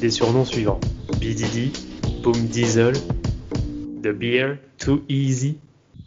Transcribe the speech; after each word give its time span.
Des 0.00 0.10
surnoms 0.10 0.44
suivants 0.44 0.80
BDD, 1.20 1.70
Boom 2.22 2.46
Diesel, 2.46 2.94
The 4.02 4.08
Beer, 4.08 4.56
Too 4.78 5.02
Easy, 5.08 5.58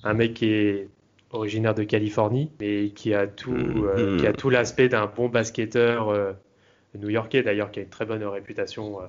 un 0.03 0.13
mec 0.13 0.33
qui 0.33 0.47
est 0.47 0.87
originaire 1.31 1.75
de 1.75 1.83
Californie, 1.83 2.49
mais 2.59 2.89
qui 2.89 3.13
a 3.13 3.27
tout, 3.27 3.51
euh, 3.53 4.13
Mhm. 4.13 4.17
qui 4.19 4.27
a 4.27 4.33
tout 4.33 4.49
l'aspect 4.49 4.89
d'un 4.89 5.05
bon 5.05 5.29
basketteur 5.29 6.09
euh, 6.09 6.31
new-yorkais 6.97 7.43
d'ailleurs, 7.43 7.71
qui 7.71 7.79
a 7.79 7.83
une 7.83 7.89
très 7.89 8.05
bonne 8.05 8.23
réputation 8.23 8.99
euh, 9.01 9.05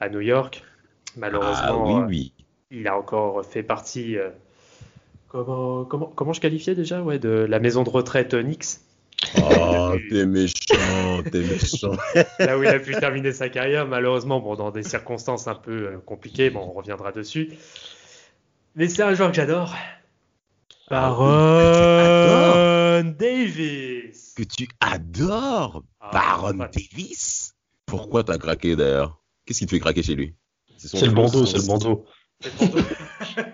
à 0.00 0.08
New 0.08 0.20
York. 0.20 0.62
Malheureusement, 1.16 1.84
Ah 2.00 2.06
oui, 2.08 2.32
oui. 2.70 2.78
il 2.78 2.86
a 2.86 2.96
encore 2.98 3.44
fait 3.44 3.62
partie. 3.62 4.16
comment, 5.28 5.84
comment, 5.84 6.06
comment 6.14 6.32
je 6.32 6.40
qualifiais 6.40 6.74
déjà? 6.74 7.02
Ouais, 7.02 7.18
de 7.18 7.28
la 7.28 7.58
maison 7.60 7.82
de 7.82 7.90
retraite 7.90 8.34
Knicks, 8.34 8.78
Oh, 9.42 9.94
t'es 10.08 10.26
méchant, 10.26 11.22
t'es 11.30 11.40
méchant. 11.40 11.92
là 12.38 12.58
où 12.58 12.62
il 12.62 12.68
a 12.68 12.78
pu 12.78 12.94
terminer 12.94 13.32
sa 13.32 13.48
carrière. 13.48 13.86
Malheureusement, 13.86 14.40
bon, 14.40 14.54
dans 14.54 14.70
des 14.70 14.82
circonstances 14.82 15.48
un 15.48 15.54
peu 15.54 15.88
euh, 15.88 15.98
compliquées, 15.98 16.50
bon, 16.50 16.60
on 16.60 16.72
reviendra 16.72 17.12
dessus. 17.12 17.50
Mais 18.76 18.88
c'est 18.88 19.02
un 19.02 19.14
joueur 19.14 19.30
que 19.30 19.36
j'adore. 19.36 19.74
Ah 20.90 21.10
Baron 21.10 23.12
Davis. 23.18 24.34
Que 24.36 24.42
tu 24.44 24.68
adores 24.80 25.82
Ah, 26.00 26.10
Baron. 26.12 26.68
Davis 26.72 27.54
Pourquoi 27.86 28.24
t'as 28.24 28.38
craqué 28.38 28.76
d'ailleurs? 28.76 29.20
Qu'est-ce 29.44 29.58
qui 29.60 29.66
te 29.66 29.70
fait 29.72 29.80
craquer 29.80 30.02
chez 30.02 30.14
lui? 30.14 30.34
C'est 30.78 31.04
le 31.06 31.12
bandeau, 31.12 31.44
c'est 31.44 31.58
le 31.58 31.66
bandeau. 31.66 32.06
C'est 32.40 32.50
le 32.50 32.56
bandeau. 32.70 32.84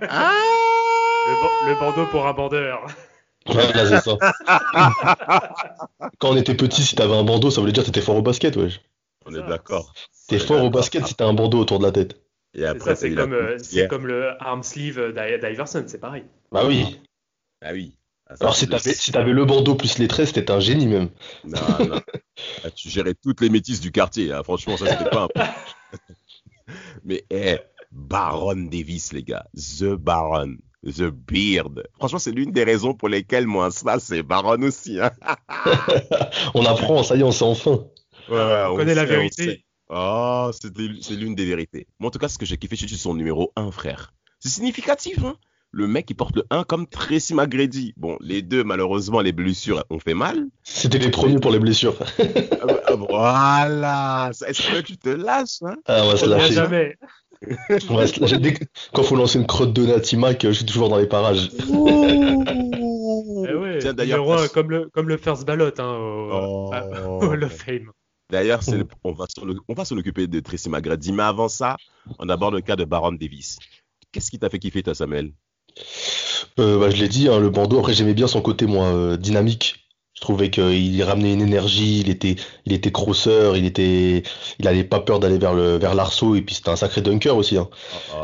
Ah 0.08 0.30
Le, 1.26 1.40
ba- 1.40 1.72
le 1.72 1.78
bandeau 1.80 2.06
pour 2.10 2.26
un 2.26 2.34
bandeur. 2.34 2.86
Ouais, 3.48 3.72
là, 3.72 3.86
c'est 3.86 4.00
ça. 4.00 4.18
Quand 6.18 6.30
on 6.30 6.36
était 6.36 6.54
petit, 6.54 6.82
si 6.82 6.94
t'avais 6.96 7.14
un 7.14 7.24
bandeau, 7.24 7.50
ça 7.50 7.60
voulait 7.60 7.72
dire 7.72 7.82
que 7.82 7.88
t'étais 7.88 8.00
fort 8.00 8.16
au 8.16 8.22
basket, 8.22 8.56
wesh. 8.56 8.80
On 9.26 9.34
est 9.34 9.42
d'accord. 9.42 9.94
T'es 10.28 10.38
fort 10.38 10.62
au 10.64 10.70
basket 10.70 11.06
si 11.06 11.14
t'as 11.14 11.26
un 11.26 11.34
bandeau 11.34 11.58
autour 11.60 11.78
de 11.78 11.84
la 11.84 11.92
tête. 11.92 12.20
Et 12.54 12.60
C'est 12.60 12.66
après, 12.66 12.94
ça, 12.94 12.96
c'est 12.96 13.14
comme, 13.14 13.32
euh, 13.32 13.58
comme 13.88 14.06
le 14.06 14.30
arm 14.42 14.62
sleeve 14.62 15.12
d'I- 15.12 15.38
d'Iverson, 15.40 15.84
c'est 15.86 16.00
pareil. 16.00 16.24
Bah 16.52 16.64
oui. 16.66 17.00
Ah 17.60 17.72
oui. 17.72 17.96
Ah, 18.26 18.34
Alors 18.40 18.56
t'avais 18.56 18.94
si 18.94 19.12
t'avais 19.12 19.32
le 19.32 19.44
bandeau 19.44 19.74
plus 19.74 19.98
les 19.98 20.08
traits, 20.08 20.28
c'était 20.28 20.50
un 20.50 20.60
génie 20.60 20.86
même. 20.86 21.10
Non, 21.44 21.60
non. 21.88 22.00
Ah, 22.64 22.70
tu 22.70 22.88
gérais 22.88 23.14
toutes 23.14 23.40
les 23.40 23.50
métisses 23.50 23.80
du 23.80 23.92
quartier. 23.92 24.32
hein. 24.32 24.42
Franchement, 24.42 24.76
ça, 24.76 24.86
c'était 24.86 25.10
pas 25.10 25.28
un 25.36 25.44
Mais, 27.04 27.24
eh, 27.30 27.58
Baron 27.92 28.68
Davis, 28.70 29.12
les 29.12 29.22
gars. 29.22 29.46
The 29.54 29.94
Baron. 29.94 30.56
The 30.84 31.10
Beard. 31.10 31.82
Franchement, 31.98 32.18
c'est 32.18 32.30
l'une 32.32 32.52
des 32.52 32.64
raisons 32.64 32.94
pour 32.94 33.08
lesquelles 33.08 33.46
moi, 33.46 33.70
ça, 33.70 33.98
c'est 33.98 34.22
Baron 34.22 34.62
aussi. 34.62 35.00
Hein. 35.00 35.10
On 36.54 36.64
apprend, 36.64 37.02
ça 37.02 37.16
y 37.16 37.20
est, 37.20 37.24
on 37.24 37.32
sait 37.32 37.44
enfin. 37.44 37.84
Ouais, 38.30 38.64
On 38.70 38.76
connaît 38.76 38.94
la 38.94 39.04
vérité. 39.04 39.64
Oh, 39.88 40.50
c'est 40.52 40.76
l'une 41.10 41.34
des 41.34 41.44
vérités. 41.44 41.86
Moi, 41.98 42.08
en 42.08 42.10
tout 42.10 42.18
cas, 42.18 42.28
ce 42.28 42.38
que 42.38 42.46
j'ai 42.46 42.56
kiffé, 42.56 42.76
c'est 42.76 42.88
son 42.88 43.14
numéro 43.14 43.52
1, 43.56 43.70
frère. 43.70 44.14
C'est 44.38 44.48
significatif, 44.48 45.22
hein. 45.24 45.36
Le 45.76 45.88
mec, 45.88 46.08
il 46.08 46.14
porte 46.14 46.36
le 46.36 46.44
1 46.50 46.62
comme 46.62 46.86
Tracy 46.86 47.34
McGrady. 47.34 47.94
Bon, 47.96 48.16
les 48.20 48.42
deux, 48.42 48.62
malheureusement, 48.62 49.20
les 49.20 49.32
blessures 49.32 49.84
ont 49.90 49.98
fait 49.98 50.14
mal. 50.14 50.46
C'était 50.62 50.98
les 50.98 51.10
premiers 51.10 51.40
pour 51.40 51.50
les 51.50 51.58
blessures. 51.58 51.96
Ah 52.00 52.66
bah, 52.66 52.80
ah, 52.86 52.94
voilà. 52.94 54.30
Est-ce 54.46 54.70
que 54.70 54.80
tu 54.82 54.96
te 54.96 55.08
lâches, 55.08 55.62
hein? 55.62 55.74
Ah, 55.86 56.02
on 56.04 56.10
va 56.10 56.16
se 56.16 56.24
On 56.24 56.28
ne 56.28 56.34
lâcher. 56.34 56.52
jamais. 56.54 56.96
On. 57.90 58.38
Dès 58.38 58.54
que- 58.54 58.64
Quand 58.92 59.02
faut 59.02 59.16
lancer 59.16 59.38
une 59.38 59.46
crotte 59.46 59.72
de 59.72 59.86
Nati 59.86 60.16
Mac, 60.16 60.42
je 60.44 60.50
suis 60.52 60.64
toujours 60.64 60.88
dans 60.88 60.98
les 60.98 61.06
parages. 61.06 61.50
Eh 63.46 63.54
ouais, 63.54 63.78
Tiens, 63.80 63.94
d'ailleurs, 63.94 64.18
numéro 64.18 64.32
un, 64.34 64.36
parce- 64.36 64.48
comme, 64.52 64.70
le, 64.70 64.88
comme 64.92 65.08
le 65.08 65.16
first 65.16 65.44
ballot 65.46 65.70
hein, 65.78 65.96
au, 65.98 66.30
Oh. 66.32 66.70
à- 66.72 66.84
au 67.08 67.22
Hall 67.32 67.44
of 67.44 67.52
Fame. 67.52 67.90
D'ailleurs, 68.30 68.62
c'est 68.62 68.78
le- 68.78 68.86
on 69.04 69.12
va 69.12 69.26
s'en 69.28 69.42
on 69.68 69.74
va 69.74 69.84
s'en 69.84 69.96
occuper 69.98 70.26
de 70.26 70.40
Tracy 70.40 70.68
McGrady. 70.70 71.12
Mais 71.12 71.22
avant 71.22 71.48
ça, 71.48 71.76
on 72.18 72.28
aborde 72.28 72.54
le 72.54 72.60
cas 72.62 72.76
de 72.76 72.84
Baron 72.84 73.12
Davis. 73.12 73.58
Qu'est-ce 74.12 74.30
qui 74.30 74.38
t'a 74.38 74.48
fait 74.48 74.58
kiffer, 74.58 74.82
toi, 74.82 74.94
Samuel? 74.94 75.32
Euh, 76.58 76.78
bah, 76.78 76.88
je 76.90 76.96
l'ai 76.96 77.08
dit, 77.08 77.28
hein, 77.28 77.38
le 77.38 77.50
bandeau. 77.50 77.78
Après, 77.80 77.92
j'aimais 77.94 78.14
bien 78.14 78.26
son 78.26 78.40
côté, 78.40 78.66
moi, 78.66 78.86
euh, 78.86 79.16
dynamique. 79.16 79.83
Je 80.14 80.20
trouvais 80.20 80.48
qu'il 80.48 81.02
ramenait 81.02 81.32
une 81.32 81.42
énergie, 81.42 82.00
il 82.00 82.08
était, 82.08 82.36
il 82.66 82.72
était 82.72 82.92
crosseur, 82.92 83.56
il 83.56 83.66
était, 83.66 84.22
il 84.60 84.68
avait 84.68 84.84
pas 84.84 85.00
peur 85.00 85.18
d'aller 85.18 85.38
vers 85.38 85.54
le, 85.54 85.76
vers 85.76 85.94
l'arceau, 85.94 86.36
et 86.36 86.42
puis 86.42 86.54
c'était 86.54 86.70
un 86.70 86.76
sacré 86.76 87.00
dunker 87.02 87.36
aussi, 87.36 87.56
hein. 87.58 87.68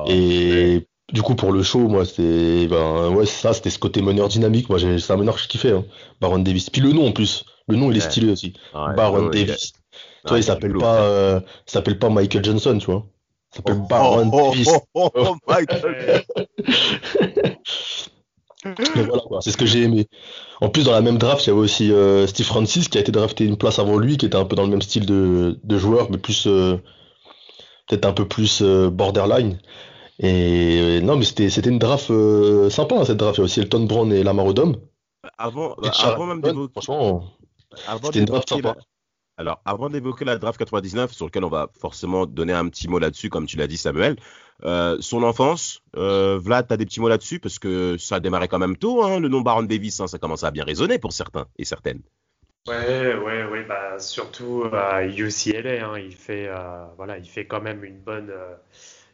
Et 0.07 0.87
du 1.13 1.23
coup, 1.23 1.35
pour 1.35 1.51
le 1.53 1.63
show, 1.65 1.81
moi, 1.89 2.05
c'était, 2.05 2.69
ben, 2.69 3.09
ouais, 3.11 3.27
ça, 3.27 3.53
c'était 3.53 3.71
ce 3.71 3.79
côté 3.81 4.03
meneur 4.03 4.29
dynamique. 4.29 4.69
Moi, 4.69 4.79
j'ai- 4.79 5.01
c'est 5.01 5.13
un 5.13 5.17
meneur 5.17 5.35
que 5.35 5.43
je 5.43 5.49
kiffais, 5.49 5.73
hein. 5.73 5.85
Baron 6.21 6.39
Davis. 6.39 6.71
Puis 6.71 6.81
le 6.81 6.93
nom, 6.93 7.09
en 7.09 7.13
plus. 7.13 7.45
Le 7.69 7.77
nom, 7.77 7.91
il 7.91 7.97
est 7.99 8.03
Ouais. 8.05 8.11
stylé 8.11 8.31
aussi. 8.33 8.53
Ouais, 8.75 8.95
Baron 8.95 9.29
Davis. 9.29 9.73
Tu 10.23 10.29
vois, 10.29 10.39
il 10.39 10.45
s'appelle 10.45 10.75
pas, 10.79 11.03
euh, 11.03 11.41
il 11.67 11.71
s'appelle 11.71 11.99
pas 11.99 12.09
Michael 12.09 12.45
Johnson, 12.45 12.79
tu 12.79 12.87
vois. 12.87 13.07
Il 13.53 13.57
s'appelle 13.57 13.79
Oh, 13.81 13.87
Baron 13.89 14.31
oh, 14.33 14.51
Davis. 14.53 14.69
oh, 14.71 14.81
oh, 14.95 15.11
oh, 15.17 15.37
Michael. 15.49 16.23
Mais 18.97 19.03
voilà, 19.05 19.23
quoi, 19.27 19.41
c'est 19.41 19.51
ce 19.53 19.57
que 19.57 19.67
j'ai 19.67 19.83
aimé. 19.83 20.07
En 20.61 20.69
plus, 20.69 20.85
dans 20.85 20.93
la 20.93 21.01
même 21.01 21.19
draft, 21.19 21.45
il 21.47 21.49
y 21.49 21.53
avait 21.53 21.61
aussi 21.61 21.93
euh, 21.93 22.27
Steve 22.27 22.47
Francis 22.47 22.89
qui 22.89 22.99
a 22.99 23.01
été 23.01 23.13
drafté 23.13 23.45
une 23.45 23.57
place 23.57 23.79
avant 23.79 23.99
lui, 23.99 24.17
qui 24.17 24.27
était 24.27 24.37
un 24.37 24.45
peu 24.45 24.57
dans 24.57 24.65
le 24.65 24.69
même 24.71 24.83
style 24.83 25.07
de, 25.07 25.59
de 25.63 25.79
joueur, 25.79 26.11
mais 26.11 26.19
plus 26.19 26.47
euh, 26.47 26.77
peut-être 27.89 28.05
un 28.05 28.13
peu 28.13 28.27
plus 28.27 28.61
euh, 28.63 28.91
borderline. 28.91 29.59
Et 30.19 31.01
non, 31.01 31.17
mais 31.17 31.25
c'était 31.25 31.49
c'était 31.49 31.71
une 31.71 31.79
draft 31.79 32.13
sympa, 32.69 32.97
hein, 32.97 33.05
cette 33.05 33.17
draft. 33.17 33.39
Il 33.39 33.41
y 33.41 33.43
a 33.43 33.45
aussi 33.45 33.61
Elton 33.61 33.85
Brown 33.85 34.13
et 34.13 34.23
Lamar 34.23 34.47
Odom. 34.47 34.77
Avant, 35.39 35.75
Charles 35.93 36.15
avant 36.15 36.27
même 36.27 36.69
franchement, 36.73 37.25
avant 37.87 38.07
c'était 38.07 38.19
une 38.21 38.25
draft 38.27 38.49
sympa. 38.49 38.75
la- 38.77 38.83
Alors, 39.41 39.63
avant 39.65 39.89
d'évoquer 39.89 40.27
la 40.27 40.37
draft 40.37 40.59
99, 40.59 41.13
sur 41.13 41.25
lequel 41.25 41.45
on 41.45 41.49
va 41.49 41.71
forcément 41.81 42.27
donner 42.27 42.53
un 42.53 42.69
petit 42.69 42.89
mot 42.89 42.99
là-dessus, 42.99 43.31
comme 43.31 43.47
tu 43.47 43.57
l'as 43.57 43.67
dit, 43.67 43.79
Samuel, 43.79 44.17
euh, 44.65 44.99
son 45.01 45.23
enfance, 45.23 45.81
euh, 45.97 46.39
Vlad, 46.39 46.67
t'as 46.69 46.77
des 46.77 46.85
petits 46.85 47.01
mots 47.01 47.09
là-dessus? 47.09 47.41
Parce 47.41 47.59
que 47.59 47.97
ça 47.97 48.17
a 48.17 48.21
démarré 48.21 48.49
quand 48.49 48.59
même 48.59 48.77
tôt, 48.77 49.03
hein, 49.03 49.19
le 49.19 49.29
nom 49.29 49.41
Baron 49.41 49.63
Davis, 49.63 49.99
hein, 49.99 50.09
ça 50.09 50.19
commence 50.19 50.45
à 50.45 50.51
bien 50.51 50.63
résonner 50.63 50.99
pour 50.99 51.15
certains 51.15 51.47
et 51.57 51.65
certaines. 51.65 52.03
Ouais, 52.69 53.15
ouais, 53.15 53.45
ouais, 53.45 53.65
bah 53.65 53.99
surtout 53.99 54.65
UCLA, 54.67 55.87
hein, 55.87 55.99
il 55.99 56.15
fait, 56.15 56.47
euh, 56.47 56.85
voilà, 56.99 57.17
il 57.17 57.27
fait 57.27 57.47
quand 57.47 57.63
même 57.63 57.83
une 57.83 57.99
bonne, 57.99 58.31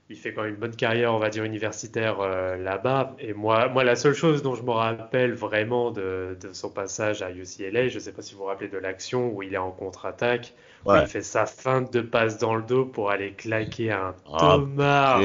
il 0.09 0.17
fait 0.17 0.33
quand 0.33 0.43
même 0.43 0.55
une 0.55 0.61
bonne 0.61 0.77
carrière, 0.77 1.13
on 1.15 1.19
va 1.19 1.31
dire 1.31 1.45
universitaire 1.45 2.21
euh, 2.21 2.57
là-bas. 2.57 3.17
Et 3.19 3.33
moi, 3.33 3.69
moi, 3.69 3.85
la 3.85 3.97
seule 3.97 4.15
chose 4.15 4.43
dont 4.43 4.55
je 4.55 4.63
me 4.63 4.71
rappelle 4.71 5.35
vraiment 5.35 5.91
de, 5.91 6.37
de 6.41 6.53
son 6.53 6.71
passage 6.71 7.23
à 7.23 7.31
UCLA, 7.33 7.89
je 7.89 7.99
sais 7.99 8.13
pas 8.13 8.23
si 8.23 8.35
vous 8.35 8.41
vous 8.41 8.47
rappelez 8.47 8.69
de 8.69 8.79
l'action 8.79 9.29
où 9.33 9.43
il 9.43 9.55
est 9.55 9.59
en 9.59 9.73
contre-attaque, 9.73 10.55
où 10.87 10.95
il 10.95 11.07
fait 11.07 11.23
sa 11.23 11.47
feinte 11.47 11.93
de 11.93 12.01
passe 12.01 12.39
dans 12.39 12.55
le 12.55 12.63
dos 12.63 12.85
pour 12.85 13.11
aller 13.11 13.33
claquer 13.33 13.91
un 13.93 14.15
Ah, 14.33 14.39
Thomas. 14.39 15.21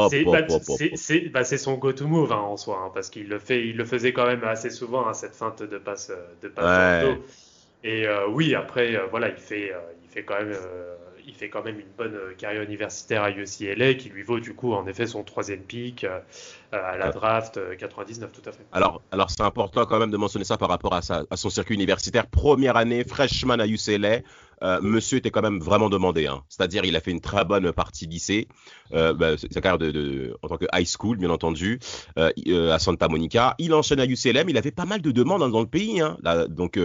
c'est 0.00 0.24
bah, 0.24 0.42
bah, 1.32 1.44
son 1.44 1.74
go-to 1.76 2.06
move 2.06 2.32
hein, 2.32 2.36
en 2.36 2.56
soi, 2.56 2.82
hein, 2.84 2.90
parce 2.92 3.10
qu'il 3.10 3.28
le 3.28 3.38
fait, 3.38 3.66
il 3.66 3.76
le 3.76 3.84
faisait 3.84 4.12
quand 4.12 4.26
même 4.26 4.44
assez 4.44 4.70
souvent, 4.70 5.06
hein, 5.06 5.14
cette 5.14 5.34
feinte 5.34 5.62
de 5.62 5.78
passe, 5.78 6.10
euh, 6.10 6.26
de 6.42 6.48
passe 6.48 6.74
dans 6.74 6.86
le 6.88 7.14
dos. 7.14 7.24
Et 7.82 8.06
euh, 8.06 8.28
oui, 8.28 8.54
après, 8.54 8.96
euh, 8.96 9.06
voilà, 9.10 9.28
il 9.28 9.36
fait, 9.36 9.72
il 10.02 10.08
fait 10.08 10.24
quand 10.24 10.36
même, 10.38 10.56
il 11.26 11.34
fait 11.34 11.48
quand 11.48 11.62
même 11.62 11.78
une 11.80 11.90
bonne 11.96 12.14
euh, 12.14 12.34
carrière 12.36 12.62
universitaire 12.62 13.22
à 13.22 13.30
UCLA, 13.30 13.94
qui 13.94 14.08
lui 14.08 14.22
vaut 14.22 14.40
du 14.40 14.54
coup, 14.54 14.72
en 14.72 14.86
effet, 14.86 15.06
son 15.06 15.22
troisième 15.24 15.60
pick 15.62 16.04
euh, 16.04 16.20
à 16.72 16.96
la 16.96 17.10
draft 17.10 17.56
euh, 17.56 17.74
99, 17.76 18.32
tout 18.32 18.42
à 18.48 18.52
fait. 18.52 18.64
Alors, 18.72 19.02
alors 19.10 19.30
c'est 19.30 19.42
important 19.42 19.86
quand 19.86 19.98
même 19.98 20.10
de 20.10 20.16
mentionner 20.16 20.44
ça 20.44 20.56
par 20.56 20.68
rapport 20.68 20.94
à, 20.94 21.02
sa- 21.02 21.24
à 21.30 21.36
son 21.36 21.50
circuit 21.50 21.74
universitaire. 21.74 22.26
Première 22.26 22.76
année, 22.76 23.04
freshman 23.04 23.60
à 23.60 23.66
UCLA, 23.66 24.20
euh, 24.62 24.80
monsieur 24.82 25.18
était 25.18 25.30
quand 25.30 25.42
même 25.42 25.60
vraiment 25.60 25.88
demandé. 25.90 26.26
hein. 26.26 26.42
C'est-à-dire, 26.48 26.84
il 26.84 26.96
a 26.96 27.00
fait 27.00 27.10
une 27.10 27.20
très 27.20 27.44
bonne 27.44 27.72
partie 27.72 28.06
lycée, 28.06 28.48
euh, 28.92 29.12
bah, 29.14 29.36
sa 29.36 29.60
carrière 29.60 29.92
en 30.42 30.48
tant 30.48 30.56
que 30.56 30.66
high 30.72 30.86
school, 30.86 31.16
bien 31.18 31.30
entendu, 31.30 31.78
euh, 32.18 32.72
à 32.72 32.78
Santa 32.78 33.08
Monica. 33.08 33.54
Il 33.58 33.74
enchaîne 33.74 34.00
à 34.00 34.06
UCLA, 34.06 34.44
mais 34.44 34.52
il 34.52 34.58
avait 34.58 34.70
pas 34.70 34.84
mal 34.84 35.00
de 35.00 35.10
demandes 35.10 35.42
hein, 35.42 35.48
dans 35.48 35.60
le 35.60 35.66
pays. 35.66 36.00
hein. 36.00 36.16
Donc, 36.48 36.78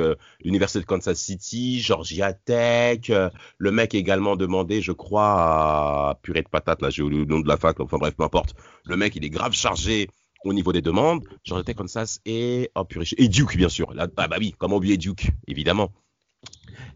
l'université 0.44 0.80
de 0.80 0.86
Kansas 0.86 1.18
City, 1.20 1.80
Georgia 1.82 2.34
Tech. 2.34 3.12
le 3.58 3.72
mec 3.72 3.94
également 3.96 4.36
demandé, 4.36 4.82
je 4.82 4.92
crois, 4.92 6.10
à 6.12 6.20
purée 6.22 6.42
de 6.42 6.50
patate. 6.50 6.82
Là, 6.82 6.90
j'ai 6.90 7.02
oublié 7.04 7.22
le 7.24 7.28
nom 7.28 7.40
de 7.40 7.48
la 7.48 7.58
fac. 7.58 7.80
Enfin 7.80 7.98
bref, 7.98 8.16
peu 8.18 8.24
importe. 8.24 8.56
Le 8.86 8.96
mec, 8.98 9.16
il 9.16 9.24
est 9.26 9.30
grave 9.30 9.54
chargé 9.54 10.08
au 10.46 10.54
niveau 10.54 10.72
des 10.72 10.82
demandes. 10.82 11.24
Jonathan 11.44 11.74
Kansas 11.74 12.20
et, 12.26 12.72
oh, 12.76 12.86
et 13.18 13.28
Duke, 13.28 13.58
bien 13.58 13.70
sûr. 13.70 13.94
Là, 13.94 14.08
bah, 14.08 14.28
bah 14.28 14.38
oui, 14.40 14.56
comment 14.58 14.78
oublier 14.78 14.98
Duke, 14.98 15.32
évidemment. 15.48 15.92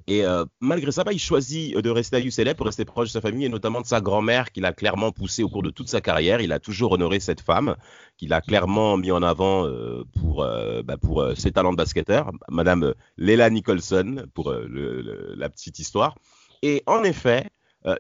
Et 0.08 0.26
euh, 0.26 0.46
malgré 0.60 0.92
ça, 0.92 1.04
bah, 1.04 1.14
il 1.14 1.20
choisit 1.20 1.78
de 1.78 1.90
rester 1.90 2.18
à 2.18 2.20
UCLA 2.20 2.56
pour 2.56 2.66
rester 2.66 2.86
proche 2.86 3.08
de 3.08 3.14
sa 3.14 3.22
famille 3.22 3.46
et 3.46 3.50
notamment 3.50 3.82
de 3.82 3.86
sa 3.86 4.02
grand-mère 4.02 4.52
qu'il 4.52 4.66
a 4.66 4.74
clairement 4.74 5.12
poussé 5.12 5.44
au 5.44 5.50
cours 5.50 5.64
de 5.64 5.70
toute 5.70 5.88
sa 5.88 6.02
carrière. 6.02 6.42
Il 6.42 6.52
a 6.52 6.60
toujours 6.60 6.92
honoré 6.92 7.20
cette 7.20 7.42
femme 7.42 7.76
qu'il 8.18 8.34
a 8.34 8.42
clairement 8.42 8.98
mis 8.98 9.12
en 9.12 9.24
avant 9.24 9.66
euh, 9.66 10.04
pour, 10.20 10.44
euh, 10.44 10.84
bah, 10.84 10.98
pour 10.98 11.26
ses 11.36 11.52
talents 11.52 11.72
de 11.72 11.78
basketteur, 11.78 12.32
Madame 12.50 12.94
Leila 13.18 13.50
Nicholson, 13.50 14.26
pour 14.34 14.52
la 14.54 15.50
petite 15.50 15.80
histoire. 15.80 16.18
Et 16.62 16.84
en 16.86 17.04
effet, 17.04 17.50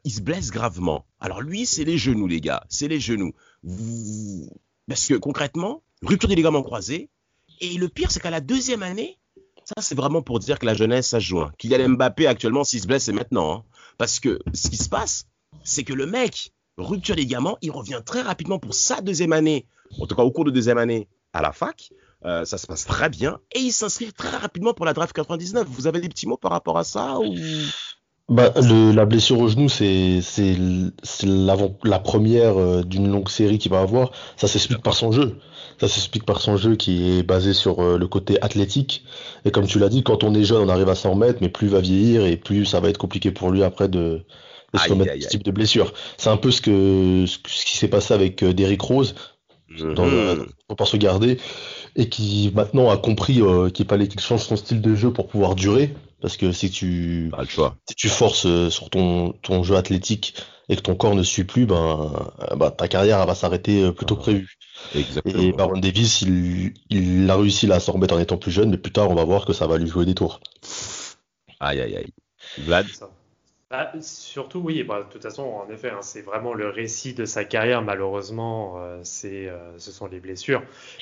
il 0.03 0.11
se 0.11 0.21
blesse 0.21 0.51
gravement. 0.51 1.05
Alors 1.19 1.41
lui, 1.41 1.65
c'est 1.65 1.83
les 1.83 1.97
genoux, 1.97 2.27
les 2.27 2.41
gars, 2.41 2.63
c'est 2.69 2.87
les 2.87 2.99
genoux. 2.99 3.33
Parce 4.87 5.07
que 5.07 5.15
concrètement, 5.15 5.83
rupture 6.01 6.29
des 6.29 6.35
ligaments 6.35 6.63
croisés. 6.63 7.09
Et 7.61 7.75
le 7.75 7.87
pire, 7.87 8.11
c'est 8.11 8.19
qu'à 8.19 8.29
la 8.29 8.41
deuxième 8.41 8.83
année, 8.83 9.17
ça, 9.65 9.81
c'est 9.81 9.95
vraiment 9.95 10.21
pour 10.21 10.39
dire 10.39 10.59
que 10.59 10.65
la 10.65 10.73
jeunesse, 10.73 11.07
ça 11.07 11.19
joue. 11.19 11.39
Hein. 11.39 11.51
Kylian 11.57 11.89
Mbappé, 11.89 12.27
actuellement, 12.27 12.63
s'il 12.63 12.81
se 12.81 12.87
blesse, 12.87 13.03
c'est 13.03 13.13
maintenant. 13.13 13.53
Hein. 13.53 13.63
Parce 13.97 14.19
que 14.19 14.39
ce 14.53 14.69
qui 14.69 14.77
se 14.77 14.89
passe, 14.89 15.25
c'est 15.63 15.83
que 15.83 15.93
le 15.93 16.05
mec, 16.05 16.51
rupture 16.77 17.15
des 17.15 17.25
gamins, 17.25 17.55
il 17.61 17.71
revient 17.71 18.01
très 18.05 18.21
rapidement 18.21 18.59
pour 18.59 18.73
sa 18.73 19.01
deuxième 19.01 19.33
année, 19.33 19.67
en 19.99 20.07
tout 20.07 20.15
cas 20.15 20.23
au 20.23 20.31
cours 20.31 20.45
de 20.45 20.51
deuxième 20.51 20.77
année 20.77 21.07
à 21.33 21.41
la 21.41 21.51
fac. 21.51 21.91
Euh, 22.25 22.45
ça 22.45 22.57
se 22.57 22.65
passe 22.67 22.85
très 22.85 23.09
bien 23.09 23.39
et 23.53 23.59
il 23.59 23.73
s'inscrit 23.73 24.13
très 24.13 24.29
rapidement 24.29 24.73
pour 24.73 24.85
la 24.85 24.93
draft 24.93 25.13
99. 25.13 25.67
Vous 25.67 25.87
avez 25.87 25.99
des 25.99 26.07
petits 26.07 26.25
mots 26.25 26.37
par 26.37 26.51
rapport 26.51 26.77
à 26.77 26.85
ça. 26.85 27.17
Bah, 28.29 28.53
la 28.55 29.05
blessure 29.05 29.37
au 29.39 29.49
genou, 29.49 29.67
c'est 29.67 30.21
c'est 30.21 30.55
la 31.25 31.99
première 31.99 32.57
euh, 32.57 32.81
d'une 32.81 33.11
longue 33.11 33.27
série 33.27 33.57
qu'il 33.57 33.71
va 33.71 33.81
avoir. 33.81 34.11
Ça 34.37 34.47
s'explique 34.47 34.81
par 34.81 34.93
son 34.93 35.11
jeu. 35.11 35.39
Ça 35.79 35.89
s'explique 35.89 36.25
par 36.25 36.39
son 36.39 36.55
jeu 36.55 36.77
qui 36.77 37.19
est 37.19 37.23
basé 37.23 37.53
sur 37.53 37.81
euh, 37.81 37.97
le 37.97 38.07
côté 38.07 38.41
athlétique. 38.41 39.03
Et 39.43 39.51
comme 39.51 39.67
tu 39.67 39.77
l'as 39.77 39.89
dit, 39.89 40.03
quand 40.03 40.23
on 40.23 40.33
est 40.35 40.45
jeune, 40.45 40.61
on 40.61 40.69
arrive 40.69 40.87
à 40.87 40.95
s'en 40.95 41.11
remettre, 41.11 41.39
mais 41.41 41.49
plus 41.49 41.67
il 41.67 41.73
va 41.73 41.81
vieillir 41.81 42.25
et 42.25 42.37
plus 42.37 42.65
ça 42.65 42.79
va 42.79 42.87
être 42.87 42.97
compliqué 42.97 43.31
pour 43.31 43.51
lui 43.51 43.61
après 43.61 43.89
de, 43.89 44.21
se 44.73 44.89
remettre 44.89 45.21
ce 45.21 45.27
type 45.27 45.43
de 45.43 45.51
blessure. 45.51 45.93
C'est 46.17 46.29
un 46.29 46.37
peu 46.37 46.51
ce 46.51 46.61
que 46.61 47.25
ce, 47.27 47.37
qui 47.37 47.77
s'est 47.77 47.89
passé 47.89 48.13
avec 48.13 48.41
euh, 48.41 48.53
Derrick 48.53 48.81
Rose. 48.81 49.15
Dans 49.95 50.05
le, 50.05 50.45
peut 50.77 50.85
se 50.85 50.97
garder 50.97 51.39
et 51.95 52.07
qui 52.07 52.51
maintenant 52.53 52.91
a 52.91 52.97
compris 52.97 53.41
qu'il 53.73 53.87
fallait 53.87 54.07
qu'il 54.07 54.19
change 54.19 54.41
son 54.41 54.55
style 54.55 54.81
de 54.81 54.93
jeu 54.93 55.11
pour 55.11 55.27
pouvoir 55.27 55.55
durer 55.55 55.95
parce 56.23 56.37
que 56.37 56.53
si 56.53 56.71
tu, 56.71 57.29
si 57.89 57.95
tu 57.95 58.07
forces 58.07 58.45
euh, 58.45 58.69
sur 58.69 58.89
ton, 58.89 59.33
ton 59.41 59.61
jeu 59.61 59.75
athlétique 59.75 60.41
et 60.69 60.77
que 60.77 60.81
ton 60.81 60.95
corps 60.95 61.15
ne 61.15 61.21
suit 61.21 61.43
plus, 61.43 61.65
ben, 61.65 62.13
euh, 62.49 62.55
bah, 62.55 62.71
ta 62.71 62.87
carrière 62.87 63.25
va 63.25 63.35
s'arrêter 63.35 63.83
euh, 63.83 63.91
plus 63.91 64.05
tôt 64.05 64.15
que 64.15 64.21
prévu. 64.21 64.57
Et 64.95 65.51
Baron 65.51 65.77
Davis, 65.79 66.21
il, 66.21 66.75
il 66.89 67.29
a 67.29 67.35
réussi 67.35 67.69
à 67.69 67.81
s'en 67.81 67.91
remettre 67.91 68.15
en 68.15 68.19
étant 68.19 68.37
plus 68.37 68.51
jeune, 68.51 68.69
mais 68.69 68.77
plus 68.77 68.93
tard, 68.93 69.11
on 69.11 69.15
va 69.15 69.25
voir 69.25 69.45
que 69.45 69.51
ça 69.51 69.67
va 69.67 69.77
lui 69.77 69.87
jouer 69.87 70.05
des 70.05 70.15
tours. 70.15 70.39
Aïe, 71.59 71.81
aïe, 71.81 71.97
aïe. 71.97 72.13
Vlad 72.59 72.85
bah, 73.73 73.91
surtout, 74.01 74.59
oui, 74.59 74.83
bah, 74.83 75.01
de 75.01 75.11
toute 75.11 75.23
façon, 75.23 75.41
en 75.41 75.67
effet, 75.67 75.89
hein, 75.89 76.03
c'est 76.03 76.21
vraiment 76.21 76.53
le 76.53 76.69
récit 76.69 77.15
de 77.15 77.25
sa 77.25 77.43
carrière. 77.43 77.81
Malheureusement, 77.81 78.75
euh, 78.77 78.99
c'est, 79.01 79.47
euh, 79.47 79.79
ce 79.79 79.91
sont 79.91 80.05
les 80.05 80.19
blessures. 80.19 80.61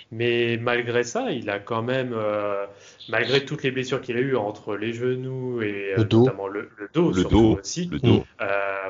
Mais 0.09 0.56
malgré 0.56 1.03
ça, 1.03 1.31
il 1.31 1.50
a 1.50 1.59
quand 1.59 1.81
même, 1.83 2.13
euh, 2.13 2.65
malgré 3.09 3.45
toutes 3.45 3.63
les 3.63 3.71
blessures 3.71 4.01
qu'il 4.01 4.18
a 4.18 4.19
eues 4.19 4.36
entre 4.36 4.75
les 4.75 4.94
genoux 4.94 5.62
et 5.62 5.95
notamment 5.98 6.48
le, 6.48 6.69
dos, 6.94 7.12
le 7.12 7.24
dos 7.24 7.57
aussi, 7.59 7.86
le 7.86 8.00
dos. 8.00 8.24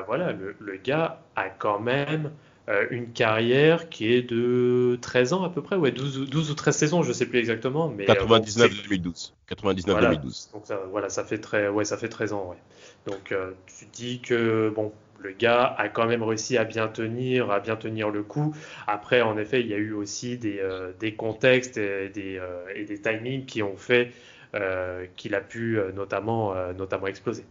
voilà, 0.06 0.32
le, 0.32 0.54
le, 0.58 0.76
gars 0.76 1.22
a 1.36 1.48
quand 1.48 1.80
même 1.80 2.30
une 2.90 3.12
carrière 3.12 3.88
qui 3.88 4.12
est 4.12 4.22
de 4.22 4.98
13 5.00 5.32
ans 5.32 5.42
à 5.42 5.50
peu 5.50 5.62
près, 5.62 5.76
ouais, 5.76 5.90
12, 5.90 6.30
12 6.30 6.50
ou 6.50 6.54
13 6.54 6.76
saisons, 6.76 7.02
je 7.02 7.08
ne 7.08 7.12
sais 7.12 7.26
plus 7.26 7.38
exactement. 7.38 7.88
Mais, 7.88 8.04
99-2012. 8.04 9.32
99-2012. 9.50 10.52
Donc 10.52 10.62
ça, 10.64 10.80
voilà, 10.90 11.08
ça 11.08 11.24
fait, 11.24 11.38
très, 11.38 11.68
ouais, 11.68 11.84
ça 11.84 11.96
fait 11.96 12.08
13 12.08 12.32
ans, 12.32 12.48
ouais. 12.50 12.56
Donc 13.06 13.32
euh, 13.32 13.52
tu 13.66 13.86
dis 13.92 14.20
que 14.20 14.72
bon, 14.74 14.92
le 15.18 15.32
gars 15.32 15.64
a 15.64 15.88
quand 15.88 16.06
même 16.06 16.22
réussi 16.22 16.56
à 16.56 16.64
bien 16.64 16.88
tenir, 16.88 17.50
à 17.50 17.60
bien 17.60 17.76
tenir 17.76 18.10
le 18.10 18.22
coup. 18.22 18.54
Après, 18.86 19.22
en 19.22 19.36
effet, 19.38 19.60
il 19.60 19.68
y 19.68 19.74
a 19.74 19.78
eu 19.78 19.92
aussi 19.92 20.38
des, 20.38 20.58
euh, 20.60 20.92
des 21.00 21.14
contextes 21.14 21.76
et 21.76 22.08
des, 22.08 22.38
euh, 22.38 22.64
et 22.74 22.84
des 22.84 23.00
timings 23.00 23.44
qui 23.44 23.62
ont 23.62 23.76
fait 23.76 24.12
qu'il 25.16 25.34
a 25.34 25.40
pu 25.40 25.78
notamment, 25.94 26.54
notamment 26.74 27.06
exploser. 27.06 27.46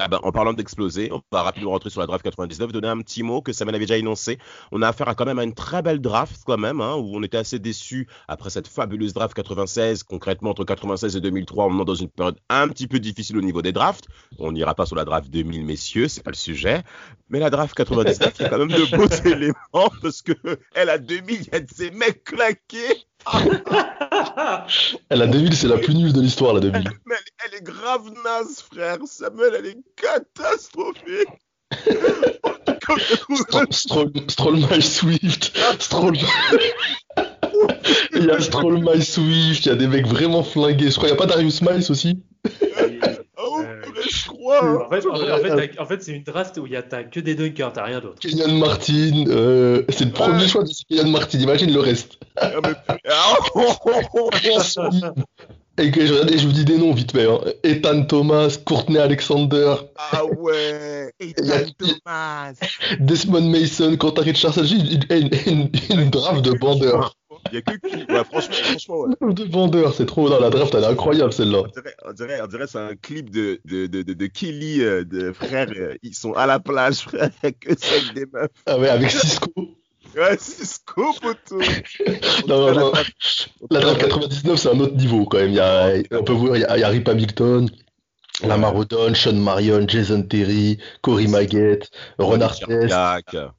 Ah 0.00 0.06
ben, 0.06 0.20
en 0.22 0.30
parlant 0.30 0.52
d'exploser, 0.52 1.10
on 1.12 1.20
va 1.32 1.42
rapidement 1.42 1.72
rentrer 1.72 1.90
sur 1.90 2.00
la 2.00 2.06
draft 2.06 2.22
99, 2.22 2.70
donner 2.70 2.86
un 2.86 2.98
petit 2.98 3.24
mot 3.24 3.42
que 3.42 3.52
Samuel 3.52 3.74
avait 3.74 3.84
déjà 3.84 3.98
énoncé. 3.98 4.38
On 4.70 4.80
a 4.80 4.88
affaire 4.88 5.08
à 5.08 5.16
quand 5.16 5.24
même 5.24 5.40
à 5.40 5.42
une 5.42 5.54
très 5.54 5.82
belle 5.82 6.00
draft 6.00 6.40
quand 6.46 6.56
même, 6.56 6.80
hein, 6.80 6.94
où 6.94 7.16
on 7.16 7.22
était 7.24 7.36
assez 7.36 7.58
déçus 7.58 8.06
après 8.28 8.50
cette 8.50 8.68
fabuleuse 8.68 9.12
draft 9.12 9.34
96. 9.34 10.04
Concrètement, 10.04 10.50
entre 10.50 10.64
96 10.64 11.16
et 11.16 11.20
2003, 11.20 11.66
on 11.66 11.82
est 11.82 11.84
dans 11.84 11.96
une 11.96 12.08
période 12.08 12.38
un 12.48 12.68
petit 12.68 12.86
peu 12.86 13.00
difficile 13.00 13.38
au 13.38 13.40
niveau 13.40 13.60
des 13.60 13.72
drafts. 13.72 14.06
On 14.38 14.52
n'ira 14.52 14.76
pas 14.76 14.86
sur 14.86 14.94
la 14.94 15.04
draft 15.04 15.30
2000, 15.30 15.64
messieurs, 15.64 16.06
c'est 16.06 16.22
pas 16.22 16.30
le 16.30 16.36
sujet. 16.36 16.84
Mais 17.28 17.40
la 17.40 17.50
draft 17.50 17.74
99, 17.74 18.34
il 18.38 18.42
y 18.42 18.46
a 18.46 18.48
quand 18.48 18.58
même 18.58 18.68
de 18.68 18.96
beaux 18.96 19.08
éléments 19.28 19.90
parce 20.00 20.22
que 20.22 20.32
elle 20.74 20.90
a 20.90 20.98
2000, 20.98 21.40
il 21.40 21.48
y 21.52 21.56
a 21.56 21.60
de 21.60 21.70
ces 21.74 21.90
mecs 21.90 22.22
claqués. 22.22 23.04
la 25.10 25.26
2000, 25.26 25.56
c'est 25.56 25.68
la 25.68 25.78
plus 25.78 25.94
nulle 25.94 26.12
de 26.12 26.20
l'histoire, 26.20 26.54
la 26.54 26.60
2000. 26.60 26.88
Elle, 27.44 27.54
est 27.54 27.62
grave 27.62 28.10
naze, 28.24 28.60
frère. 28.60 28.98
Samuel, 29.06 29.54
elle 29.58 29.66
est 29.66 29.76
catastrophique. 29.96 31.28
Stroll, 33.70 34.56
My 34.56 34.82
Swift. 34.82 35.56
Stroll 35.78 36.16
Il 38.14 38.24
y 38.24 38.30
a 38.30 38.40
Stroll 38.40 38.82
My 38.82 39.02
Swift, 39.02 39.66
il 39.66 39.68
y 39.68 39.72
a 39.72 39.74
des 39.74 39.86
mecs 39.86 40.06
vraiment 40.06 40.42
flingués. 40.42 40.90
Je 40.90 40.96
crois 40.96 41.08
qu'il 41.08 41.16
n'y 41.16 41.22
a 41.22 41.26
pas 41.26 41.26
Darius 41.26 41.62
Miles 41.62 41.90
aussi. 41.90 42.22
Oh, 43.36 43.62
je 44.10 44.28
crois. 44.28 44.86
En 44.86 44.90
fait, 44.90 45.06
en 45.78 45.86
fait, 45.86 46.02
c'est 46.02 46.12
une 46.12 46.24
draft 46.24 46.56
où 46.58 46.66
il 46.66 46.72
y 46.72 46.76
a 46.76 46.82
que 46.82 47.20
des 47.20 47.34
dunkers, 47.34 47.72
t'as 47.72 47.84
rien 47.84 48.00
d'autre. 48.00 48.18
Kenyan 48.20 48.58
Martin, 48.58 49.24
euh, 49.28 49.82
c'est 49.90 50.06
le 50.06 50.12
premier 50.12 50.48
choix 50.48 50.64
de 50.64 50.70
Kenyan 50.88 51.10
Martin, 51.10 51.38
imagine 51.38 51.72
le 51.72 51.80
reste. 51.80 52.18
Ah, 52.36 52.50
et 55.78 55.90
que 55.90 56.04
je, 56.06 56.14
je 56.36 56.46
vous 56.46 56.52
dis 56.52 56.64
des 56.64 56.76
noms 56.78 56.92
vite 56.92 57.12
fait. 57.12 57.26
Hein. 57.26 57.40
Ethan 57.62 58.04
Thomas, 58.04 58.58
Courtney 58.64 58.98
Alexander. 58.98 59.74
Ah 59.96 60.24
ouais, 60.24 61.10
Ethan 61.20 61.70
Thomas. 61.78 62.52
Desmond 63.00 63.48
Mason, 63.48 63.96
Quentin 63.96 64.22
Richardson, 64.22 64.64
une, 64.64 65.00
une, 65.10 65.30
une, 65.46 65.70
une 65.90 66.10
draft 66.10 66.42
de 66.44 66.52
bandeurs. 66.52 67.14
Il 67.52 67.54
y 67.54 67.58
a 67.58 67.62
que 67.62 67.76
qui? 67.76 68.12
Ouais, 68.12 68.24
franchement, 68.24 68.54
franchement, 68.54 68.96
ouais. 69.00 69.34
De 69.34 69.44
vendeur, 69.44 69.94
c'est 69.94 70.06
trop. 70.06 70.28
Non, 70.28 70.40
la 70.40 70.50
draft, 70.50 70.74
elle 70.74 70.84
est 70.84 70.88
incroyable 70.88 71.32
celle-là. 71.32 71.62
On 72.04 72.12
dirait, 72.12 72.40
on 72.42 72.46
dirait, 72.46 72.66
c'est 72.66 72.78
un 72.78 72.96
clip 72.96 73.30
de, 73.30 73.60
de, 73.64 73.86
de, 73.86 74.02
de, 74.02 74.26
Kelly, 74.26 74.82
euh, 74.82 75.04
de 75.04 75.32
frères. 75.32 75.68
Euh, 75.76 75.94
ils 76.02 76.14
sont 76.14 76.32
à 76.32 76.46
la 76.46 76.58
plage, 76.58 77.00
frère. 77.00 77.30
N'y 77.44 77.54
que 77.54 77.78
ça 77.78 77.94
avec 77.94 78.14
des 78.14 78.26
meufs. 78.32 78.48
Ah 78.66 78.78
ouais, 78.78 78.88
avec 78.88 79.10
Cisco. 79.10 79.77
Poteau. 81.20 81.58
non, 82.48 82.72
non, 82.72 82.74
non. 82.74 82.92
La 83.70 83.80
draft 83.80 84.00
99, 84.00 84.58
c'est 84.58 84.68
un 84.68 84.80
autre 84.80 84.96
niveau 84.96 85.24
quand 85.26 85.38
même. 85.38 85.50
Il 85.50 85.56
y 85.56 85.60
a, 85.60 85.92
on 86.12 86.24
peut 86.24 86.32
voir, 86.32 86.56
il 86.56 86.62
y 86.62 86.64
a, 86.64 86.76
il 86.76 86.80
y 86.80 86.84
a 86.84 86.88
Rip 86.88 87.08
Hamilton. 87.08 87.68
Lamar 88.42 88.76
Odom, 88.76 89.14
Sean 89.14 89.34
Marion, 89.34 89.86
Jason 89.88 90.22
Terry, 90.22 90.78
Cory 91.02 91.26
Maggett, 91.26 91.90
Ron 92.18 92.40
Artest, 92.40 92.94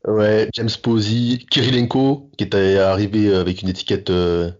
ouais, 0.07 0.49
James 0.53 0.69
Posey, 0.81 1.39
Kirilenko, 1.49 2.31
qui 2.37 2.45
était 2.45 2.77
arrivé 2.77 3.33
avec 3.35 3.61
une 3.61 3.69
étiquette 3.69 4.09
euh, 4.09 4.51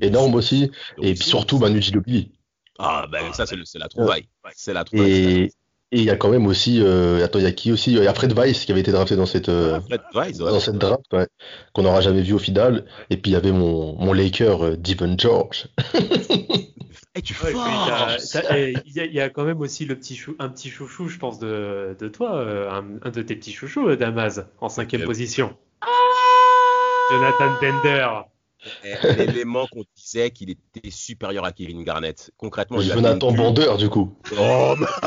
énorme 0.00 0.34
aussi, 0.34 0.70
et 1.00 1.14
puis 1.14 1.24
surtout 1.28 1.58
Manu 1.58 1.80
Ginobili. 1.80 2.32
Ah 2.80 3.06
ben 3.10 3.32
ça 3.32 3.44
c'est 3.46 3.78
la 3.78 3.88
trouvaille, 3.88 4.28
c'est 4.54 4.72
la 4.72 4.84
trouvaille. 4.84 5.10
Et 5.10 5.52
il 5.90 6.04
y 6.04 6.10
a 6.10 6.16
quand 6.16 6.28
même 6.28 6.46
aussi, 6.46 6.80
euh, 6.82 7.24
attends, 7.24 7.38
il 7.38 7.44
y 7.44 7.46
a 7.46 7.52
qui 7.52 7.72
aussi? 7.72 7.92
Il 7.92 8.02
y 8.02 8.06
a 8.06 8.14
Fred 8.14 8.32
Weiss 8.32 8.64
qui 8.64 8.72
avait 8.72 8.80
été 8.80 8.92
drafté 8.92 9.16
dans 9.16 9.26
cette, 9.26 9.48
euh, 9.48 9.80
Weiss, 10.14 10.38
dans 10.38 10.60
cette 10.60 10.76
draft, 10.76 11.04
ouais, 11.12 11.26
qu'on 11.72 11.82
n'aura 11.82 12.00
jamais 12.00 12.22
vu 12.22 12.34
au 12.34 12.38
final. 12.38 12.84
Et 13.10 13.16
puis 13.16 13.30
il 13.30 13.34
y 13.34 13.36
avait 13.36 13.52
mon, 13.52 13.94
mon 13.96 14.12
Laker, 14.12 14.64
euh, 14.64 14.76
Devon 14.76 15.16
George. 15.16 15.68
Et 17.14 17.22
tu 17.22 17.34
Il 18.86 19.12
y, 19.12 19.20
a 19.20 19.28
quand 19.28 19.44
même 19.44 19.60
aussi 19.60 19.84
le 19.84 19.96
petit 19.96 20.14
chou, 20.14 20.36
un 20.38 20.48
petit 20.48 20.70
chouchou, 20.70 21.08
je 21.08 21.18
pense, 21.18 21.40
de, 21.40 21.96
de 21.98 22.06
toi, 22.06 22.36
euh, 22.36 22.70
un, 22.70 23.10
de 23.10 23.22
tes 23.22 23.34
petits 23.34 23.52
chouchous, 23.52 23.88
euh, 23.88 23.96
Damaz, 23.96 24.46
en 24.60 24.68
cinquième 24.68 25.02
position. 25.02 25.56
Ah 25.80 25.86
Jonathan 27.10 27.50
Bender. 27.60 28.08
L'élément 28.82 29.66
qu'on 29.70 29.84
disait 29.96 30.30
qu'il 30.30 30.50
était 30.50 30.90
supérieur 30.90 31.44
à 31.44 31.52
Kevin 31.52 31.84
Garnett. 31.84 32.30
Concrètement, 32.36 32.80
il 32.80 32.90
Jonathan 32.90 33.32
Bender, 33.32 33.74
du 33.78 33.88
coup. 33.88 34.16
Oh, 34.38 34.74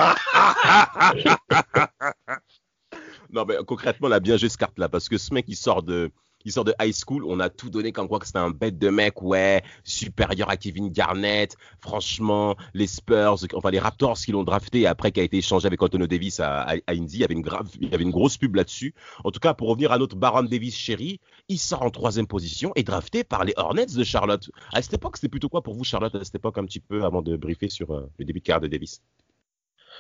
non, 3.31 3.46
mais 3.46 3.55
concrètement, 3.65 4.08
on 4.08 4.12
a 4.12 4.20
bien 4.20 4.38
joué 4.38 4.50
ce 4.50 4.58
carte-là 4.58 4.89
parce 4.89 5.10
que 5.10 5.17
ce 5.17 5.34
mec, 5.34 5.46
il 5.48 5.55
sort 5.55 5.84
de, 5.84 6.12
il 6.45 6.51
sort 6.51 6.63
de 6.63 6.74
high 6.81 6.93
school, 6.93 7.24
on 7.25 7.39
a 7.39 7.50
tout 7.50 7.69
donné 7.69 7.91
comme 7.91 8.07
quoi 8.07 8.19
que 8.19 8.25
c'était 8.25 8.39
un 8.39 8.50
bête 8.50 8.77
de 8.77 8.89
mec, 8.89 9.21
ouais, 9.21 9.63
supérieur 9.83 10.50
à 10.50 10.57
Kevin 10.57 10.89
Garnett. 10.89 11.55
Franchement, 11.79 12.55
les 12.74 12.88
Spurs, 12.88 13.38
enfin 13.53 13.71
les 13.71 13.79
Raptors 13.79 14.17
qui 14.17 14.31
l'ont 14.31 14.43
drafté 14.43 14.88
après 14.88 15.12
qui 15.12 15.19
a 15.19 15.24
été 15.24 15.38
échangé 15.38 15.67
avec 15.67 15.81
Antonio 15.81 16.07
Davis 16.07 16.39
à, 16.39 16.75
Indy, 16.88 17.17
il 17.17 17.19
y 17.21 17.24
avait 17.24 17.33
une 17.33 17.41
grave, 17.41 17.69
il 17.79 17.89
y 17.89 17.93
avait 17.93 18.03
une 18.03 18.12
grosse 18.12 18.38
pub 18.38 18.55
là-dessus. 18.55 18.93
En 19.24 19.31
tout 19.31 19.39
cas, 19.39 19.53
pour 19.53 19.69
revenir 19.69 19.91
à 19.91 19.98
notre 19.98 20.15
Baron 20.15 20.43
Davis 20.43 20.75
chéri, 20.75 21.19
il 21.48 21.60
sort 21.60 21.81
en 21.81 21.89
troisième 21.89 22.27
position 22.27 22.71
et 22.75 22.83
drafté 22.83 23.24
par 23.24 23.43
les 23.43 23.53
Hornets 23.57 23.88
de 23.95 24.03
Charlotte. 24.03 24.50
À 24.74 24.81
cette 24.81 24.93
époque, 24.93 25.17
c'était 25.17 25.29
plutôt 25.29 25.50
quoi 25.50 25.62
pour 25.62 25.75
vous, 25.75 25.83
Charlotte, 25.83 26.15
à 26.15 26.24
cette 26.24 26.36
époque, 26.36 26.57
un 26.57 26.65
petit 26.65 26.79
peu 26.79 27.03
avant 27.03 27.21
de 27.21 27.36
briefer 27.36 27.69
sur 27.69 27.91
euh, 27.91 28.10
le 28.17 28.25
début 28.25 28.39
de 28.39 28.45
carrière 28.45 28.62
de 28.62 28.67
Davis? 28.67 29.01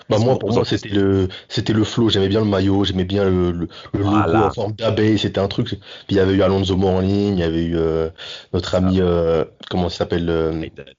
Bah 0.09 0.17
moi, 0.19 0.37
pour 0.37 0.51
moi, 0.51 0.65
c'était 0.65 0.89
le, 0.89 1.27
c'était 1.47 1.73
le 1.73 1.83
flow. 1.83 2.09
J'aimais 2.09 2.27
bien 2.27 2.41
le 2.41 2.47
maillot, 2.47 2.83
j'aimais 2.83 3.05
bien 3.05 3.23
le, 3.23 3.51
le, 3.51 3.67
logo 3.93 4.17
en 4.17 4.51
forme 4.51 4.73
d'abeille. 4.73 5.17
C'était 5.17 5.39
un 5.39 5.47
truc. 5.47 5.67
Puis 5.67 5.79
il 6.09 6.17
y 6.17 6.19
avait 6.19 6.33
eu 6.33 6.41
Alonso 6.41 6.75
Morning, 6.75 7.35
il 7.35 7.39
y 7.39 7.43
avait 7.43 7.63
eu 7.63 7.77
euh, 7.77 8.09
notre 8.53 8.75
ami, 8.75 8.99
euh, 8.99 9.45
comment 9.69 9.89
ça 9.89 9.99
s'appelle 9.99 10.25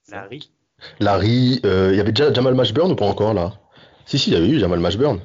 Larry. 0.09 0.51
Larry. 0.99 1.59
il 1.63 1.95
y 1.95 1.99
avait 1.99 2.11
déjà 2.11 2.33
Jamal 2.33 2.55
Mashburn 2.55 2.91
ou 2.91 2.95
pas 2.95 3.05
encore 3.05 3.33
là? 3.33 3.53
Si, 4.05 4.19
si, 4.19 4.31
il 4.31 4.33
y 4.33 4.37
avait 4.37 4.49
eu 4.49 4.59
Jamal 4.59 4.79
Mashburn. 4.79 5.19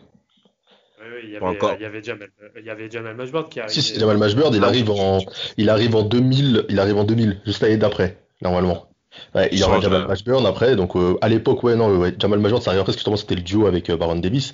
Oui, 1.01 1.21
il 1.25 1.31
y 1.31 1.37
avait, 1.37 1.47
encore. 1.47 1.75
il 1.75 1.83
y 1.83 1.85
avait 1.85 2.03
Jamal, 2.03 2.29
il 2.59 2.65
y 2.65 2.71
avait 2.71 2.91
Jamal 2.91 3.17
Mashburn 3.17 3.49
qui 3.49 3.61
arrive. 3.61 3.73
Si, 3.73 3.83
si, 3.83 3.99
Jamal 3.99 4.19
Mashburn, 4.19 4.55
il 4.55 4.65
arrive 4.65 4.91
en, 4.91 5.19
il 5.57 5.71
arrive 5.71 5.97
en 5.97 6.03
2000, 6.03 6.67
il 6.69 6.79
arrive 6.79 6.99
en 6.99 7.05
2000, 7.05 7.41
juste 7.45 7.63
l'année 7.63 7.77
d'après, 7.77 8.19
normalement. 8.41 8.88
Ouais, 9.35 9.49
il 9.53 9.59
y 9.59 9.63
aura 9.63 9.81
Jamal 9.81 10.07
Mashburn 10.07 10.47
après, 10.47 10.77
donc 10.77 10.97
euh, 10.97 11.17
à 11.21 11.29
l'époque, 11.29 11.63
ouais, 11.63 11.77
non, 11.77 11.97
ouais, 11.97 12.15
Jamal 12.19 12.39
Mashburn, 12.39 12.63
ça 12.63 12.71
arrive 12.71 12.81
après, 12.81 12.93
parce 12.93 13.05
que 13.05 13.17
c'était 13.17 13.35
le 13.35 13.43
duo 13.43 13.67
avec 13.67 13.91
euh, 13.91 13.97
Baron 13.97 14.17
Davis. 14.17 14.53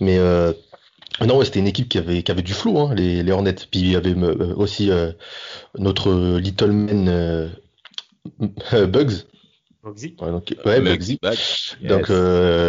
Mais 0.00 0.18
euh, 0.18 0.52
non, 1.20 1.36
ouais, 1.38 1.44
c'était 1.44 1.60
une 1.60 1.66
équipe 1.66 1.88
qui 1.88 1.98
avait, 1.98 2.22
qui 2.22 2.30
avait 2.30 2.42
du 2.42 2.54
flou, 2.54 2.78
hein, 2.78 2.94
les, 2.94 3.22
les 3.22 3.32
Hornets. 3.32 3.54
Puis 3.70 3.80
il 3.80 3.90
y 3.90 3.96
avait 3.96 4.14
aussi 4.14 4.90
notre 5.78 6.38
Little 6.38 6.72
Man 6.72 7.50
Bugs. 8.72 9.24
Bugsy. 9.84 10.14
Ouais, 10.20 10.30
donc, 10.30 10.54
ouais, 10.64 10.80
Bugsy. 10.80 11.18
Donc, 11.82 12.10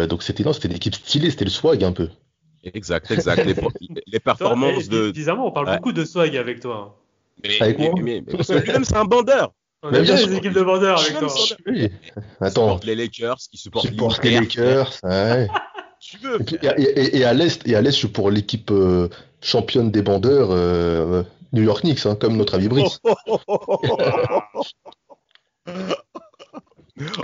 donc 0.08 0.22
c'était 0.22 0.42
non, 0.42 0.52
c'était 0.52 0.68
une 0.68 0.74
équipe 0.74 0.94
stylée, 0.94 1.30
c'était 1.30 1.44
le 1.44 1.50
swag 1.50 1.84
un 1.84 1.92
peu. 1.92 2.08
Exact, 2.72 3.10
exact. 3.10 3.44
les, 3.44 3.54
les, 4.06 4.20
performances 4.20 4.88
de. 4.88 5.10
Bizarrement, 5.10 5.48
on 5.48 5.52
parle 5.52 5.76
beaucoup 5.76 5.92
de 5.92 6.04
swag 6.04 6.36
avec 6.36 6.60
toi. 6.60 6.98
Mais, 7.42 7.60
avec 7.60 7.78
moi 7.78 7.90
mais, 7.96 8.02
mais, 8.02 8.22
parce 8.36 8.48
que 8.48 8.54
lui-même, 8.54 8.84
c'est 8.84 8.96
un 8.96 9.04
bandeur. 9.04 9.52
On 9.84 9.92
a 9.92 10.00
bien 10.00 10.16
les 10.16 10.34
équipes 10.36 10.54
de 10.54 10.62
vendeurs 10.62 10.98
avec 10.98 11.18
toi. 11.18 11.28
Oui. 11.66 11.90
Attends. 12.40 12.80
les 12.84 12.94
Lakers, 12.94 13.36
qui 13.50 13.58
supportent 13.58 13.88
supporte 13.88 14.24
les 14.24 14.40
Lakers. 14.40 14.90
Ouais. 15.02 15.46
tu 16.00 16.16
veux. 16.18 16.38
Et, 16.78 17.18
et, 17.18 17.24
à 17.24 17.34
l'est, 17.34 17.68
et 17.68 17.76
à 17.76 17.82
l'est, 17.82 17.90
je 17.90 17.96
suis 17.96 18.08
pour 18.08 18.30
l'équipe 18.30 18.70
euh, 18.70 19.10
championne 19.42 19.90
des 19.90 20.00
bandeurs, 20.00 20.48
euh, 20.52 21.22
New 21.52 21.62
York 21.62 21.82
Knicks, 21.82 22.06
hein, 22.06 22.16
comme 22.16 22.38
notre 22.38 22.54
ami 22.54 22.68
Brice. 22.68 22.98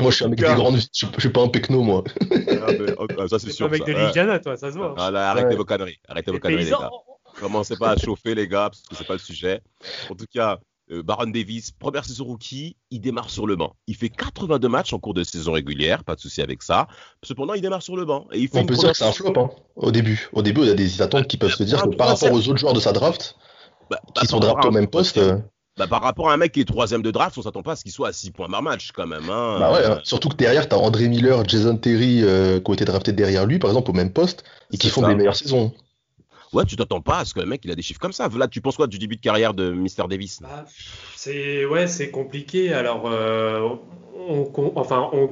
moi, 0.00 0.10
je 0.10 0.10
suis 0.10 0.24
un 0.26 0.28
mec 0.28 0.38
des 0.40 0.54
grandes. 0.54 0.76
Je, 0.76 1.06
je 1.14 1.20
suis 1.20 1.30
pas 1.30 1.42
un 1.42 1.48
pecno, 1.48 1.82
moi. 1.82 2.04
ah, 2.30 3.28
ça, 3.28 3.38
c'est 3.38 3.52
sûr. 3.52 3.66
un 3.66 3.70
mec 3.70 3.86
de 3.86 3.92
l'Indiana, 3.92 4.38
toi, 4.38 4.58
ça 4.58 4.70
se 4.70 4.76
voit. 4.76 4.94
Ah, 4.98 5.10
là, 5.10 5.30
arrêtez 5.30 5.56
vos 5.56 5.64
conneries. 5.64 5.98
Arrêtez 6.06 6.30
vos 6.30 6.38
conneries, 6.38 6.64
les 6.64 6.70
gars. 6.70 6.90
Commencez 7.38 7.76
pas 7.76 7.92
à 7.92 7.96
chauffer, 7.96 8.34
les 8.34 8.48
gars, 8.48 8.68
parce 8.68 8.82
que 8.82 8.94
c'est 8.96 9.06
pas 9.06 9.14
le 9.14 9.18
sujet. 9.18 9.62
En 10.10 10.14
tout 10.14 10.26
cas, 10.30 10.58
Baron 10.90 11.28
Davis, 11.28 11.70
première 11.70 12.04
saison 12.04 12.24
rookie, 12.24 12.76
il 12.90 13.00
démarre 13.00 13.30
sur 13.30 13.46
le 13.46 13.56
banc. 13.56 13.74
Il 13.86 13.96
fait 13.96 14.08
82 14.08 14.68
matchs 14.68 14.92
en 14.92 14.98
cours 14.98 15.14
de 15.14 15.22
saison 15.22 15.52
régulière, 15.52 16.04
pas 16.04 16.16
de 16.16 16.20
souci 16.20 16.42
avec 16.42 16.62
ça. 16.62 16.88
Cependant, 17.22 17.54
il 17.54 17.62
démarre 17.62 17.82
sur 17.82 17.96
le 17.96 18.04
banc. 18.04 18.26
Et 18.32 18.40
il 18.40 18.48
fait 18.48 18.58
On 18.58 18.66
peut 18.66 18.74
dire 18.74 18.90
que 18.90 18.96
c'est 18.96 19.04
un 19.04 19.12
flop 19.12 19.32
hein, 19.36 19.50
au 19.76 19.90
début. 19.90 20.28
Au 20.32 20.42
début, 20.42 20.62
il 20.62 20.68
y 20.68 20.70
a 20.70 20.74
des 20.74 21.02
attentes 21.02 21.28
qui 21.28 21.36
peuvent 21.36 21.54
se 21.54 21.62
dire 21.62 21.82
que 21.82 21.94
par 21.94 22.08
rapport 22.08 22.32
aux 22.32 22.48
autres 22.48 22.58
joueurs 22.58 22.74
de 22.74 22.80
sa 22.80 22.92
draft, 22.92 23.36
bah, 23.90 24.00
qui 24.14 24.26
sont 24.26 24.40
draftés 24.40 24.68
au 24.68 24.72
même 24.72 24.88
poste. 24.88 25.18
Euh, 25.18 25.38
bah, 25.76 25.86
par 25.86 26.02
rapport 26.02 26.30
à 26.30 26.34
un 26.34 26.36
mec 26.36 26.52
qui 26.52 26.60
est 26.60 26.64
troisième 26.64 27.02
de 27.02 27.10
draft, 27.10 27.38
on 27.38 27.42
s'attend 27.42 27.62
pas 27.62 27.72
à 27.72 27.76
ce 27.76 27.84
qu'il 27.84 27.92
soit 27.92 28.08
à 28.08 28.12
6 28.12 28.32
points 28.32 28.48
par 28.48 28.62
match 28.62 28.90
quand 28.92 29.06
même. 29.06 29.30
Hein. 29.30 29.56
Bah 29.58 29.72
ouais, 29.72 29.84
hein. 29.86 30.00
surtout 30.02 30.28
que 30.28 30.36
derrière, 30.36 30.68
tu 30.68 30.74
as 30.74 30.78
André 30.78 31.08
Miller, 31.08 31.42
Jason 31.48 31.76
Terry 31.76 32.22
euh, 32.22 32.60
qui 32.60 32.70
ont 32.70 32.74
été 32.74 32.84
draftés 32.84 33.12
derrière 33.12 33.46
lui, 33.46 33.58
par 33.58 33.70
exemple, 33.70 33.90
au 33.90 33.94
même 33.94 34.12
poste, 34.12 34.44
et 34.72 34.78
qui 34.78 34.88
font 34.88 35.06
des 35.06 35.14
meilleures 35.14 35.36
saisons 35.36 35.72
ouais, 36.52 36.64
tu 36.64 36.76
t'attends 36.76 37.00
pas 37.00 37.20
à 37.20 37.24
ce 37.24 37.34
que 37.34 37.40
le 37.40 37.46
mec 37.46 37.62
il 37.64 37.70
a 37.70 37.74
des 37.74 37.82
chiffres 37.82 38.00
comme 38.00 38.12
ça. 38.12 38.28
Là, 38.28 38.48
tu 38.48 38.60
penses 38.60 38.76
quoi 38.76 38.86
du 38.86 38.98
début 38.98 39.16
de 39.16 39.20
carrière 39.20 39.54
de 39.54 39.70
Mr 39.70 40.08
Davis? 40.08 40.40
Bah, 40.42 40.64
C'est 41.16 41.64
ouais, 41.64 41.86
c'est 41.86 42.10
compliqué. 42.10 42.72
Alors, 42.72 43.06
euh, 43.06 43.68
on, 44.16 44.50
enfin, 44.76 45.10
on, 45.12 45.30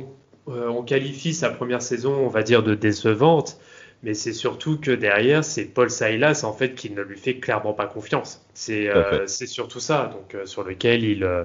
euh, 0.49 0.69
on, 0.69 0.83
qualifie 0.83 1.35
sa 1.35 1.51
première 1.51 1.83
saison, 1.83 2.15
on 2.15 2.29
va 2.29 2.43
dire, 2.43 2.63
de 2.63 2.75
décevante 2.75 3.59
mais 4.03 4.15
c'est 4.15 4.33
surtout 4.33 4.79
que 4.79 4.93
derrière, 4.93 5.45
c'est 5.45 5.65
Paul 5.65 5.91
Silas 5.91 6.43
en 6.45 6.53
fait 6.53 6.75
qui 6.75 6.91
ne 6.91 7.03
lui 7.03 7.19
fait 7.19 7.39
clairement 7.39 7.73
pas 7.73 7.87
confiance. 7.87 8.45
C'est 8.55 8.89
euh, 8.89 9.27
surtout 9.27 9.81
ça, 9.81 10.11
donc 10.13 10.35
euh, 10.35 10.47
sur 10.47 10.63
lequel 10.63 11.05
il 11.05 11.25
euh, 11.25 11.45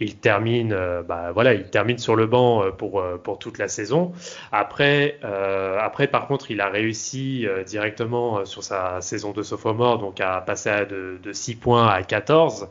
il 0.00 0.16
termine, 0.16 0.72
euh, 0.72 1.02
bah 1.02 1.32
voilà, 1.32 1.54
il 1.54 1.64
termine 1.70 1.98
sur 1.98 2.14
le 2.14 2.26
banc 2.26 2.70
pour 2.76 3.02
pour 3.22 3.38
toute 3.38 3.58
la 3.58 3.68
saison. 3.68 4.12
Après 4.52 5.18
après 5.22 6.06
par 6.06 6.26
contre, 6.26 6.50
il 6.50 6.60
a 6.60 6.68
réussi 6.68 7.46
directement 7.66 8.44
sur 8.44 8.62
sa 8.62 9.00
saison 9.00 9.32
de 9.32 9.42
sophomore, 9.42 9.98
donc 9.98 10.20
à 10.20 10.40
passer 10.40 10.86
de, 10.88 11.18
de 11.22 11.32
6 11.32 11.56
points 11.56 11.88
à 11.88 12.02
14 12.02 12.68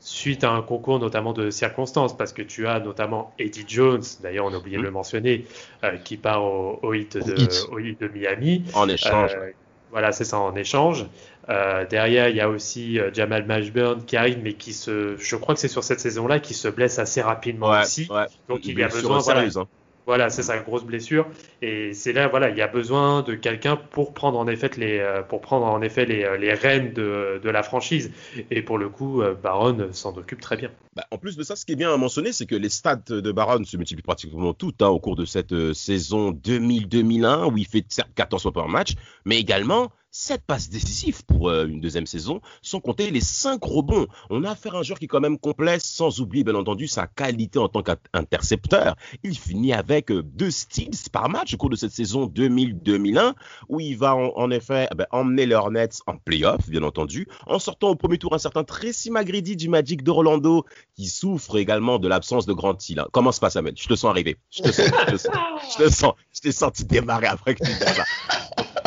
suite 0.00 0.44
à 0.44 0.50
un 0.50 0.62
concours 0.62 0.98
notamment 0.98 1.32
de 1.32 1.50
circonstances, 1.50 2.16
parce 2.16 2.32
que 2.32 2.42
tu 2.42 2.66
as 2.66 2.80
notamment 2.80 3.32
Eddie 3.38 3.64
Jones, 3.68 4.02
d'ailleurs 4.22 4.46
on 4.46 4.52
a 4.52 4.56
oublié 4.56 4.78
de 4.78 4.82
le 4.82 4.90
mmh. 4.90 4.94
mentionner, 4.94 5.44
euh, 5.84 5.96
qui 5.98 6.16
part 6.16 6.42
au, 6.42 6.80
au, 6.82 6.94
hit 6.94 7.16
de, 7.16 7.34
de 7.34 8.08
Miami. 8.08 8.64
En 8.74 8.88
échange. 8.88 9.32
Euh, 9.36 9.50
voilà, 9.90 10.12
c'est 10.12 10.24
ça, 10.24 10.38
en 10.38 10.54
échange. 10.54 11.06
Euh, 11.48 11.84
derrière, 11.84 12.28
il 12.28 12.36
y 12.36 12.40
a 12.40 12.48
aussi 12.48 12.98
euh, 12.98 13.10
Jamal 13.12 13.44
Mashburn 13.44 14.04
qui 14.04 14.16
arrive, 14.16 14.38
mais 14.42 14.52
qui 14.52 14.72
se, 14.72 15.16
je 15.18 15.36
crois 15.36 15.54
que 15.54 15.60
c'est 15.60 15.68
sur 15.68 15.82
cette 15.82 15.98
saison-là, 15.98 16.38
qui 16.38 16.54
se 16.54 16.68
blesse 16.68 16.98
assez 16.98 17.20
rapidement 17.20 17.70
aussi. 17.70 18.08
Donc 18.48 18.64
il 18.66 18.78
y 18.78 18.82
a 18.82 18.88
besoin, 18.88 19.18
voilà, 19.18 19.40
hein. 19.42 19.66
Voilà, 20.06 20.30
c'est 20.30 20.42
sa 20.42 20.58
grosse 20.58 20.84
blessure. 20.84 21.26
Et 21.62 21.92
c'est 21.92 22.12
là, 22.12 22.28
voilà, 22.28 22.50
il 22.50 22.56
y 22.56 22.62
a 22.62 22.68
besoin 22.68 23.22
de 23.22 23.34
quelqu'un 23.34 23.76
pour 23.76 24.14
prendre 24.14 24.38
en 24.38 24.46
effet 24.48 24.70
les, 24.76 24.98
euh, 24.98 25.22
pour 25.22 25.40
prendre 25.40 25.66
en 25.66 25.82
effet 25.82 26.06
euh, 26.10 26.36
les 26.36 26.52
rênes 26.52 26.92
de, 26.92 27.40
de, 27.42 27.50
la 27.50 27.62
franchise. 27.62 28.10
Et 28.50 28.62
pour 28.62 28.78
le 28.78 28.88
coup, 28.88 29.22
euh, 29.22 29.34
Baron 29.34 29.88
s'en 29.92 30.16
occupe 30.16 30.40
très 30.40 30.56
bien. 30.56 30.70
Bah, 30.96 31.06
en 31.10 31.18
plus 31.18 31.36
de 31.36 31.42
ça, 31.42 31.56
ce 31.56 31.64
qui 31.64 31.72
est 31.72 31.76
bien 31.76 31.92
à 31.92 31.96
mentionner, 31.96 32.32
c'est 32.32 32.46
que 32.46 32.56
les 32.56 32.68
stats 32.68 32.96
de 33.08 33.32
Baron 33.32 33.62
se 33.64 33.76
multiplient 33.76 34.02
pratiquement 34.02 34.54
toutes 34.54 34.82
hein, 34.82 34.88
au 34.88 34.98
cours 34.98 35.16
de 35.16 35.24
cette 35.24 35.72
saison 35.72 36.32
2000-2001, 36.32 37.52
où 37.52 37.56
il 37.58 37.66
fait 37.66 37.84
certes 37.88 38.10
14 38.14 38.42
fois 38.42 38.52
par 38.52 38.68
match, 38.68 38.94
mais 39.24 39.38
également 39.38 39.92
7 40.12 40.42
passes 40.46 40.70
décisives 40.70 41.24
pour 41.24 41.48
euh, 41.48 41.66
une 41.66 41.80
deuxième 41.80 42.06
saison, 42.06 42.40
sans 42.62 42.80
compter 42.80 43.10
les 43.10 43.20
5 43.20 43.62
rebonds. 43.62 44.06
On 44.28 44.44
a 44.44 44.50
affaire 44.50 44.74
à 44.74 44.78
un 44.78 44.82
joueur 44.82 44.98
qui 44.98 45.04
est 45.04 45.08
quand 45.08 45.20
même 45.20 45.38
complet, 45.38 45.78
sans 45.80 46.20
oublier 46.20 46.44
bien 46.44 46.54
entendu 46.54 46.88
sa 46.88 47.06
qualité 47.06 47.58
en 47.58 47.68
tant 47.68 47.82
qu'intercepteur. 47.82 48.96
Il 49.22 49.38
finit 49.38 49.72
avec 49.72 50.10
euh, 50.10 50.22
deux 50.22 50.50
steals 50.50 51.10
par 51.12 51.28
match 51.28 51.54
au 51.54 51.56
cours 51.56 51.70
de 51.70 51.76
cette 51.76 51.92
saison 51.92 52.26
2000-2001, 52.26 53.34
où 53.68 53.80
il 53.80 53.96
va 53.96 54.16
en, 54.16 54.50
effet 54.50 54.88
eh 54.90 54.94
ben, 54.94 55.06
emmener 55.12 55.46
les 55.46 55.54
Hornets 55.54 55.88
en 56.06 56.16
playoff, 56.16 56.68
bien 56.68 56.82
entendu, 56.82 57.26
en 57.46 57.58
sortant 57.58 57.90
au 57.90 57.94
premier 57.94 58.18
tour 58.18 58.34
un 58.34 58.38
certain 58.38 58.64
Tracy 58.64 59.10
McGrady 59.10 59.56
du 59.56 59.68
Magic 59.68 60.02
d'Orlando, 60.02 60.64
qui 60.96 61.06
souffre 61.06 61.56
également 61.56 61.98
de 61.98 62.08
l'absence 62.08 62.46
de 62.46 62.52
Grant 62.52 62.76
Hill. 62.88 63.04
Comment 63.12 63.32
se 63.32 63.40
passe, 63.40 63.54
Samuel 63.54 63.74
Je 63.76 63.86
te 63.86 63.94
sens 63.94 64.10
arriver. 64.10 64.36
Je 64.50 64.62
te 64.62 64.72
sens. 64.72 64.86
Je 64.86 65.12
te 65.12 65.16
sens. 65.16 65.32
Je 65.72 65.84
te 65.84 65.88
sens. 65.88 66.14
Je 66.34 66.40
t'ai 66.40 66.52
senti 66.52 66.84
démarrer 66.84 67.26
après 67.26 67.54
que 67.54 67.64
tu 67.64 67.70
dises 67.70 67.94
ça. 67.94 68.04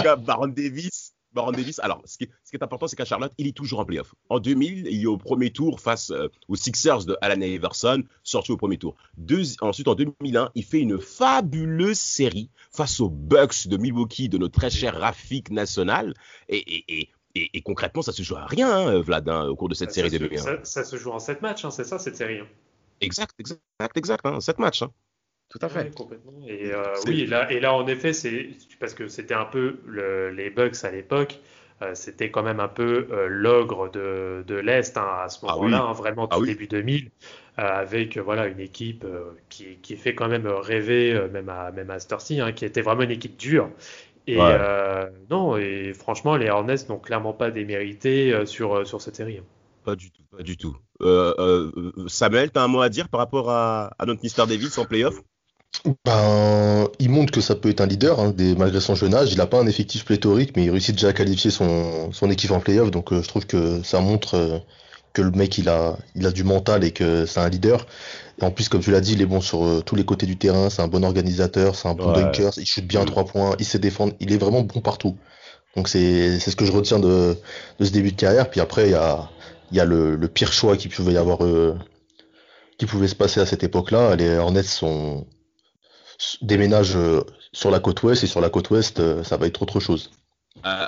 Cas, 0.04 0.16
Baron 0.16 0.48
Davis, 0.48 1.14
Baron 1.34 1.52
Davis, 1.52 1.80
alors, 1.80 2.02
ce 2.06 2.18
qui, 2.18 2.26
est, 2.54 2.64
important, 2.64 2.88
c'est 2.88 2.96
qu'à 2.96 3.06
Charlotte, 3.06 3.34
il 3.38 3.48
est 3.48 3.56
toujours 3.56 3.80
en 3.80 3.86
playoff. 3.86 4.14
En 4.30 4.40
2000, 4.40 4.88
il 4.88 5.02
est 5.02 5.06
au 5.08 5.18
premier 5.18 5.52
tour 5.52 5.80
face 5.80 6.12
euh, 6.12 6.28
aux 6.48 6.56
Sixers 6.56 7.06
de 7.06 7.18
Alan 7.22 7.42
Iverson, 7.42 8.04
sorti 8.24 8.52
au 8.52 8.58
premier 8.58 8.78
tour. 8.78 8.96
ensuite, 9.62 9.88
en 9.88 9.96
2001, 9.96 10.52
il 10.54 10.64
fait 10.64 10.80
une 10.80 11.00
fabuleuse 11.00 11.98
série 11.98 12.50
face 12.72 13.00
aux 13.00 13.10
Bucks 13.10 13.68
de 13.68 13.78
Milwaukee, 13.78 14.30
de 14.30 14.38
notre 14.38 14.60
très 14.60 14.70
cher 14.70 15.00
Rafik 15.00 15.50
national. 15.50 16.14
Et, 16.50 17.10
concrètement, 17.66 18.04
ça 18.04 18.12
se 18.12 18.22
joue 18.22 18.36
à 18.36 18.46
rien, 18.46 18.72
hein, 18.72 19.02
Vlad, 19.02 19.28
hein, 19.28 19.48
au 19.48 19.56
cours 19.56 19.70
de 19.70 19.76
cette 19.76 19.92
série 19.92 20.12
de 20.12 20.20
2001. 20.20 20.64
Ça, 20.64 20.84
se 20.84 20.96
joue 20.98 21.12
en 21.12 21.20
7 21.20 21.42
matchs, 21.42 21.66
hein, 21.66 21.72
c'est 21.72 21.84
ça, 21.84 21.98
cette 21.98 22.16
série. 22.16 22.42
Exact, 23.02 23.34
exact, 23.40 23.98
exact, 23.98 24.40
7 24.40 24.60
matchs. 24.60 24.84
Tout 25.54 25.60
à 25.64 25.70
fait. 25.70 25.94
complètement. 25.94 26.34
Et 26.48 26.74
euh, 26.74 26.82
oui, 27.06 27.22
et 27.22 27.26
là, 27.28 27.52
et 27.52 27.60
là, 27.60 27.76
en 27.76 27.86
effet, 27.86 28.12
c'est 28.12 28.50
parce 28.80 28.96
que 28.96 29.08
c'était 29.08 29.36
un 29.36 29.46
peu 29.46 29.78
les 30.36 30.50
Bucks 30.50 30.84
à 30.84 30.90
l'époque. 30.90 31.40
Euh, 31.84 31.92
c'était 31.94 32.32
quand 32.32 32.42
même 32.42 32.60
un 32.60 32.68
peu 32.68 33.08
euh, 33.12 33.28
l'ogre 33.28 33.92
de, 33.92 34.44
de 34.48 34.56
l'Est 34.56 34.98
hein, 34.98 35.06
à 35.24 35.30
ce 35.30 35.40
ah 35.44 35.56
moment-là, 35.56 35.82
hein, 35.82 35.94
vraiment 35.94 36.28
ah 36.32 36.38
tout 36.38 36.46
début 36.46 36.68
2000, 36.68 37.12
avec 37.58 38.18
voilà 38.18 38.48
une 38.48 38.60
équipe 38.60 39.06
qui, 39.50 39.78
qui, 39.82 39.96
fait 39.96 40.16
quand 40.16 40.28
même 40.28 40.48
rêver, 40.48 41.22
même 41.32 41.50
à 41.50 41.72
même 41.72 41.92
à 41.92 41.98
hein, 41.98 42.52
qui 42.52 42.66
était 42.66 42.82
vraiment 42.82 43.04
une 43.04 43.12
équipe 43.12 43.38
dure. 43.38 43.70
Et 44.26 44.40
non, 45.30 45.58
et 45.58 45.94
franchement, 45.94 46.36
les 46.36 46.50
Hornets 46.50 46.88
n'ont 46.90 47.00
clairement 47.00 47.34
pas 47.34 47.52
démérité 47.52 48.46
sur, 48.48 48.88
sur 48.88 49.02
cette 49.02 49.18
série. 49.18 49.40
Pas 49.84 49.96
du 49.96 50.10
tout, 50.10 50.24
pas 50.36 50.42
du 50.42 50.58
tout. 50.58 50.76
Samuel, 52.08 52.52
tu 52.52 52.58
as 52.58 52.64
un 52.64 52.68
mot 52.68 52.82
à 52.82 52.90
dire 52.90 53.08
par 53.10 53.20
rapport 53.20 53.52
à, 53.52 53.94
à 54.00 54.06
notre 54.08 54.24
Mister 54.24 54.46
Davis 54.48 54.80
en 54.80 54.86
playoff? 54.86 55.22
Ben, 56.06 56.88
il 57.00 57.10
montre 57.10 57.32
que 57.32 57.42
ça 57.42 57.56
peut 57.56 57.70
être 57.70 57.82
un 57.82 57.88
leader, 57.88 58.20
hein, 58.20 58.32
des, 58.36 58.56
malgré 58.56 58.80
son 58.80 58.96
jeune 58.96 59.14
âge. 59.14 59.32
Il 59.32 59.38
n'a 59.38 59.48
pas 59.48 59.60
un 59.60 59.68
effectif 59.68 60.06
pléthorique, 60.06 60.56
mais 60.56 60.66
il 60.66 60.72
réussit 60.72 60.96
déjà 60.96 61.10
à 61.10 61.14
qualifier 61.14 61.52
son, 61.52 62.12
son 62.12 62.30
équipe 62.30 62.52
en 62.52 62.60
playoff. 62.60 62.92
Donc, 62.92 63.12
euh, 63.12 63.22
je 63.22 63.28
trouve 63.28 63.46
que 63.46 63.82
ça 63.84 64.00
montre, 64.00 64.36
euh, 64.36 64.60
que 65.14 65.22
le 65.22 65.32
mec 65.32 65.58
il 65.58 65.70
a, 65.70 65.98
il 66.16 66.26
a 66.26 66.32
du 66.32 66.44
mental 66.44 66.84
et 66.84 66.92
que 66.92 67.26
c'est 67.26 67.40
un 67.40 67.50
leader. 67.50 67.86
Et 68.42 68.46
en 68.46 68.52
plus, 68.52 68.70
comme 68.70 68.82
tu 68.82 68.92
l'as 68.92 69.02
dit, 69.02 69.14
il 69.14 69.22
est 69.22 69.28
bon 69.28 69.42
sur 69.42 69.64
euh, 69.64 69.82
tous 69.86 69.96
les 69.96 70.06
côtés 70.06 70.26
du 70.26 70.38
terrain, 70.38 70.70
c'est 70.70 70.82
un 70.82 70.88
bon 70.88 71.04
organisateur, 71.04 71.76
c'est 71.76 71.88
un 71.88 71.94
bon 71.94 72.14
dunker, 72.14 72.52
il 72.58 72.66
shoot 72.66 72.86
bien 72.86 73.02
à 73.02 73.06
trois 73.06 73.26
points, 73.26 73.56
il 73.60 73.66
sait 73.66 73.78
défendre, 73.78 74.14
il 74.20 74.34
est 74.34 74.38
vraiment 74.38 74.62
bon 74.62 74.82
partout. 74.82 75.18
Donc 75.76 75.88
c'est 75.88 76.40
ce 76.40 76.56
que 76.56 76.66
je 76.66 76.72
retiens 76.72 77.00
de, 77.00 77.38
de 77.80 77.86
ce 77.86 77.92
début 77.92 78.12
de 78.12 78.18
carrière. 78.18 78.50
Puis 78.50 78.60
après, 78.62 78.88
il 78.88 78.92
y 78.92 78.96
a, 78.96 79.30
y 79.72 79.80
a 79.80 79.86
le, 79.86 80.16
le 80.16 80.28
pire 80.28 80.54
choix 80.54 80.78
qui 80.78 80.88
pouvait 80.88 81.14
y 81.14 81.18
avoir, 81.18 81.44
euh, 81.44 81.76
qui 82.78 82.86
pouvait 82.86 83.08
se 83.08 83.16
passer 83.16 83.40
à 83.40 83.46
cette 83.46 83.64
époque-là. 83.64 84.16
Les 84.16 84.36
Hornets 84.36 84.64
sont 84.64 85.26
déménagent 86.42 86.96
euh, 86.96 87.22
sur 87.52 87.72
la 87.72 87.80
côte 87.80 88.02
ouest 88.04 88.24
et 88.24 88.28
sur 88.28 88.42
la 88.42 88.50
côte 88.50 88.70
ouest, 88.70 89.00
euh, 89.00 89.24
ça 89.24 89.38
va 89.38 89.48
être 89.48 89.62
autre 89.62 89.80
chose. 89.80 90.12
Euh, 90.66 90.86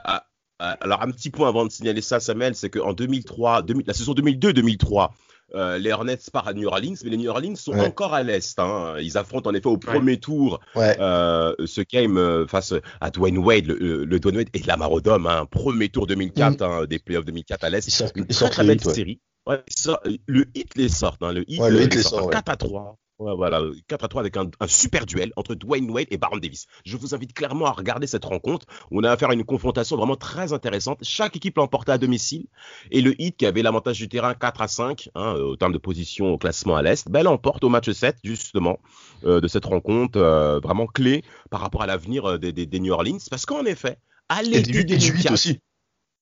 alors 0.60 1.02
un 1.02 1.12
petit 1.12 1.30
point 1.30 1.50
avant 1.50 1.66
de 1.66 1.72
signaler 1.72 2.02
ça, 2.02 2.20
Samuel, 2.20 2.56
c'est 2.56 2.70
qu'en 2.70 2.94
2003, 2.94 3.62
2000, 3.64 3.86
la 3.88 3.94
saison 3.94 4.14
2002-2003, 4.14 5.10
euh, 5.54 5.78
les 5.78 5.92
Hornets 5.92 6.18
partent 6.32 6.48
à 6.48 6.54
New 6.54 6.68
Orleans, 6.68 6.96
mais 7.04 7.10
les 7.10 7.18
New 7.18 7.30
Orleans 7.30 7.56
sont 7.56 7.74
Ouais. 7.74 7.86
encore 7.86 8.14
à 8.14 8.24
l'est. 8.24 8.58
Hein. 8.58 8.96
Ils 9.00 9.18
affrontent 9.18 9.50
en 9.50 9.54
effet 9.54 9.68
au 9.68 9.78
premier 9.78 10.18
tour 10.20 10.60
Ouais. 10.76 10.96
euh, 11.00 11.54
ce 11.66 11.82
game 11.82 12.18
euh, 12.18 12.48
face 12.48 12.74
à 13.02 13.12
Dwayne 13.12 13.38
Wade, 13.38 13.66
le, 13.68 14.06
le 14.06 14.20
Dwayne 14.20 14.38
Wade 14.38 14.50
et 14.54 14.60
Lamar 14.64 14.92
Odom, 14.92 15.28
hein, 15.28 15.46
premier 15.46 15.90
tour 15.90 16.08
2004 16.08 16.62
hein, 16.64 16.86
des 16.86 17.00
playoffs 17.00 17.26
2004 17.26 17.64
à 17.64 17.70
l'est. 17.70 17.86
Ils 17.88 17.92
sortent, 17.92 18.16
Une 18.16 18.26
très 18.26 18.50
très 18.50 18.64
le 18.64 18.68
belle 18.76 18.82
série. 18.94 19.20
Ouais, 19.48 19.62
ça- 19.68 20.02
le 20.28 20.46
hit 20.56 20.70
les 20.76 20.90
sort, 20.90 21.18
hein, 21.22 21.32
le 21.34 21.44
hit, 21.50 21.60
Ouais, 21.60 21.70
le 21.70 21.78
euh, 21.80 21.84
hit 21.84 21.94
les 21.96 22.02
sort, 22.02 22.12
sort, 22.20 22.26
ouais. 22.28 22.34
4 22.34 22.50
à 22.50 22.56
3. 22.56 22.98
Ouais, 23.18 23.34
voilà, 23.34 23.62
4 23.88 24.04
à 24.04 24.08
3 24.10 24.22
avec 24.22 24.36
un, 24.36 24.50
un 24.60 24.68
super 24.68 25.06
duel 25.06 25.32
entre 25.38 25.56
Dwayne 25.56 25.90
Wade 25.90 26.08
et 26.12 26.18
Baron 26.18 26.36
Davis. 26.36 26.66
Je 26.86 26.98
vous 26.98 27.16
invite 27.16 27.34
clairement 27.34 27.66
à 27.66 27.72
regarder 27.72 28.08
cette 28.08 28.26
rencontre. 28.26 28.66
On 28.92 29.06
a 29.06 29.12
affaire 29.12 29.30
à 29.30 29.34
une 29.34 29.46
confrontation 29.46 29.96
vraiment 29.96 30.18
très 30.18 30.52
intéressante. 30.52 31.00
Chaque 31.02 31.34
équipe 31.38 31.56
l'emportait 31.56 31.94
à 31.94 31.98
domicile. 31.98 32.48
Et 32.92 33.00
le 33.00 33.16
Heat, 33.22 33.38
qui 33.38 33.46
avait 33.46 33.62
l'avantage 33.62 33.98
du 34.00 34.10
terrain 34.10 34.34
4 34.34 34.62
à 34.62 34.68
5, 34.68 35.10
hein, 35.16 35.36
euh, 35.38 35.44
au 35.46 35.56
terme 35.56 35.72
de 35.72 35.78
position 35.78 36.34
au 36.34 36.38
classement 36.38 36.76
à 36.76 36.82
l'Est, 36.82 37.10
ben, 37.10 37.24
l'emporte 37.24 37.64
au 37.64 37.70
match 37.70 37.90
7, 37.90 38.18
justement, 38.26 38.80
euh, 39.24 39.40
de 39.40 39.48
cette 39.48 39.64
rencontre 39.66 40.20
euh, 40.20 40.60
vraiment 40.60 40.86
clé 40.86 41.24
par 41.50 41.62
rapport 41.62 41.84
à 41.84 41.88
l'avenir 41.88 42.38
des, 42.38 42.52
des- 42.52 42.66
des 42.66 42.80
New 42.82 42.92
Orleans. 42.92 43.18
Parce 43.30 43.46
qu'en 43.46 43.64
effet, 43.64 43.98
à 44.28 44.44
l'été 44.44 44.72
du, 44.72 44.80
et 44.80 44.84
du 44.84 44.94
8 44.96 45.00
2004, 45.24 45.32
aussi. 45.34 45.60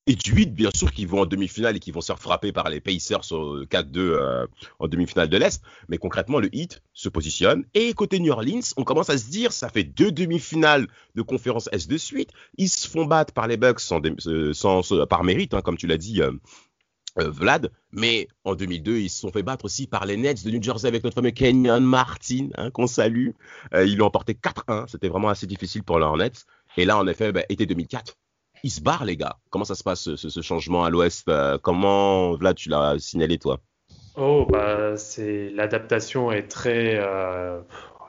Et 0.05 0.15
du 0.15 0.31
8, 0.33 0.53
bien 0.53 0.69
sûr, 0.75 0.91
qui 0.91 1.05
vont 1.05 1.21
en 1.21 1.25
demi-finale 1.25 1.77
et 1.77 1.79
qui 1.79 1.91
vont 1.91 2.01
se 2.01 2.07
faire 2.07 2.19
frapper 2.19 2.51
par 2.51 2.69
les 2.69 2.81
Pacers 2.81 3.31
au 3.31 3.63
4-2 3.65 3.97
euh, 3.99 4.45
en 4.79 4.87
demi-finale 4.89 5.29
de 5.29 5.37
l'Est. 5.37 5.61
Mais 5.87 5.97
concrètement, 5.97 6.39
le 6.39 6.53
Heat 6.53 6.81
se 6.93 7.07
positionne. 7.07 7.63
Et 7.73 7.93
côté 7.93 8.19
New 8.19 8.31
Orleans, 8.33 8.59
on 8.75 8.83
commence 8.83 9.09
à 9.09 9.17
se 9.17 9.29
dire, 9.29 9.53
ça 9.53 9.69
fait 9.69 9.85
deux 9.85 10.11
demi-finales 10.11 10.87
de 11.15 11.21
conférence 11.21 11.69
S 11.71 11.87
de 11.87 11.97
suite. 11.97 12.31
Ils 12.57 12.67
se 12.69 12.87
font 12.89 13.05
battre 13.05 13.33
par 13.33 13.47
les 13.47 13.55
Bucks 13.55 13.79
sans, 13.79 14.01
euh, 14.27 14.53
sans- 14.53 14.81
sans- 14.83 15.05
par 15.07 15.23
mérite, 15.23 15.53
hein, 15.53 15.61
comme 15.61 15.77
tu 15.77 15.87
l'as 15.87 15.97
dit. 15.97 16.21
euh, 16.21 16.31
euh, 17.19 17.29
Vlad, 17.29 17.71
mais 17.91 18.27
en 18.43 18.55
2002, 18.55 18.97
ils 18.97 19.09
se 19.09 19.19
sont 19.19 19.31
fait 19.31 19.43
battre 19.43 19.65
aussi 19.65 19.85
par 19.85 20.05
les 20.07 20.17
Nets 20.17 20.43
de 20.43 20.49
New 20.49 20.61
Jersey 20.63 20.87
avec 20.87 21.03
notre 21.03 21.13
fameux 21.15 21.29
Kenyon 21.31 21.79
Martin, 21.81 22.49
hein, 22.55 22.71
qu'on 22.71 22.87
salue. 22.87 23.29
Euh, 23.75 23.85
ils 23.85 23.97
l'ont 23.97 24.07
emporté 24.07 24.33
4-1, 24.33 24.87
c'était 24.87 25.09
vraiment 25.09 25.29
assez 25.29 25.45
difficile 25.45 25.83
pour 25.83 25.99
les 25.99 26.05
Hornets. 26.05 26.31
Et 26.75 26.85
là, 26.85 26.97
en 26.97 27.05
effet, 27.07 27.31
bah, 27.31 27.43
été 27.49 27.67
2004, 27.67 28.15
ils 28.63 28.71
se 28.71 28.81
barrent, 28.81 29.05
les 29.05 29.17
gars. 29.17 29.37
Comment 29.49 29.65
ça 29.65 29.75
se 29.75 29.83
passe, 29.83 30.15
ce, 30.15 30.41
changement 30.41 30.83
à 30.83 30.89
l'ouest 30.89 31.27
Euh, 31.27 31.57
Comment, 31.61 32.33
Vlad, 32.33 32.55
tu 32.55 32.69
l'as 32.69 32.97
signalé, 32.97 33.37
toi? 33.37 33.59
Oh, 34.15 34.45
bah, 34.49 34.95
c'est 34.95 35.49
l'adaptation 35.49 36.31
est 36.31 36.47
très, 36.47 36.95
euh, 36.97 37.59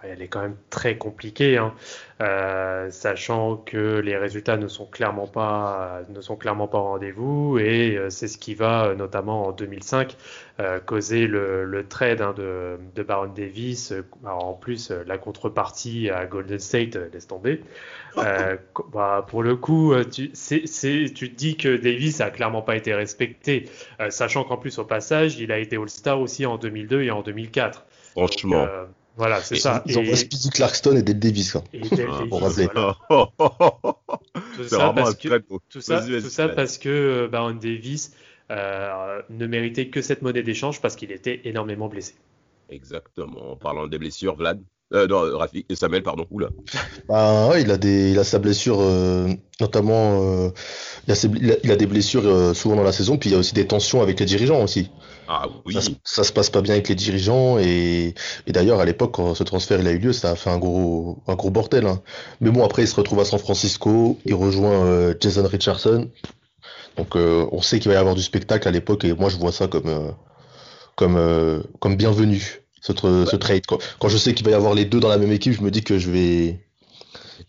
elle 0.08 0.22
est 0.22 0.28
quand 0.28 0.42
même 0.42 0.56
très 0.70 0.96
compliquée, 0.96 1.56
hein. 1.56 1.74
Euh, 2.20 2.90
sachant 2.90 3.56
que 3.56 3.98
les 3.98 4.16
résultats 4.16 4.56
ne 4.56 4.68
sont 4.68 4.86
clairement 4.86 5.26
pas, 5.26 6.02
ne 6.08 6.20
sont 6.20 6.36
clairement 6.36 6.68
pas 6.68 6.78
au 6.78 6.84
rendez-vous, 6.84 7.58
et 7.58 7.96
euh, 7.96 8.08
c'est 8.08 8.28
ce 8.28 8.38
qui 8.38 8.54
va, 8.54 8.86
euh, 8.86 8.94
notamment 8.94 9.48
en 9.48 9.52
2005, 9.52 10.16
euh, 10.60 10.78
causer 10.78 11.26
le, 11.26 11.64
le 11.64 11.88
trade 11.88 12.20
hein, 12.20 12.32
de, 12.36 12.78
de 12.94 13.02
Baron 13.02 13.32
Davis. 13.34 13.92
Alors, 14.24 14.46
en 14.46 14.52
plus, 14.52 14.92
la 14.92 15.18
contrepartie 15.18 16.08
à 16.08 16.26
Golden 16.26 16.60
State 16.60 16.94
euh, 16.96 17.08
laisse 17.12 17.26
tomber. 17.26 17.60
Euh, 18.16 18.56
bah, 18.92 19.26
pour 19.28 19.42
le 19.42 19.56
coup, 19.56 19.92
tu, 20.04 20.30
te 20.30 21.24
dis 21.24 21.56
que 21.56 21.76
Davis 21.76 22.20
a 22.20 22.30
clairement 22.30 22.62
pas 22.62 22.76
été 22.76 22.94
respecté, 22.94 23.68
euh, 23.98 24.08
sachant 24.10 24.44
qu'en 24.44 24.56
plus 24.56 24.78
au 24.78 24.84
passage, 24.84 25.40
il 25.40 25.50
a 25.50 25.58
été 25.58 25.76
All-Star 25.76 26.20
aussi 26.20 26.46
en 26.46 26.56
2002 26.56 27.02
et 27.02 27.10
en 27.10 27.22
2004. 27.22 27.84
Franchement. 28.12 28.60
Donc, 28.60 28.68
euh, 28.68 28.84
voilà, 29.16 29.40
c'est 29.40 29.56
ça. 29.56 29.82
Ils 29.86 29.98
envoient 29.98 30.12
Et, 30.12 30.16
Speedy 30.16 30.50
Clarkson 30.50 30.96
et 30.96 31.02
Dale 31.02 31.18
Davis. 31.18 31.52
Quoi. 31.52 31.62
et 31.72 31.80
Dale 31.80 32.08
Ah, 32.10 32.18
Davis, 32.18 32.28
pour 32.28 32.40
rappeler. 32.42 32.68
voilà. 32.72 32.96
Tout 34.56 34.64
ça 34.68 34.92
parce 34.94 35.14
que-. 35.16 35.42
Tout 35.68 35.80
ça, 35.80 36.00
Vas-y, 36.00 36.10
vas-y, 36.12 36.22
tout 36.22 36.28
ça 36.30 36.48
parce 36.48 36.78
que 36.78 36.88
euh, 36.88 37.28
Baron 37.28 37.54
Davis 37.54 38.12
euh, 38.50 39.22
ne 39.30 39.46
méritait 39.46 39.88
que 39.88 40.02
cette 40.02 40.22
monnaie 40.22 40.42
d'échange 40.42 40.80
parce 40.80 40.96
qu'il 40.96 41.12
était 41.12 41.40
énormément 41.44 41.88
blessé. 41.88 42.14
Exactement. 42.68 43.52
En 43.52 43.56
parlant 43.56 43.86
des 43.86 43.98
blessures, 43.98 44.34
Vlad? 44.36 44.60
Euh, 44.92 45.06
non, 45.08 45.38
Rafi, 45.38 45.64
et 45.68 45.74
Samuel, 45.74 46.02
pardon. 46.02 46.26
Oula. 46.30 46.50
Bah, 47.08 47.48
ouais, 47.50 47.62
il 47.62 47.70
a 47.70 47.76
des, 47.76 48.12
il 48.12 48.18
a 48.18 48.24
sa 48.24 48.38
blessure, 48.38 48.78
euh, 48.80 49.28
notamment, 49.60 50.22
euh, 50.22 50.50
il, 51.06 51.12
a 51.12 51.14
ses- 51.14 51.28
il 51.28 51.52
a- 51.52 51.56
il 51.62 51.70
a 51.70 51.76
des 51.76 51.86
blessures 51.86 52.22
euh, 52.26 52.54
souvent 52.54 52.76
dans 52.76 52.82
la 52.82 52.92
saison, 52.92 53.18
puis 53.18 53.28
il 53.30 53.32
y 53.34 53.36
a 53.36 53.38
aussi 53.38 53.52
des 53.54 53.66
tensions 53.66 54.00
avec 54.02 54.18
les 54.20 54.26
dirigeants 54.26 54.62
aussi. 54.62 54.90
Ah 55.28 55.46
oui. 55.66 55.74
Ça, 55.74 55.80
se- 55.82 55.90
ça 56.04 56.24
se 56.24 56.32
passe 56.32 56.48
pas 56.50 56.60
bien 56.62 56.74
avec 56.74 56.88
les 56.88 56.94
dirigeants 56.94 57.58
et, 57.58 58.14
et 58.46 58.52
d'ailleurs 58.52 58.80
à 58.80 58.84
l'époque 58.84 59.12
quand 59.14 59.34
ce 59.34 59.42
transfert 59.42 59.80
il 59.80 59.86
a 59.86 59.92
eu 59.92 59.98
lieu, 59.98 60.12
ça 60.12 60.30
a 60.30 60.34
fait 60.36 60.50
un 60.50 60.58
gros, 60.58 61.18
un 61.26 61.34
gros 61.34 61.50
bordel. 61.50 61.86
hein. 61.86 62.02
Mais 62.40 62.50
bon 62.50 62.64
après 62.64 62.82
il 62.82 62.88
se 62.88 62.94
retrouve 62.96 63.20
à 63.20 63.24
San 63.24 63.38
Francisco, 63.38 64.18
il 64.26 64.34
rejoint 64.34 64.84
euh, 64.86 65.14
Jason 65.20 65.46
Richardson, 65.46 66.10
donc 66.96 67.16
euh, 67.16 67.46
on 67.52 67.62
sait 67.62 67.78
qu'il 67.80 67.88
va 67.90 67.94
y 67.96 67.98
avoir 67.98 68.14
du 68.14 68.22
spectacle 68.22 68.68
à 68.68 68.70
l'époque 68.70 69.04
et 69.04 69.12
moi 69.14 69.28
je 69.30 69.36
vois 69.36 69.52
ça 69.52 69.66
comme, 69.66 69.88
euh, 69.88 70.10
comme, 70.96 71.16
euh, 71.16 71.60
comme 71.80 71.96
bienvenu 71.96 72.62
ce, 72.84 73.24
ce 73.24 73.36
trade. 73.36 73.66
Quand, 73.66 73.78
quand 73.98 74.08
je 74.08 74.18
sais 74.18 74.34
qu'il 74.34 74.44
va 74.44 74.52
y 74.52 74.54
avoir 74.54 74.74
les 74.74 74.84
deux 74.84 75.00
dans 75.00 75.08
la 75.08 75.18
même 75.18 75.32
équipe, 75.32 75.54
je 75.54 75.62
me 75.62 75.70
dis 75.70 75.82
que 75.82 75.98
je 75.98 76.10
vais, 76.10 76.60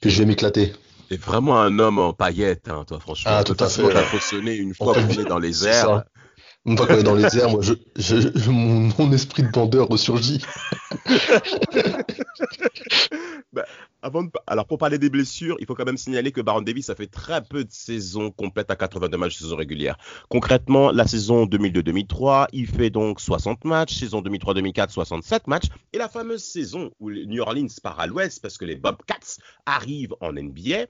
que 0.02 0.10
je 0.10 0.20
vais 0.20 0.26
m'éclater. 0.26 0.74
T'es 1.10 1.18
vraiment 1.18 1.60
un 1.62 1.78
homme 1.78 2.00
en 2.00 2.14
paillettes, 2.14 2.68
hein, 2.70 2.84
toi, 2.88 3.00
franchement. 3.00 3.32
Ah, 3.36 3.44
tout 3.44 3.58
à 3.60 3.68
fait. 3.68 3.84
fausonner 4.06 4.56
une 4.56 4.74
fois 4.74 4.94
qu'on 4.94 5.08
est 5.10 5.26
dans 5.26 5.40
les 5.40 5.68
airs. 5.68 6.04
Une 6.66 6.78
fois 6.78 7.04
dans 7.04 7.14
les 7.14 7.38
airs, 7.38 7.50
moi, 7.50 7.62
je, 7.62 7.74
je, 7.96 8.50
mon, 8.50 9.12
esprit 9.12 9.44
de 9.44 9.50
bandeur 9.50 9.88
ressurgit. 9.88 10.42
De... 13.54 13.64
Alors, 14.48 14.68
pour 14.68 14.78
parler 14.78 15.00
des 15.00 15.10
blessures, 15.10 15.56
il 15.60 15.66
faut 15.66 15.76
quand 15.76 15.86
même 15.86 15.98
signaler 15.98 16.32
que 16.32 16.42
Baron 16.42 16.62
Davis 16.62 16.90
a 16.90 16.96
fait 16.96 17.08
très 17.08 17.44
peu 17.44 17.64
de 17.64 17.72
saisons 17.72 18.32
complètes 18.32 18.70
à 18.70 18.76
82 18.76 19.18
matchs 19.18 19.38
de 19.38 19.44
saison 19.46 19.56
régulière. 19.56 19.98
Concrètement, 20.30 20.92
la 20.92 21.08
saison 21.08 21.46
2002-2003, 21.46 22.48
il 22.54 22.68
fait 22.68 22.90
donc 22.90 23.20
60 23.20 23.66
matchs, 23.66 23.98
saison 24.00 24.22
2003-2004, 24.22 24.90
67 24.90 25.48
matchs, 25.48 25.68
et 25.94 25.98
la 25.98 26.10
fameuse 26.10 26.44
saison 26.44 26.92
où 27.00 27.10
New 27.10 27.42
Orleans 27.42 27.68
part 27.82 28.00
à 28.00 28.08
l'ouest 28.08 28.42
parce 28.42 28.58
que 28.58 28.66
les 28.66 28.76
Bobcats 28.76 29.40
arrivent 29.66 30.16
en 30.22 30.34
NBA. 30.34 30.86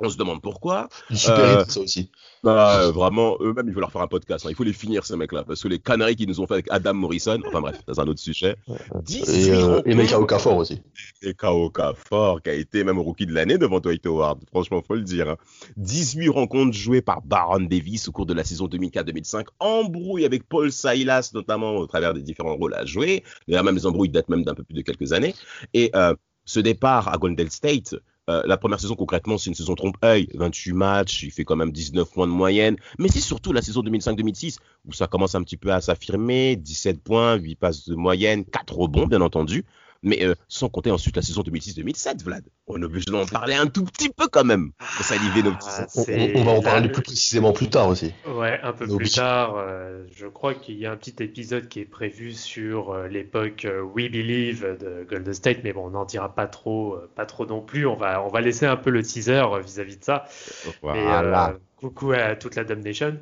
On 0.00 0.08
se 0.08 0.16
demande 0.16 0.40
pourquoi. 0.40 0.88
Super 1.12 1.38
Euh, 1.58 1.64
ça 1.66 1.80
aussi. 1.80 2.10
Bah, 2.44 2.82
euh, 2.82 2.92
vraiment, 2.92 3.36
eux-mêmes, 3.40 3.66
il 3.66 3.74
faut 3.74 3.80
leur 3.80 3.90
faire 3.90 4.00
un 4.02 4.06
podcast. 4.06 4.46
hein. 4.46 4.50
Il 4.50 4.54
faut 4.54 4.62
les 4.62 4.72
finir, 4.72 5.04
ces 5.04 5.16
mecs-là. 5.16 5.42
Parce 5.42 5.60
que 5.60 5.66
les 5.66 5.80
conneries 5.80 6.14
qu'ils 6.14 6.28
nous 6.28 6.40
ont 6.40 6.46
fait 6.46 6.54
avec 6.54 6.66
Adam 6.70 6.94
Morrison, 6.94 7.40
enfin 7.48 7.60
bref, 7.60 7.80
c'est 7.84 7.98
un 7.98 8.06
autre 8.06 8.20
sujet. 8.20 8.54
18 9.02 9.28
Et, 9.48 9.50
euh, 9.50 9.82
et. 9.86 9.94
Meka 9.96 10.20
Okafor 10.20 10.56
aussi. 10.56 10.80
Et 11.22 11.34
Kaoka 11.34 11.94
fort, 11.94 12.40
qui 12.42 12.50
a 12.50 12.54
été 12.54 12.84
même 12.84 13.00
rookie 13.00 13.26
de 13.26 13.32
l'année 13.34 13.58
devant 13.58 13.80
Dwight 13.80 14.06
Howard. 14.06 14.38
Franchement, 14.50 14.80
faut 14.86 14.94
le 14.94 15.02
dire. 15.02 15.30
hein. 15.30 15.36
18 15.78 16.28
rencontres 16.28 16.76
jouées 16.76 17.02
par 17.02 17.20
Baron 17.22 17.60
Davis 17.60 18.06
au 18.06 18.12
cours 18.12 18.26
de 18.26 18.34
la 18.34 18.44
saison 18.44 18.68
2004-2005. 18.68 19.46
Embrouille 19.58 20.24
avec 20.24 20.48
Paul 20.48 20.70
Silas, 20.70 21.32
notamment 21.34 21.74
au 21.76 21.86
travers 21.88 22.14
des 22.14 22.22
différents 22.22 22.54
rôles 22.54 22.74
à 22.74 22.84
jouer. 22.84 23.24
D'ailleurs, 23.48 23.64
même 23.64 23.74
les 23.74 23.86
embrouilles 23.86 24.10
datent 24.10 24.28
même 24.28 24.44
d'un 24.44 24.54
peu 24.54 24.62
plus 24.62 24.74
de 24.74 24.82
quelques 24.82 25.12
années. 25.12 25.34
Et 25.74 25.90
euh, 25.96 26.14
ce 26.44 26.60
départ 26.60 27.08
à 27.08 27.18
Golden 27.18 27.50
State, 27.50 27.96
euh, 28.28 28.42
la 28.44 28.56
première 28.56 28.80
saison 28.80 28.94
concrètement, 28.94 29.38
c'est 29.38 29.48
une 29.48 29.54
saison 29.54 29.74
trompe-œil. 29.74 30.28
28 30.34 30.72
matchs, 30.72 31.22
il 31.22 31.30
fait 31.30 31.44
quand 31.44 31.56
même 31.56 31.72
19 31.72 32.10
points 32.12 32.26
de 32.26 32.32
moyenne. 32.32 32.76
Mais 32.98 33.08
c'est 33.08 33.20
surtout 33.20 33.52
la 33.52 33.62
saison 33.62 33.82
2005-2006 33.82 34.58
où 34.86 34.92
ça 34.92 35.06
commence 35.06 35.34
un 35.34 35.42
petit 35.42 35.56
peu 35.56 35.72
à 35.72 35.80
s'affirmer. 35.80 36.56
17 36.56 37.02
points, 37.02 37.36
8 37.36 37.56
passes 37.56 37.88
de 37.88 37.94
moyenne, 37.94 38.44
4 38.44 38.74
rebonds, 38.74 39.06
bien 39.06 39.20
entendu. 39.20 39.64
Mais 40.04 40.24
euh, 40.24 40.34
sans 40.46 40.68
compter 40.68 40.92
ensuite 40.92 41.16
la 41.16 41.22
saison 41.22 41.42
2006-2007, 41.42 42.22
Vlad. 42.22 42.44
On 42.68 42.80
est 42.80 42.84
obligé 42.84 43.06
d'en 43.10 43.26
parler 43.26 43.54
un 43.54 43.66
tout 43.66 43.84
petit 43.84 44.10
peu 44.10 44.28
quand 44.28 44.44
même. 44.44 44.70
Pour 44.96 45.04
saliver 45.04 45.42
nos 45.42 45.52
petits. 45.52 45.66
Ah, 45.70 45.86
On, 45.96 46.04
c'est 46.04 46.36
on- 46.36 46.40
on 46.40 46.44
va 46.44 46.50
en 46.52 46.54
la- 46.56 46.62
parler 46.62 46.88
plus 46.88 47.02
précisément 47.02 47.52
plus 47.52 47.68
tard 47.68 47.88
aussi. 47.88 48.12
Ouais, 48.26 48.60
un 48.62 48.72
peu 48.72 48.86
plus 48.86 49.10
tard, 49.10 49.56
euh, 49.56 50.04
je 50.14 50.26
crois 50.26 50.54
qu'il 50.54 50.76
y 50.78 50.86
a 50.86 50.92
un 50.92 50.96
petit 50.96 51.16
épisode 51.20 51.68
qui 51.68 51.80
est 51.80 51.84
prévu 51.84 52.32
sur 52.32 52.92
euh, 52.92 53.08
l'époque 53.08 53.64
euh, 53.64 53.80
We 53.82 54.08
Believe 54.08 54.78
de 54.80 55.04
Golden 55.08 55.34
State, 55.34 55.58
mais 55.64 55.72
bon, 55.72 55.86
on 55.86 55.90
n'en 55.90 56.04
dira 56.04 56.32
pas 56.32 56.46
trop, 56.46 56.94
euh, 56.94 57.10
pas 57.16 57.26
trop 57.26 57.44
non 57.46 57.60
plus. 57.60 57.84
On 57.86 57.96
va, 57.96 58.22
on 58.22 58.28
va 58.28 58.40
laisser 58.40 58.66
un 58.66 58.76
peu 58.76 58.90
le 58.90 59.02
teaser 59.02 59.32
euh, 59.52 59.60
vis-à-vis 59.60 59.96
de 59.96 60.04
ça. 60.04 60.26
Mais, 60.66 60.70
Voilà. 61.02 61.50
euh, 61.50 61.58
coucou 61.78 62.12
à 62.12 62.34
toute 62.34 62.56
la 62.56 62.64
Dame 62.64 62.80
Nation. 62.80 63.18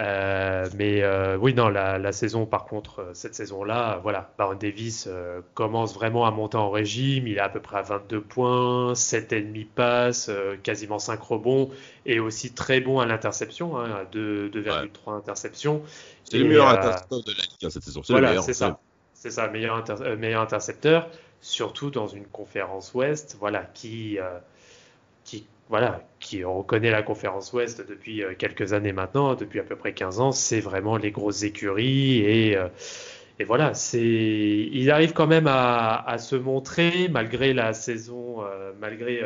Euh, 0.00 0.68
mais 0.76 1.02
euh, 1.02 1.36
oui, 1.36 1.54
non, 1.54 1.68
la, 1.68 2.12
saison, 2.12 2.46
par 2.46 2.64
contre, 2.64 3.00
euh, 3.00 3.10
cette 3.14 3.34
saison-là, 3.34 4.00
voilà, 4.02 4.32
Baron 4.38 4.54
Davis 4.54 5.08
commence 5.54 5.94
vraiment 5.94 6.24
à 6.26 6.30
monter 6.30 6.56
en 6.56 6.70
régime. 6.70 7.26
Il 7.26 7.36
est 7.36 7.40
à 7.40 7.48
peu 7.48 7.60
près 7.60 7.78
à 7.78 7.82
22 7.82 8.20
points, 8.20 8.92
7,5 8.92 9.66
passes, 9.74 10.30
quasiment 10.62 10.98
5 10.98 11.20
rebonds, 11.20 11.70
et 12.04 12.20
aussi 12.20 12.52
très 12.52 12.80
bon 12.80 13.00
à 13.00 13.06
l'interception, 13.06 13.78
hein, 13.78 14.06
2,3 14.12 15.16
interceptions. 15.16 15.82
C'est 16.24 16.38
le 16.38 16.44
meilleur 16.44 16.68
intercepteur 16.68 17.22
de 17.22 17.30
la 17.30 17.42
Ligue 17.42 17.64
hein, 17.64 17.70
cette 17.70 17.82
saison. 17.82 18.02
Voilà, 18.08 18.40
c'est 18.42 18.54
ça. 18.54 18.78
C'est 19.14 19.30
ça, 19.30 19.48
meilleur, 19.48 19.82
meilleur 20.18 20.42
intercepteur, 20.42 21.08
surtout 21.40 21.90
dans 21.90 22.06
une 22.06 22.26
conférence 22.26 22.92
Ouest, 22.94 23.36
voilà, 23.40 23.64
qui, 23.74 24.18
qui 25.24 25.46
voilà, 25.68 26.02
qui 26.20 26.44
reconnaît 26.44 26.90
la 26.90 27.02
conférence 27.02 27.52
Ouest 27.52 27.86
depuis 27.88 28.22
euh, 28.22 28.34
quelques 28.38 28.72
années 28.72 28.92
maintenant, 28.92 29.34
depuis 29.34 29.58
à 29.58 29.64
peu 29.64 29.76
près 29.76 29.92
15 29.92 30.20
ans, 30.20 30.32
c'est 30.32 30.60
vraiment 30.60 30.96
les 30.96 31.10
grosses 31.10 31.42
écuries 31.42 32.20
et, 32.20 32.56
euh, 32.56 32.68
voilà, 33.46 33.74
c'est, 33.74 34.00
il 34.00 34.90
arrive 34.90 35.12
quand 35.12 35.26
même 35.26 35.46
à, 35.46 35.96
à, 36.08 36.16
se 36.18 36.36
montrer 36.36 37.08
malgré 37.08 37.52
la 37.52 37.74
saison, 37.74 38.42
euh, 38.42 38.72
malgré 38.80 39.22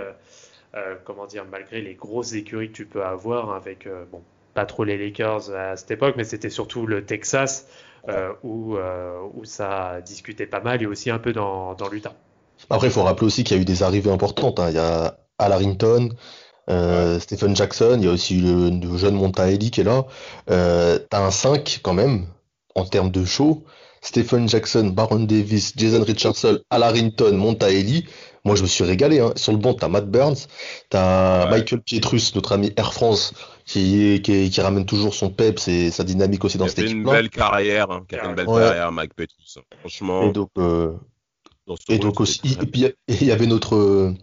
comment 1.04 1.26
dire, 1.26 1.44
malgré 1.50 1.80
les 1.80 1.94
grosses 1.94 2.32
écuries 2.32 2.70
que 2.70 2.76
tu 2.76 2.86
peux 2.86 3.04
avoir 3.04 3.54
avec 3.54 3.88
bon, 4.10 4.20
pas 4.54 4.66
trop 4.66 4.82
les 4.82 4.98
Lakers 4.98 5.54
à 5.54 5.76
cette 5.76 5.92
époque, 5.92 6.14
mais 6.16 6.24
c'était 6.24 6.50
surtout 6.50 6.86
le 6.86 7.04
Texas 7.04 7.68
où, 8.42 8.76
où 9.34 9.44
ça 9.44 10.00
discutait 10.04 10.46
pas 10.46 10.60
mal 10.60 10.82
et 10.82 10.86
aussi 10.86 11.10
un 11.10 11.18
peu 11.18 11.32
dans, 11.32 11.74
dans 11.74 11.88
l'Utah. 11.88 12.14
Après, 12.68 12.88
il 12.88 12.92
faut 12.92 13.02
rappeler 13.02 13.26
aussi 13.26 13.44
qu'il 13.44 13.56
y 13.56 13.60
a 13.60 13.62
eu 13.62 13.64
des 13.64 13.84
arrivées 13.84 14.10
importantes. 14.10 14.58
Hein. 14.58 14.70
Il 14.70 14.74
y 14.74 14.78
a 14.78 15.19
Al 15.40 15.52
Harrington, 15.52 16.10
euh, 16.70 17.18
Stephen 17.18 17.56
Jackson, 17.56 17.96
il 17.98 18.04
y 18.04 18.08
a 18.08 18.12
aussi 18.12 18.40
le, 18.40 18.96
jeune 18.96 19.14
Montaelli 19.14 19.70
qui 19.70 19.80
est 19.80 19.84
là. 19.84 20.06
Euh, 20.50 20.98
T'as 21.10 21.24
un 21.24 21.30
5 21.30 21.80
quand 21.82 21.94
même, 21.94 22.26
en 22.74 22.84
termes 22.84 23.10
de 23.10 23.24
show. 23.24 23.64
Stephen 24.02 24.48
Jackson, 24.48 24.92
Baron 24.94 25.24
Davis, 25.24 25.74
Jason 25.76 26.02
Richardson, 26.02 26.58
Al 26.70 26.82
Harrington, 26.82 27.32
Montaelli. 27.32 28.06
Moi, 28.44 28.56
je 28.56 28.62
me 28.62 28.66
suis 28.66 28.84
régalé. 28.84 29.20
Hein. 29.20 29.32
Sur 29.36 29.52
le 29.52 29.58
banc, 29.58 29.74
t'as 29.74 29.88
Matt 29.88 30.10
Burns, 30.10 30.46
t'as 30.88 31.50
Michael 31.50 31.82
Pietrus, 31.82 32.34
notre 32.34 32.52
ami 32.52 32.72
Air 32.76 32.94
France, 32.94 33.34
qui, 33.66 34.22
qui, 34.22 34.60
ramène 34.62 34.86
toujours 34.86 35.12
son 35.14 35.28
peps 35.28 35.68
et 35.68 35.90
sa 35.90 36.04
dynamique 36.04 36.44
aussi 36.44 36.56
dans 36.56 36.66
cette 36.66 36.78
équipe. 36.78 36.88
Qui 36.88 36.94
a 36.94 36.98
une 36.98 37.10
belle 37.10 37.28
carrière, 37.28 37.90
hein. 37.90 38.04
qui 38.08 38.16
a 38.16 38.24
une 38.24 38.34
belle 38.34 38.46
carrière, 38.46 38.90
Mike 38.92 39.14
Pietrus. 39.14 39.58
Franchement. 39.80 40.30
Et 40.30 40.32
donc, 40.32 40.48
euh, 40.56 40.94
et 41.88 41.98
donc 41.98 42.20
aussi, 42.20 42.56
et 42.60 42.66
puis 42.66 42.86
il 43.08 43.26
y 43.26 43.32
avait 43.32 43.46
notre 43.46 44.14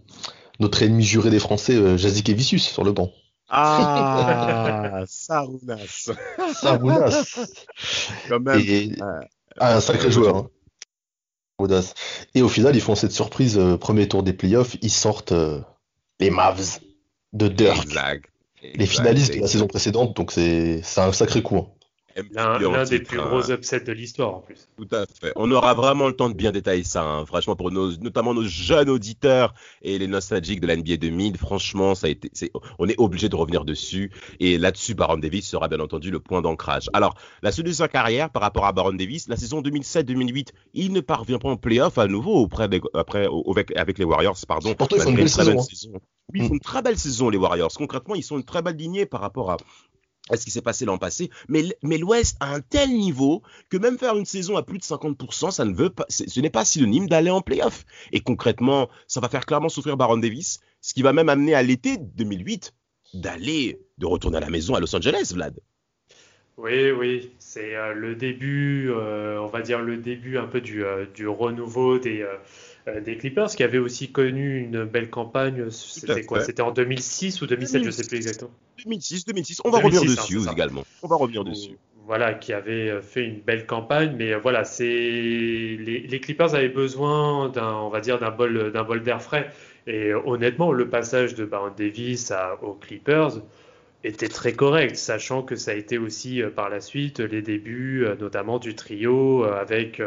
notre 0.59 0.81
ennemi 0.83 1.03
juré 1.03 1.29
des 1.29 1.39
Français, 1.39 1.75
euh, 1.75 1.97
Jazik 1.97 2.29
Evicius, 2.29 2.63
sur 2.63 2.83
le 2.83 2.91
banc. 2.91 3.11
Ah, 3.49 5.03
Sarunas. 5.07 6.09
Sarunas. 6.53 7.39
Quand 8.29 8.39
même. 8.39 8.95
Ah, 9.59 9.77
un 9.77 9.81
sacré 9.81 10.11
joueur. 10.11 10.35
Hein. 10.35 10.49
Et 12.35 12.41
au 12.41 12.49
final, 12.49 12.75
ils 12.75 12.81
font 12.81 12.95
cette 12.95 13.11
surprise, 13.11 13.57
euh, 13.57 13.77
premier 13.77 14.07
tour 14.07 14.21
des 14.21 14.33
playoffs, 14.33 14.75
ils 14.81 14.91
sortent 14.91 15.31
euh, 15.31 15.59
les 16.19 16.29
Mavs 16.29 16.79
de 17.33 17.47
Dirk. 17.47 17.83
Exact. 17.83 18.25
Les 18.75 18.85
finalistes 18.85 19.33
de 19.33 19.41
la 19.41 19.47
saison 19.47 19.67
précédente, 19.67 20.15
donc 20.15 20.31
c'est 20.31 20.81
un 20.97 21.11
sacré 21.13 21.41
coup. 21.41 21.57
Hein. 21.57 21.67
L'un 22.31 22.83
des 22.85 22.99
plus 22.99 23.17
gros 23.17 23.51
upsets 23.51 23.81
de 23.81 23.91
l'histoire 23.91 24.35
en 24.35 24.39
plus. 24.39 24.69
Tout 24.77 24.87
à 24.95 25.05
fait. 25.05 25.31
On 25.35 25.51
aura 25.51 25.73
vraiment 25.73 26.07
le 26.07 26.13
temps 26.13 26.29
de 26.29 26.33
bien 26.33 26.51
détailler 26.51 26.83
ça. 26.83 27.03
Hein. 27.03 27.25
Franchement, 27.25 27.55
pour 27.55 27.71
nos, 27.71 27.95
notamment 27.97 28.33
nos 28.33 28.43
jeunes 28.43 28.89
auditeurs 28.89 29.53
et 29.81 29.97
les 29.97 30.07
nostalgiques 30.07 30.61
de 30.61 30.67
la 30.67 30.75
NBA 30.75 30.97
2000, 30.97 31.37
franchement, 31.37 31.95
ça 31.95 32.07
a 32.07 32.09
été, 32.09 32.31
on 32.79 32.87
est 32.87 32.99
obligé 32.99 33.29
de 33.29 33.35
revenir 33.35 33.65
dessus. 33.65 34.11
Et 34.39 34.57
là-dessus, 34.57 34.95
Baron 34.95 35.17
Davis 35.17 35.47
sera 35.47 35.67
bien 35.67 35.79
entendu 35.79 36.11
le 36.11 36.19
point 36.19 36.41
d'ancrage. 36.41 36.89
Alors, 36.93 37.15
la 37.41 37.51
suite 37.51 37.65
de 37.67 37.71
sa 37.71 37.87
carrière 37.87 38.29
par 38.29 38.41
rapport 38.41 38.65
à 38.65 38.71
Baron 38.71 38.93
Davis, 38.93 39.27
la 39.27 39.35
saison 39.35 39.61
2007-2008, 39.61 40.49
il 40.73 40.93
ne 40.93 41.01
parvient 41.01 41.39
pas 41.39 41.49
en 41.49 41.57
playoff 41.57 41.97
à 41.97 42.07
nouveau 42.07 42.35
auprès 42.35 42.67
après, 42.93 43.27
avec, 43.75 43.97
les 43.97 44.05
Warriors, 44.05 44.37
pardon. 44.47 44.73
Pourtant, 44.73 44.95
ils 44.95 45.01
font 45.01 45.09
une 45.09 45.15
belle 45.15 45.29
saison. 45.29 45.59
Hein. 45.59 45.99
Oui, 46.33 46.41
ils 46.41 46.47
font 46.47 46.53
une 46.53 46.59
très 46.59 46.81
belle 46.81 46.97
saison, 46.97 47.29
les 47.29 47.37
Warriors. 47.37 47.71
Concrètement, 47.73 48.15
ils 48.15 48.23
sont 48.23 48.37
une 48.37 48.43
très 48.43 48.61
belle 48.61 48.75
lignée 48.75 49.05
par 49.05 49.21
rapport 49.21 49.51
à, 49.51 49.57
à 50.29 50.37
ce 50.37 50.45
qui 50.45 50.51
s'est 50.51 50.61
passé 50.61 50.85
l'an 50.85 50.97
passé. 50.97 51.29
Mais, 51.47 51.63
l'Ouest 51.83 52.37
a 52.39 52.53
un 52.53 52.61
tel 52.61 52.89
niveau 52.89 53.41
que 53.69 53.77
même 53.77 53.97
faire 53.97 54.15
une 54.15 54.25
saison 54.25 54.57
à 54.57 54.63
plus 54.63 54.77
de 54.77 54.83
50%, 54.83 55.51
ça 55.51 55.65
ne 55.65 55.73
veut 55.73 55.93
ce 56.09 56.39
n'est 56.39 56.49
pas 56.49 56.65
synonyme 56.65 57.07
d'aller 57.07 57.31
en 57.31 57.41
playoff. 57.41 57.85
Et 58.11 58.19
concrètement, 58.19 58.89
ça 59.07 59.19
va 59.19 59.29
faire 59.29 59.45
clairement 59.45 59.69
souffrir 59.69 59.97
Baron 59.97 60.17
Davis, 60.17 60.59
ce 60.81 60.93
qui 60.93 61.01
va 61.01 61.13
même 61.13 61.29
amener 61.29 61.55
à 61.55 61.63
l'été 61.63 61.97
2008 61.97 62.73
d'aller, 63.13 63.79
de 63.97 64.05
retourner 64.05 64.37
à 64.37 64.41
la 64.41 64.49
maison 64.49 64.75
à 64.75 64.79
Los 64.79 64.95
Angeles, 64.95 65.31
Vlad. 65.33 65.59
Oui, 66.57 66.89
oui, 66.89 67.31
c'est 67.37 67.75
euh, 67.75 67.93
le 67.93 68.15
début, 68.15 68.89
euh, 68.89 69.39
on 69.39 69.45
va 69.45 69.61
dire 69.61 69.79
le 69.79 69.97
début 69.97 70.39
un 70.39 70.47
peu 70.47 70.59
du, 70.59 70.83
euh, 70.83 71.05
du 71.05 71.27
renouveau 71.27 71.99
des, 71.99 72.25
des 73.03 73.17
Clippers 73.17 73.49
qui 73.49 73.63
avaient 73.63 73.77
aussi 73.77 74.11
connu 74.11 74.59
une 74.59 74.85
belle 74.85 75.09
campagne. 75.09 75.69
C'était 75.69 76.23
quoi 76.23 76.41
C'était 76.41 76.61
en 76.61 76.71
2006 76.71 77.41
ou 77.41 77.47
2007, 77.47 77.81
je 77.81 77.87
ne 77.87 77.91
sais 77.91 78.07
plus 78.07 78.17
exactement. 78.17 78.51
2006, 78.83 79.25
2006. 79.25 79.61
On 79.65 79.69
va 79.69 79.79
revenir 79.79 80.03
dessus 80.03 80.39
également. 80.51 80.83
On 81.03 81.07
va 81.07 81.15
revenir 81.15 81.43
dessus. 81.43 81.77
Voilà, 82.05 82.33
qui 82.33 82.53
avait 82.53 83.01
fait 83.01 83.25
une 83.25 83.41
belle 83.41 83.65
campagne, 83.65 84.15
mais 84.17 84.33
voilà, 84.35 84.63
c'est 84.63 84.85
les, 84.85 86.05
les, 86.09 86.19
Clippers 86.21 86.55
avaient 86.55 86.69
besoin 86.69 87.49
d'un, 87.49 87.73
on 87.73 87.89
va 87.89 87.99
dire, 87.99 88.17
d'un 88.17 88.31
bol, 88.31 88.71
d'un 88.71 88.83
bol 88.83 89.03
d'air 89.03 89.21
frais. 89.21 89.51
Et 89.87 90.13
honnêtement, 90.13 90.71
le 90.71 90.89
passage 90.89 91.35
de 91.35 91.43
Baron 91.43 91.71
Davis 91.77 92.31
à, 92.31 92.57
aux 92.61 92.73
Clippers 92.73 93.41
était 94.03 94.27
très 94.27 94.53
correct, 94.53 94.95
sachant 94.95 95.41
que 95.43 95.55
ça 95.55 95.71
a 95.71 95.73
été 95.73 95.97
aussi 95.97 96.41
euh, 96.41 96.49
par 96.49 96.69
la 96.69 96.81
suite 96.81 97.19
les 97.19 97.41
débuts, 97.41 98.05
euh, 98.05 98.15
notamment 98.15 98.59
du 98.59 98.75
trio 98.75 99.43
euh, 99.43 99.59
avec 99.59 100.01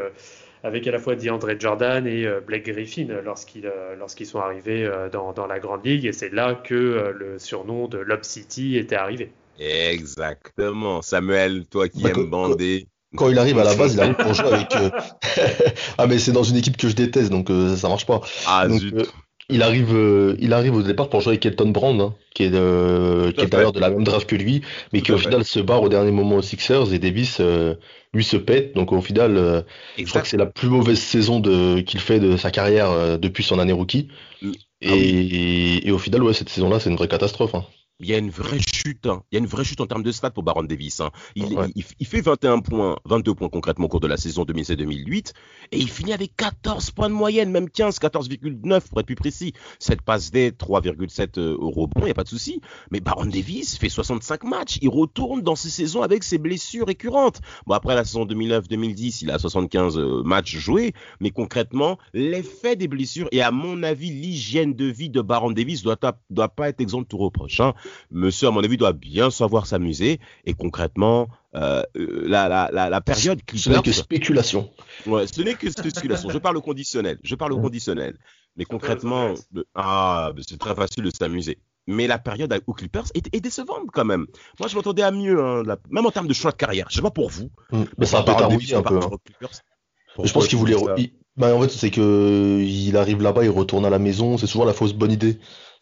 avec 0.63 0.87
à 0.87 0.91
la 0.91 0.99
fois 0.99 1.15
DeAndre 1.15 1.59
Jordan 1.59 2.07
et 2.07 2.27
Blake 2.47 2.67
Griffin 2.67 3.07
lorsqu'ils 3.25 3.71
lorsqu'ils 3.99 4.27
sont 4.27 4.41
arrivés 4.41 4.91
dans, 5.13 5.33
dans, 5.33 5.47
la 5.47 5.59
grande 5.59 5.85
ligue 5.85 6.05
et 6.05 6.13
c'est 6.13 6.33
là 6.33 6.55
que 6.55 7.15
le 7.17 7.39
surnom 7.39 7.89
de 7.89 7.99
Lob 7.99 8.25
City 8.25 8.77
était 8.77 8.97
arrivé. 8.97 9.33
Exactement, 9.59 11.03
Samuel, 11.03 11.67
toi 11.67 11.89
qui 11.89 12.03
bah, 12.03 12.11
aimes 12.11 12.31
bander. 12.31 12.89
Quand 13.17 13.29
il 13.29 13.39
arrive 13.39 13.59
à 13.59 13.65
la 13.65 13.75
base, 13.75 13.95
il 13.95 14.01
arrive 14.01 14.15
pour 14.15 14.35
jouer 14.35 14.53
avec. 14.53 14.73
ah 15.99 16.07
mais 16.07 16.19
c'est 16.19 16.33
dans 16.33 16.45
une 16.45 16.57
équipe 16.57 16.77
que 16.77 16.89
je 16.89 16.95
déteste, 16.95 17.31
donc 17.31 17.51
ça 17.77 17.89
marche 17.89 18.07
pas. 18.07 18.21
Ah 18.47 18.69
zut 18.69 19.11
il 19.51 19.63
arrive, 19.63 19.95
euh, 19.95 20.37
il 20.41 20.53
arrive 20.53 20.75
au 20.75 20.83
départ 20.83 21.09
pour 21.09 21.21
jouer 21.21 21.33
avec 21.33 21.47
Elton 21.47 21.71
Brand, 21.71 22.01
hein, 22.01 22.15
qui 22.35 22.45
est, 22.45 22.51
qui 22.51 23.45
est 23.45 23.49
d'ailleurs 23.49 23.73
de 23.73 23.81
la 23.81 23.91
même 23.91 24.05
draft 24.05 24.29
que 24.29 24.37
lui, 24.37 24.63
mais 24.93 25.03
qui 25.03 25.13
au 25.13 25.19
final 25.19 25.45
se 25.45 25.61
barre 25.61 25.83
au 25.83 25.89
dernier 25.89 26.11
moment 26.11 26.37
aux 26.37 26.43
Sixers 26.43 26.93
et 26.93 26.99
Davis 26.99 27.39
euh, 27.41 27.75
lui 28.13 28.25
se 28.25 28.37
pète. 28.37 28.75
Donc 28.75 28.93
au 28.93 29.01
final, 29.01 29.37
euh, 29.37 29.63
je 29.99 30.05
crois 30.05 30.23
que 30.23 30.29
c'est 30.29 30.37
la 30.37 30.47
plus 30.47 30.69
mauvaise 30.69 30.99
saison 30.99 31.41
qu'il 31.41 32.01
fait 32.01 32.21
de 32.21 32.37
sa 32.37 32.51
carrière 32.51 33.19
depuis 33.19 33.45
son 33.45 33.59
année 33.59 33.73
rookie. 33.73 34.09
Mm. 34.43 34.53
Et, 34.83 35.89
et, 35.89 35.93
au 35.93 35.99
final, 35.99 36.23
ouais, 36.23 36.33
cette 36.33 36.49
saison-là, 36.49 36.81
c'est 36.81 36.89
une 36.89 36.97
vraie 36.97 37.09
catastrophe. 37.09 37.55
Hein 37.55 37.67
il 38.01 38.09
y 38.09 38.15
a 38.15 38.19
une 38.19 38.31
vraie 38.31 38.61
chute. 38.61 39.07
Hein. 39.07 39.23
Il 39.31 39.37
y 39.37 39.39
a 39.39 39.41
une 39.41 39.47
vraie 39.47 39.65
chute 39.65 39.81
en 39.81 39.87
termes 39.87 40.03
de 40.03 40.13
stats 40.13 40.31
pour 40.31 40.43
Baron 40.43 40.63
Davis. 40.63 41.01
Hein. 41.01 41.11
Il, 41.35 41.57
il, 41.75 42.07
fait 42.07 42.21
21 42.21 42.61
points, 42.61 42.97
22 43.05 43.35
points 43.35 43.49
concrètement 43.49 43.87
au 43.87 43.89
cours 43.89 44.01
de 44.01 44.07
la 44.07 44.17
saison 44.17 44.45
2007-2008 44.45 45.33
et 45.73 45.79
il 45.79 45.91
finit 45.91 46.13
avec 46.13 46.35
14 46.37 46.91
points 46.93 47.09
de 47.09 47.15
moyenne, 47.15 47.51
même 47.51 47.69
15, 47.69 47.99
14,9 47.99 48.89
pour 48.89 49.01
être 49.01 49.07
plus 49.07 49.15
précis. 49.15 49.53
7 49.79 50.03
passes 50.03 50.31
D, 50.31 50.51
3,7 50.51 51.39
euh, 51.39 51.57
au 51.59 51.71
rebond, 51.71 52.01
il 52.01 52.05
n'y 52.05 52.11
a 52.11 52.15
pas 52.15 52.25
de 52.25 52.29
souci. 52.29 52.61
Mais 52.91 53.01
Baron 53.01 53.27
Davis 53.27 53.79
fait 53.79 53.89
65 53.89 54.45
matchs. 54.45 54.79
Il 54.83 54.89
retourne 54.89 55.43
dans 55.43 55.57
ces 55.57 55.71
saisons 55.71 56.03
avec 56.03 56.25
ses 56.25 56.39
blessures 56.39 56.87
récurrentes. 56.87 57.41
Bon, 57.67 57.75
après 57.75 57.95
la 57.95 58.05
saison 58.05 58.25
2009-2010, 58.25 59.19
il 59.23 59.31
a 59.31 59.39
75 59.39 59.99
euh, 59.99 60.23
matchs 60.25 60.57
joués, 60.57 60.93
mais 61.21 61.31
concrètement, 61.31 61.99
l'effet 62.15 62.77
des 62.77 62.89
blessures 62.89 63.29
et 63.33 63.43
à 63.43 63.51
mon 63.51 63.83
avis, 63.83 64.11
l'hygiène 64.11 64.75
de 64.75 64.87
vie 64.87 65.11
de 65.11 65.21
Baron 65.21 65.51
Davis 65.51 65.83
doit, 65.83 65.99
doit 66.31 66.49
pas 66.49 66.69
être 66.69 66.81
exempt 66.81 67.03
de 67.03 67.07
tout 67.07 67.19
reproche. 67.19 67.61
Hein. 67.61 67.75
Monsieur, 68.11 68.49
à 68.49 68.51
mon 68.51 68.63
avis, 68.63 68.77
doit 68.77 68.93
bien 68.93 69.31
savoir 69.31 69.67
s'amuser. 69.67 70.21
Et 70.45 70.55
concrètement, 70.55 71.29
euh, 71.55 71.83
la, 71.95 72.49
la, 72.49 72.91
la, 72.91 73.01
période 73.01 73.41
Ce 73.55 73.71
n'est 73.71 73.83
que 73.83 73.93
spéculation. 73.93 74.71
Ouais, 75.07 75.27
ce 75.27 75.43
n'est 75.43 75.55
que 75.55 75.71
spéculation. 75.71 76.31
Je 76.31 76.39
parle 76.39 76.57
au 76.57 76.63
conditionnel. 76.63 77.19
Je 77.23 77.35
parle 77.35 77.53
au 77.53 77.61
conditionnel. 77.61 78.19
Mais 78.57 78.65
concrètement, 78.65 79.35
ah, 79.75 80.33
c'est 80.47 80.59
très 80.59 80.75
facile 80.75 81.05
de 81.05 81.11
s'amuser. 81.11 81.59
Mais 81.87 82.07
la 82.07 82.19
période 82.19 82.55
aux 82.67 82.73
Clippers 82.73 83.07
est, 83.15 83.41
décevante 83.41 83.87
quand 83.93 84.05
même. 84.05 84.27
Moi, 84.59 84.69
je 84.69 84.77
m'attendais 84.77 85.03
à 85.03 85.11
mieux, 85.11 85.43
hein, 85.43 85.63
même 85.91 86.07
en 86.07 86.11
termes 86.11 86.29
de 86.29 86.35
choix 86.35 86.53
de 86.53 86.57
carrière. 86.57 86.87
Je 86.91 86.97
sais 86.97 87.03
pas 87.03 87.11
pour 87.11 87.31
vous. 87.31 87.51
Mm. 87.73 87.83
Mais 87.99 88.07
ça 88.07 88.19
a 88.19 88.23
pas 88.23 88.33
un 88.45 88.83
peu. 88.83 88.97
Hein. 88.97 89.49
Je 90.23 90.33
pense 90.33 90.49
qu'il 90.49 90.59
voulait. 90.59 90.77
Bah, 91.37 91.55
en 91.55 91.63
fait, 91.63 91.71
c'est 91.71 91.91
que 91.91 92.61
il 92.61 92.97
arrive 92.97 93.23
là-bas, 93.23 93.45
il 93.45 93.51
retourne 93.51 93.85
à 93.87 93.91
la 93.91 93.99
maison. 93.99 94.37
C'est 94.37 94.47
souvent 94.47 94.65
la 94.65 94.73
fausse 94.73 94.93
bonne 94.93 95.13
idée. 95.13 95.39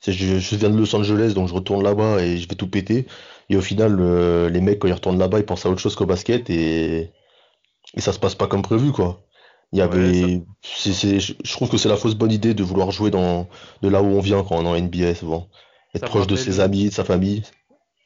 Je, 0.07 0.13
je, 0.13 0.57
viens 0.57 0.71
de 0.71 0.77
Los 0.77 0.95
Angeles, 0.95 1.33
donc 1.35 1.49
je 1.49 1.55
retourne 1.55 1.83
là-bas 1.83 2.23
et 2.23 2.39
je 2.39 2.49
vais 2.49 2.55
tout 2.55 2.69
péter. 2.69 3.07
Et 3.51 3.57
au 3.57 3.61
final, 3.61 3.97
euh, 4.01 4.49
les 4.49 4.61
mecs, 4.61 4.79
quand 4.79 4.89
ils 4.89 4.93
retournent 4.93 5.19
là-bas, 5.19 5.39
ils 5.39 5.45
pensent 5.45 5.67
à 5.67 5.71
autre 5.71 5.81
chose 5.81 5.97
qu'au 5.97 6.07
basket 6.07 6.49
et, 6.51 7.11
et 7.95 8.01
ça 8.01 8.13
se 8.13 8.19
passe 8.19 8.35
pas 8.35 8.47
comme 8.47 8.63
prévu, 8.63 8.93
quoi. 8.93 9.23
Il 9.73 9.79
y 9.79 9.83
avait, 9.83 10.43
je 10.63 11.53
trouve 11.53 11.69
que 11.69 11.77
c'est 11.77 11.91
la 11.91 11.97
fausse 11.97 12.15
bonne 12.15 12.33
idée 12.33 12.55
de 12.55 12.63
vouloir 12.63 12.91
jouer 12.91 13.11
dans, 13.11 13.49
de 13.83 13.89
là 13.89 14.03
où 14.03 14.07
on 14.07 14.21
vient 14.21 14.43
quand 14.43 14.57
on 14.57 14.65
est 14.65 14.81
en 14.81 14.83
NBA 14.83 15.15
souvent. 15.15 15.49
Être 15.95 16.07
proche 16.07 16.27
de 16.27 16.37
ses 16.37 16.61
amis, 16.61 16.89
de 16.89 16.95
sa 16.95 17.05
famille. 17.05 17.43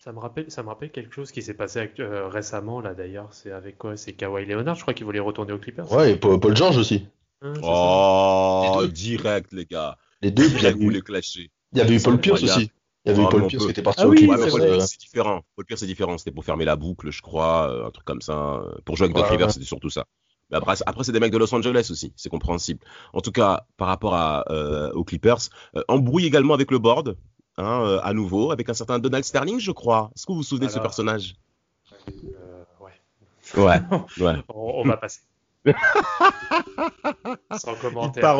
Ça 0.00 0.12
me 0.12 0.18
rappelle, 0.18 0.50
ça 0.50 0.64
me 0.64 0.68
rappelle 0.68 0.90
quelque 0.90 1.14
chose 1.14 1.30
qui 1.30 1.42
s'est 1.42 1.54
passé 1.54 1.88
euh, 2.00 2.26
récemment 2.26 2.80
là 2.80 2.94
d'ailleurs. 2.94 3.28
C'est 3.30 3.52
avec 3.52 3.78
quoi? 3.78 3.96
C'est 3.96 4.14
Kawhi 4.14 4.46
Leonard, 4.46 4.74
je 4.74 4.82
crois 4.82 4.94
qu'il 4.94 5.04
voulait 5.04 5.20
retourner 5.20 5.52
aux 5.52 5.58
Clippers. 5.58 5.92
Ouais, 5.92 6.12
et 6.12 6.16
Paul 6.16 6.56
George 6.56 6.76
aussi. 6.76 7.06
Hein, 7.40 7.52
oh, 7.62 8.82
direct 8.88 9.52
les 9.52 9.64
gars. 9.64 9.96
Les 10.20 10.32
deux, 10.32 10.48
puis 10.48 10.66
il 10.66 10.96
a 10.96 11.00
clasher. 11.00 11.50
Il 11.72 11.78
y 11.78 11.80
avait 11.80 11.96
eu 11.96 12.00
Paul 12.00 12.18
Pierce 12.18 12.42
aussi. 12.42 12.70
Il 13.04 13.10
y 13.10 13.14
avait 13.14 13.24
eu 13.24 13.28
Paul 13.28 13.46
Pierce 13.46 13.64
qui 13.64 13.70
était 13.70 13.82
parti 13.82 14.02
ah, 14.04 14.08
oui, 14.08 14.16
Clippers. 14.16 14.54
Euh. 14.54 14.80
c'est 14.80 15.00
différent. 15.00 15.42
Paul 15.56 15.64
Pierce 15.64 15.80
c'est 15.80 15.86
différent. 15.86 16.18
C'était 16.18 16.30
pour 16.30 16.44
fermer 16.44 16.64
la 16.64 16.76
boucle, 16.76 17.10
je 17.10 17.20
crois, 17.22 17.70
euh, 17.70 17.86
un 17.86 17.90
truc 17.90 18.04
comme 18.04 18.22
ça. 18.22 18.62
Pour 18.84 18.96
jouer 18.96 19.06
avec 19.06 19.16
Doc 19.16 19.26
Rivers, 19.26 19.50
c'était 19.50 19.66
surtout 19.66 19.90
ça. 19.90 20.06
Mais 20.50 20.58
après, 20.58 20.74
après 20.84 21.04
c'est 21.04 21.12
des 21.12 21.20
mecs 21.20 21.32
de 21.32 21.38
Los 21.38 21.52
Angeles 21.54 21.88
aussi, 21.90 22.12
c'est 22.14 22.28
compréhensible. 22.28 22.80
En 23.12 23.20
tout 23.20 23.32
cas, 23.32 23.66
par 23.76 23.88
rapport 23.88 24.14
à, 24.14 24.44
aux 24.94 25.04
Clippers, 25.04 25.48
embrouille 25.88 26.26
également 26.26 26.54
avec 26.54 26.70
le 26.70 26.78
board. 26.78 27.16
Hein, 27.58 27.82
euh, 27.84 28.00
à 28.02 28.14
nouveau, 28.14 28.50
avec 28.50 28.68
un 28.70 28.74
certain 28.74 28.98
Donald 28.98 29.24
Sterling, 29.24 29.60
je 29.60 29.72
crois. 29.72 30.10
Est-ce 30.16 30.24
que 30.24 30.32
vous 30.32 30.38
vous 30.38 30.42
souvenez 30.42 30.68
de 30.68 30.72
ce 30.72 30.78
personnage? 30.78 31.36
euh, 32.08 32.64
Ouais. 32.80 32.92
Ouais. 33.62 33.80
ouais. 34.20 34.42
on, 34.48 34.84
va 34.84 34.96
passer. 34.96 35.20
Sans 37.58 37.74
commentaire. 37.74 38.22
Par, 38.22 38.38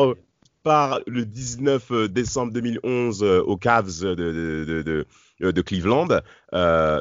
par, 0.63 0.99
le 1.07 1.25
19 1.25 1.91
euh, 1.91 2.07
décembre 2.07 2.53
2011 2.53 3.23
aux 3.23 3.57
Cavs 3.57 4.01
de, 4.01 4.13
de, 4.15 5.05
de, 5.51 5.61
Cleveland. 5.61 6.07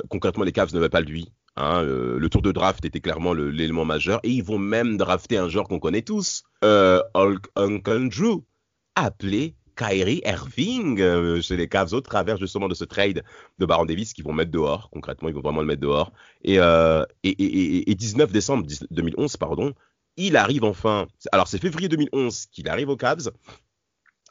concrètement, 0.08 0.44
les 0.44 0.52
Cavs 0.52 0.74
ne 0.74 0.80
veulent 0.80 0.90
pas 0.90 1.00
lui. 1.00 1.32
Hein, 1.56 1.82
le 1.82 2.28
tour 2.28 2.40
de 2.40 2.50
draft 2.50 2.84
était 2.84 3.00
clairement 3.00 3.34
l'élément 3.34 3.84
majeur 3.84 4.20
et 4.22 4.30
ils 4.30 4.42
vont 4.42 4.58
même 4.58 4.96
drafter 4.96 5.36
un 5.36 5.48
joueur 5.48 5.68
qu'on 5.68 5.78
connaît 5.78 6.02
tous, 6.02 6.44
Hulk 6.62 7.46
Uncle 7.56 8.08
Drew, 8.08 8.42
appelé 8.94 9.54
Kyrie 9.76 10.22
Irving 10.24 11.00
euh, 11.00 11.40
chez 11.40 11.56
les 11.56 11.68
Cavs 11.68 11.92
au 11.92 12.00
travers 12.00 12.36
justement 12.36 12.68
de 12.68 12.74
ce 12.74 12.84
trade 12.84 13.22
de 13.58 13.66
Baron 13.66 13.84
Davis 13.84 14.12
qu'ils 14.12 14.24
vont 14.24 14.32
mettre 14.32 14.50
dehors. 14.50 14.90
Concrètement, 14.90 15.28
ils 15.28 15.34
vont 15.34 15.40
vraiment 15.40 15.60
le 15.60 15.66
mettre 15.66 15.80
dehors. 15.80 16.12
Euh, 16.46 17.04
et, 17.24 17.94
19 17.94 18.32
décembre 18.32 18.66
2011, 18.90 19.36
pardon, 19.36 19.72
il 20.16 20.36
arrive 20.36 20.64
enfin. 20.64 21.06
Alors, 21.32 21.48
c'est 21.48 21.58
février 21.58 21.88
2011 21.88 22.46
qu'il 22.46 22.68
arrive 22.68 22.88
aux 22.88 22.96
Cavs. 22.96 23.30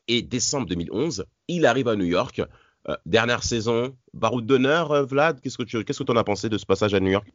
Et 0.08 0.22
décembre 0.22 0.67
2011, 0.67 1.26
il 1.48 1.65
arrive 1.65 1.88
à 1.88 1.96
New 1.96 2.06
York. 2.06 2.41
Euh, 2.89 2.96
dernière 3.06 3.44
saison, 3.44 3.96
baroud 4.13 4.46
d'honneur, 4.46 5.06
Vlad, 5.06 5.39
qu'est-ce 5.41 5.58
que 5.58 5.63
tu 5.63 6.12
en 6.12 6.15
as 6.15 6.24
pensé 6.24 6.50
de 6.50 6.58
ce 6.58 6.65
passage 6.65 6.94
à 6.94 7.00
New 7.00 7.12
York? 7.12 7.28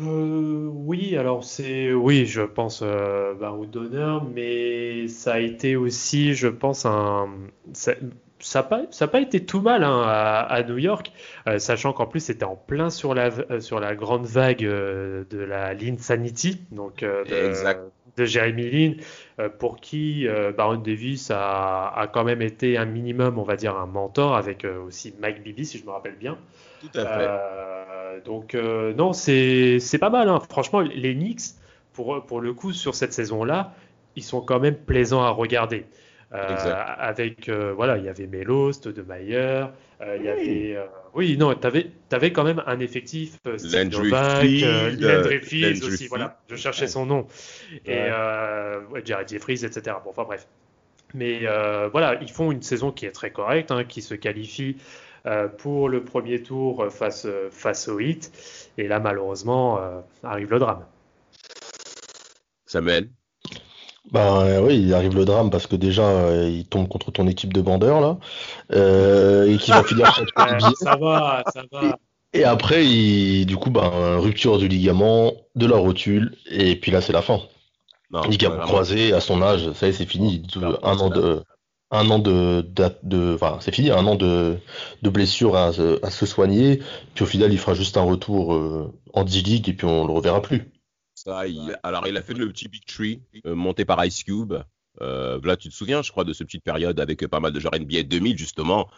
Euh, 0.00 0.70
oui, 0.72 1.16
alors 1.16 1.44
c'est 1.44 1.92
oui, 1.92 2.24
je 2.24 2.40
pense 2.40 2.80
euh, 2.82 3.34
Baroud 3.34 3.70
d'honneur, 3.70 4.24
mais 4.24 5.06
ça 5.06 5.34
a 5.34 5.38
été 5.38 5.76
aussi, 5.76 6.34
je 6.34 6.48
pense, 6.48 6.86
un 6.86 7.28
ça 8.42 8.60
n'a 8.60 8.62
pas, 8.64 8.82
ça 8.90 9.08
pas 9.08 9.20
été 9.20 9.44
tout 9.44 9.60
mal 9.60 9.84
hein, 9.84 10.02
à, 10.02 10.62
New 10.64 10.78
York, 10.78 11.12
euh, 11.46 11.58
sachant 11.58 11.92
qu'en 11.92 12.06
plus 12.06 12.20
c'était 12.20 12.44
en 12.44 12.56
plein 12.56 12.90
sur 12.90 13.14
la 13.14 13.30
sur 13.60 13.80
la 13.80 13.94
grande 13.94 14.26
vague 14.26 14.62
de 14.62 15.26
la 15.38 15.72
Sanity, 15.98 16.60
donc 16.70 17.00
de, 17.00 17.24
de, 18.16 18.24
Jeremy 18.24 18.70
Lin, 18.70 19.48
pour 19.58 19.80
qui 19.80 20.26
Baron 20.56 20.76
Davis 20.76 21.30
a, 21.30 21.88
a, 21.88 22.06
quand 22.08 22.24
même 22.24 22.42
été 22.42 22.76
un 22.76 22.84
minimum, 22.84 23.38
on 23.38 23.44
va 23.44 23.56
dire, 23.56 23.76
un 23.76 23.86
mentor 23.86 24.36
avec 24.36 24.66
aussi 24.86 25.14
Mike 25.20 25.42
Bibby, 25.42 25.64
si 25.64 25.78
je 25.78 25.84
me 25.84 25.90
rappelle 25.90 26.16
bien. 26.16 26.36
Tout 26.80 26.98
à 26.98 27.06
fait. 27.06 28.24
donc 28.24 28.54
non, 28.54 29.12
c'est 29.12 29.98
pas 29.98 30.10
mal. 30.10 30.28
Hein. 30.28 30.40
Franchement, 30.50 30.80
les 30.80 31.14
Knicks, 31.14 31.54
pour, 31.92 32.24
pour 32.26 32.40
le 32.40 32.52
coup, 32.52 32.72
sur 32.72 32.94
cette 32.94 33.12
saison-là, 33.12 33.72
ils 34.16 34.22
sont 34.22 34.40
quand 34.40 34.60
même 34.60 34.76
plaisants 34.76 35.22
à 35.22 35.30
regarder. 35.30 35.86
Euh, 36.34 36.84
avec 36.98 37.50
euh, 37.50 37.74
voilà, 37.74 37.98
il 37.98 38.04
y 38.04 38.08
avait 38.08 38.26
Melost, 38.26 38.88
De 38.88 39.02
Mayer, 39.02 39.66
euh, 40.00 40.16
il 40.18 40.24
y 40.24 40.28
avait 40.28 40.78
oui 41.12 41.36
non, 41.36 41.54
tu 41.54 41.66
avais, 41.66 42.32
quand 42.32 42.44
même 42.44 42.62
un 42.66 42.80
effectif 42.80 43.38
Landry 43.44 44.10
Fields 45.42 45.84
aussi, 45.84 46.06
voilà, 46.08 46.38
je 46.48 46.56
cherchais 46.56 46.86
son 46.86 47.04
nom 47.04 47.26
et 47.84 48.08
Jared 49.04 49.28
Jeffries, 49.28 49.64
etc. 49.64 49.96
Bon, 50.04 50.10
enfin 50.10 50.24
bref. 50.24 50.46
Mais 51.14 51.40
voilà, 51.90 52.18
ils 52.22 52.30
font 52.30 52.50
une 52.50 52.62
saison 52.62 52.92
qui 52.92 53.04
est 53.04 53.12
très 53.12 53.30
correcte, 53.30 53.70
hein, 53.70 53.84
qui 53.84 54.00
se 54.00 54.14
qualifie 54.14 54.78
pour 55.58 55.90
le 55.90 56.02
premier 56.02 56.42
tour 56.42 56.90
face, 56.90 57.26
face 57.50 57.88
au 57.88 58.00
Heat. 58.00 58.32
Et 58.78 58.88
là, 58.88 59.00
malheureusement, 59.00 59.80
arrive 60.22 60.50
le 60.50 60.58
drame. 60.58 60.86
Samuel? 62.64 63.10
Bah 64.10 64.60
oui, 64.60 64.82
il 64.82 64.94
arrive 64.94 65.14
le 65.14 65.24
drame 65.24 65.50
parce 65.50 65.66
que 65.66 65.76
déjà 65.76 66.02
euh, 66.02 66.50
il 66.50 66.66
tombe 66.66 66.88
contre 66.88 67.12
ton 67.12 67.28
équipe 67.28 67.52
de 67.52 67.62
bandeurs 67.62 68.00
là 68.00 68.18
euh, 68.72 69.48
et 69.48 69.56
qui 69.58 69.70
va 69.70 69.84
finir 69.84 70.12
Ça 70.80 70.96
va, 70.96 71.44
ça 71.52 71.62
va. 71.70 71.98
Et, 72.34 72.44
après, 72.44 72.86
il, 72.86 73.44
du 73.44 73.56
coup, 73.56 73.70
bah, 73.70 74.16
rupture 74.16 74.56
du 74.56 74.66
ligament, 74.66 75.34
de 75.54 75.66
la 75.66 75.76
rotule 75.76 76.34
et 76.50 76.76
puis 76.76 76.90
là 76.90 77.00
c'est 77.00 77.12
la 77.12 77.22
fin. 77.22 77.40
ligament 78.28 78.58
croisé 78.58 79.12
à 79.12 79.20
son 79.20 79.40
âge, 79.40 79.70
ça 79.72 79.86
y 79.86 79.90
est, 79.90 79.92
c'est 79.92 80.06
fini. 80.06 80.42
un 80.82 80.98
an 80.98 81.08
de, 81.08 81.42
un 81.92 82.10
an 82.10 82.18
de, 82.18 82.66
de, 83.02 83.34
enfin 83.34 83.58
c'est 83.60 83.74
fini, 83.74 83.90
un 83.90 84.06
an 84.06 84.16
de, 84.16 84.58
de 85.02 85.10
blessure 85.10 85.56
à, 85.56 85.68
à, 86.02 86.10
se 86.10 86.26
soigner. 86.26 86.82
Puis 87.14 87.22
au 87.22 87.26
final, 87.26 87.52
il 87.52 87.58
fera 87.58 87.74
juste 87.74 87.96
un 87.96 88.02
retour 88.02 88.54
euh, 88.54 88.92
en 89.12 89.24
D-League 89.24 89.68
et 89.68 89.74
puis 89.74 89.86
on 89.86 90.06
le 90.06 90.12
reverra 90.12 90.42
plus 90.42 90.71
alors, 91.26 92.06
il 92.06 92.16
a 92.16 92.22
fait 92.22 92.34
le 92.34 92.48
petit 92.48 92.68
Big 92.68 92.84
Tree 92.84 93.22
euh, 93.46 93.54
monté 93.54 93.84
par 93.84 94.04
Ice 94.04 94.24
Cube. 94.24 94.54
Euh, 95.00 95.40
là, 95.42 95.56
tu 95.56 95.68
te 95.68 95.74
souviens, 95.74 96.02
je 96.02 96.10
crois, 96.10 96.24
de 96.24 96.32
ce 96.32 96.44
petite 96.44 96.64
période 96.64 97.00
avec 97.00 97.26
pas 97.26 97.40
mal 97.40 97.52
de 97.52 97.60
joueurs 97.60 97.78
NBA 97.78 98.04
2000, 98.04 98.36
justement, 98.36 98.88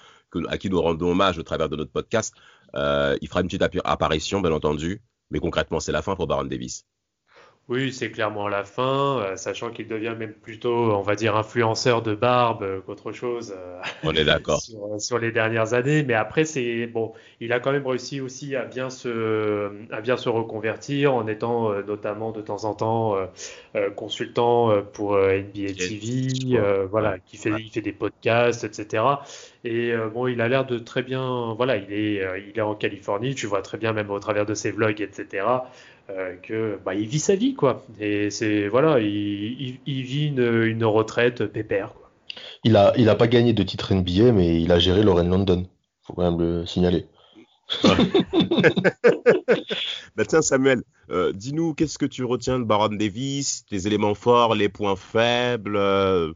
à 0.48 0.58
qui 0.58 0.70
nous 0.70 0.80
rendons 0.80 1.10
hommage 1.10 1.38
au 1.38 1.42
travers 1.42 1.68
de 1.68 1.76
notre 1.76 1.92
podcast. 1.92 2.34
Euh, 2.74 3.16
il 3.20 3.28
fera 3.28 3.40
une 3.40 3.48
petite 3.48 3.62
apparition, 3.84 4.40
bien 4.40 4.52
entendu, 4.52 5.02
mais 5.30 5.38
concrètement, 5.38 5.80
c'est 5.80 5.92
la 5.92 6.02
fin 6.02 6.16
pour 6.16 6.26
Baron 6.26 6.44
Davis. 6.44 6.84
Oui, 7.70 7.94
c'est 7.94 8.10
clairement 8.10 8.46
la 8.46 8.62
fin, 8.62 9.20
euh, 9.20 9.36
sachant 9.36 9.70
qu'il 9.70 9.88
devient 9.88 10.14
même 10.18 10.34
plutôt, 10.34 10.92
on 10.92 11.00
va 11.00 11.14
dire, 11.14 11.34
influenceur 11.34 12.02
de 12.02 12.14
barbe 12.14 12.62
euh, 12.62 12.80
qu'autre 12.82 13.12
chose. 13.12 13.54
Euh, 13.56 13.80
on 14.02 14.12
est 14.12 14.26
d'accord. 14.26 14.60
sur, 14.98 15.18
les 15.18 15.32
dernières 15.32 15.72
années, 15.72 16.02
mais 16.02 16.12
après 16.12 16.44
c'est 16.44 16.86
bon, 16.86 17.14
il 17.40 17.54
a 17.54 17.60
quand 17.60 17.72
même 17.72 17.86
réussi 17.86 18.20
aussi 18.20 18.54
à 18.54 18.66
bien 18.66 18.90
se, 18.90 19.70
à 19.90 20.02
bien 20.02 20.18
se 20.18 20.28
reconvertir 20.28 21.14
en 21.14 21.26
étant 21.26 21.72
notamment 21.82 22.32
de 22.32 22.42
temps 22.42 22.64
en 22.64 22.74
temps 22.74 23.16
consultant 23.96 24.82
pour 24.92 25.16
NBA 25.16 25.72
TV, 25.74 26.58
voilà, 26.90 27.18
qui 27.18 27.36
fait, 27.36 27.52
il 27.58 27.70
fait 27.70 27.80
des 27.80 27.92
podcasts, 27.92 28.64
etc. 28.64 29.04
Et 29.64 29.94
bon, 30.12 30.26
il 30.26 30.40
a 30.40 30.48
l'air 30.48 30.66
de 30.66 30.78
très 30.78 31.02
bien, 31.02 31.54
voilà, 31.54 31.76
il 31.76 31.92
est, 31.92 32.22
il 32.48 32.58
est 32.58 32.62
en 32.62 32.74
Californie, 32.74 33.34
tu 33.34 33.46
vois 33.46 33.62
très 33.62 33.78
bien 33.78 33.92
même 33.92 34.10
au 34.10 34.18
travers 34.18 34.44
de 34.44 34.54
ses 34.54 34.70
vlogs, 34.70 35.00
etc 35.00 35.44
euh, 36.10 36.36
que 36.42 36.78
bah, 36.84 36.94
il 36.94 37.06
vit 37.06 37.18
sa 37.18 37.34
vie 37.34 37.54
quoi. 37.54 37.84
Et 38.00 38.30
c'est 38.30 38.68
voilà, 38.68 39.00
il, 39.00 39.78
il, 39.86 40.02
vit 40.02 40.26
une, 40.26 40.64
une, 40.64 40.84
retraite 40.84 41.46
pépère. 41.46 41.94
Quoi. 41.94 42.10
Il 42.62 42.76
a 42.76 42.92
il 42.96 43.08
a 43.08 43.14
pas 43.14 43.26
gagné 43.26 43.52
de 43.52 43.62
titre 43.62 43.94
NBA, 43.94 44.32
mais 44.32 44.60
il 44.60 44.70
a 44.72 44.78
géré 44.78 45.02
Lauren 45.02 45.24
London. 45.28 45.66
Faut 46.02 46.12
quand 46.12 46.30
même 46.30 46.38
le 46.38 46.66
signaler. 46.66 47.06
bah 50.16 50.24
tiens 50.26 50.42
Samuel, 50.42 50.82
euh, 51.10 51.32
dis-nous 51.32 51.72
qu'est-ce 51.72 51.96
que 51.98 52.04
tu 52.06 52.22
retiens 52.24 52.58
de 52.58 52.64
Baron 52.64 52.88
Davis, 52.88 53.64
tes 53.64 53.86
éléments 53.86 54.14
forts, 54.14 54.54
les 54.54 54.68
points 54.68 54.96
faibles. 54.96 55.76
Euh, 55.76 56.32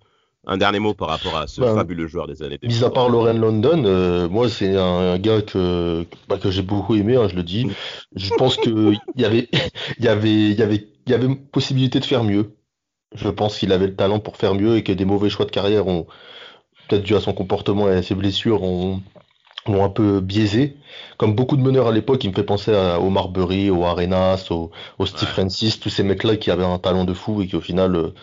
un 0.49 0.57
dernier 0.57 0.79
mot 0.79 0.95
par 0.95 1.09
rapport 1.09 1.37
à 1.37 1.47
ce 1.47 1.61
bah, 1.61 1.75
fabuleux 1.75 2.07
joueur 2.07 2.27
des 2.27 2.43
années 2.43 2.59
2000. 2.59 2.77
Mis 2.77 2.85
à 2.85 2.91
part 2.91 3.09
Lauren 3.09 3.35
London, 3.35 3.85
euh, 3.85 4.29
moi 4.29 4.49
c'est 4.49 4.75
un, 4.77 5.19
gars 5.19 5.43
que 5.43 6.07
bah, 6.29 6.39
que 6.39 6.51
j'ai 6.51 6.63
beaucoup 6.63 6.97
aimé, 6.97 7.17
hein, 7.17 7.29
je 7.29 7.37
le 7.37 7.43
dis. 7.43 7.69
Je 8.17 8.35
pense 8.35 8.57
que 8.57 8.93
il 9.15 9.21
y 9.21 9.25
avait 9.25 9.49
y 10.01 10.09
avait 10.09 10.51
y 10.51 10.63
avait 10.63 10.89
y 11.07 11.15
avait 11.15 11.35
possibilité 11.35 12.01
de 12.01 12.05
faire 12.05 12.25
mieux. 12.25 12.57
Je 13.15 13.29
pense 13.29 13.59
qu'il 13.59 13.73
avait 13.73 13.87
le 13.87 13.95
talent 13.95 14.21
pour 14.21 14.37
faire 14.37 14.55
mieux 14.55 14.77
et 14.77 14.83
que 14.83 14.93
des 14.93 15.05
mauvais 15.05 15.29
choix 15.29 15.45
de 15.45 15.51
carrière 15.51 15.87
ont 15.87 16.07
peut-être 16.89 17.03
dû 17.03 17.15
à 17.15 17.21
son 17.21 17.35
comportement 17.35 17.89
et 17.89 17.95
à 17.95 18.03
ses 18.03 18.15
blessures 18.15 18.63
ont 18.63 19.03
l'ont 19.67 19.85
un 19.85 19.91
peu 19.91 20.21
biaisé. 20.21 20.77
Comme 21.19 21.35
beaucoup 21.35 21.57
de 21.57 21.63
meneurs 21.63 21.89
à 21.89 21.93
l'époque, 21.93 22.25
il 22.25 22.31
me 22.31 22.35
fait 22.35 22.43
penser 22.43 22.75
à, 22.75 23.01
au 23.01 23.11
Marbury, 23.11 23.71
au 23.71 23.85
Arenas, 23.85 24.49
au, 24.51 24.71
Steve 25.05 25.29
Francis, 25.29 25.79
tous 25.79 25.91
ces 25.91 26.03
mecs-là 26.03 26.37
qui 26.37 26.51
avaient 26.51 26.65
un 26.65 26.79
talent 26.79 27.05
de 27.05 27.13
fou 27.13 27.43
et 27.43 27.47
qui 27.47 27.57
au 27.57 27.61
final 27.61 27.95
euh, 27.97 28.15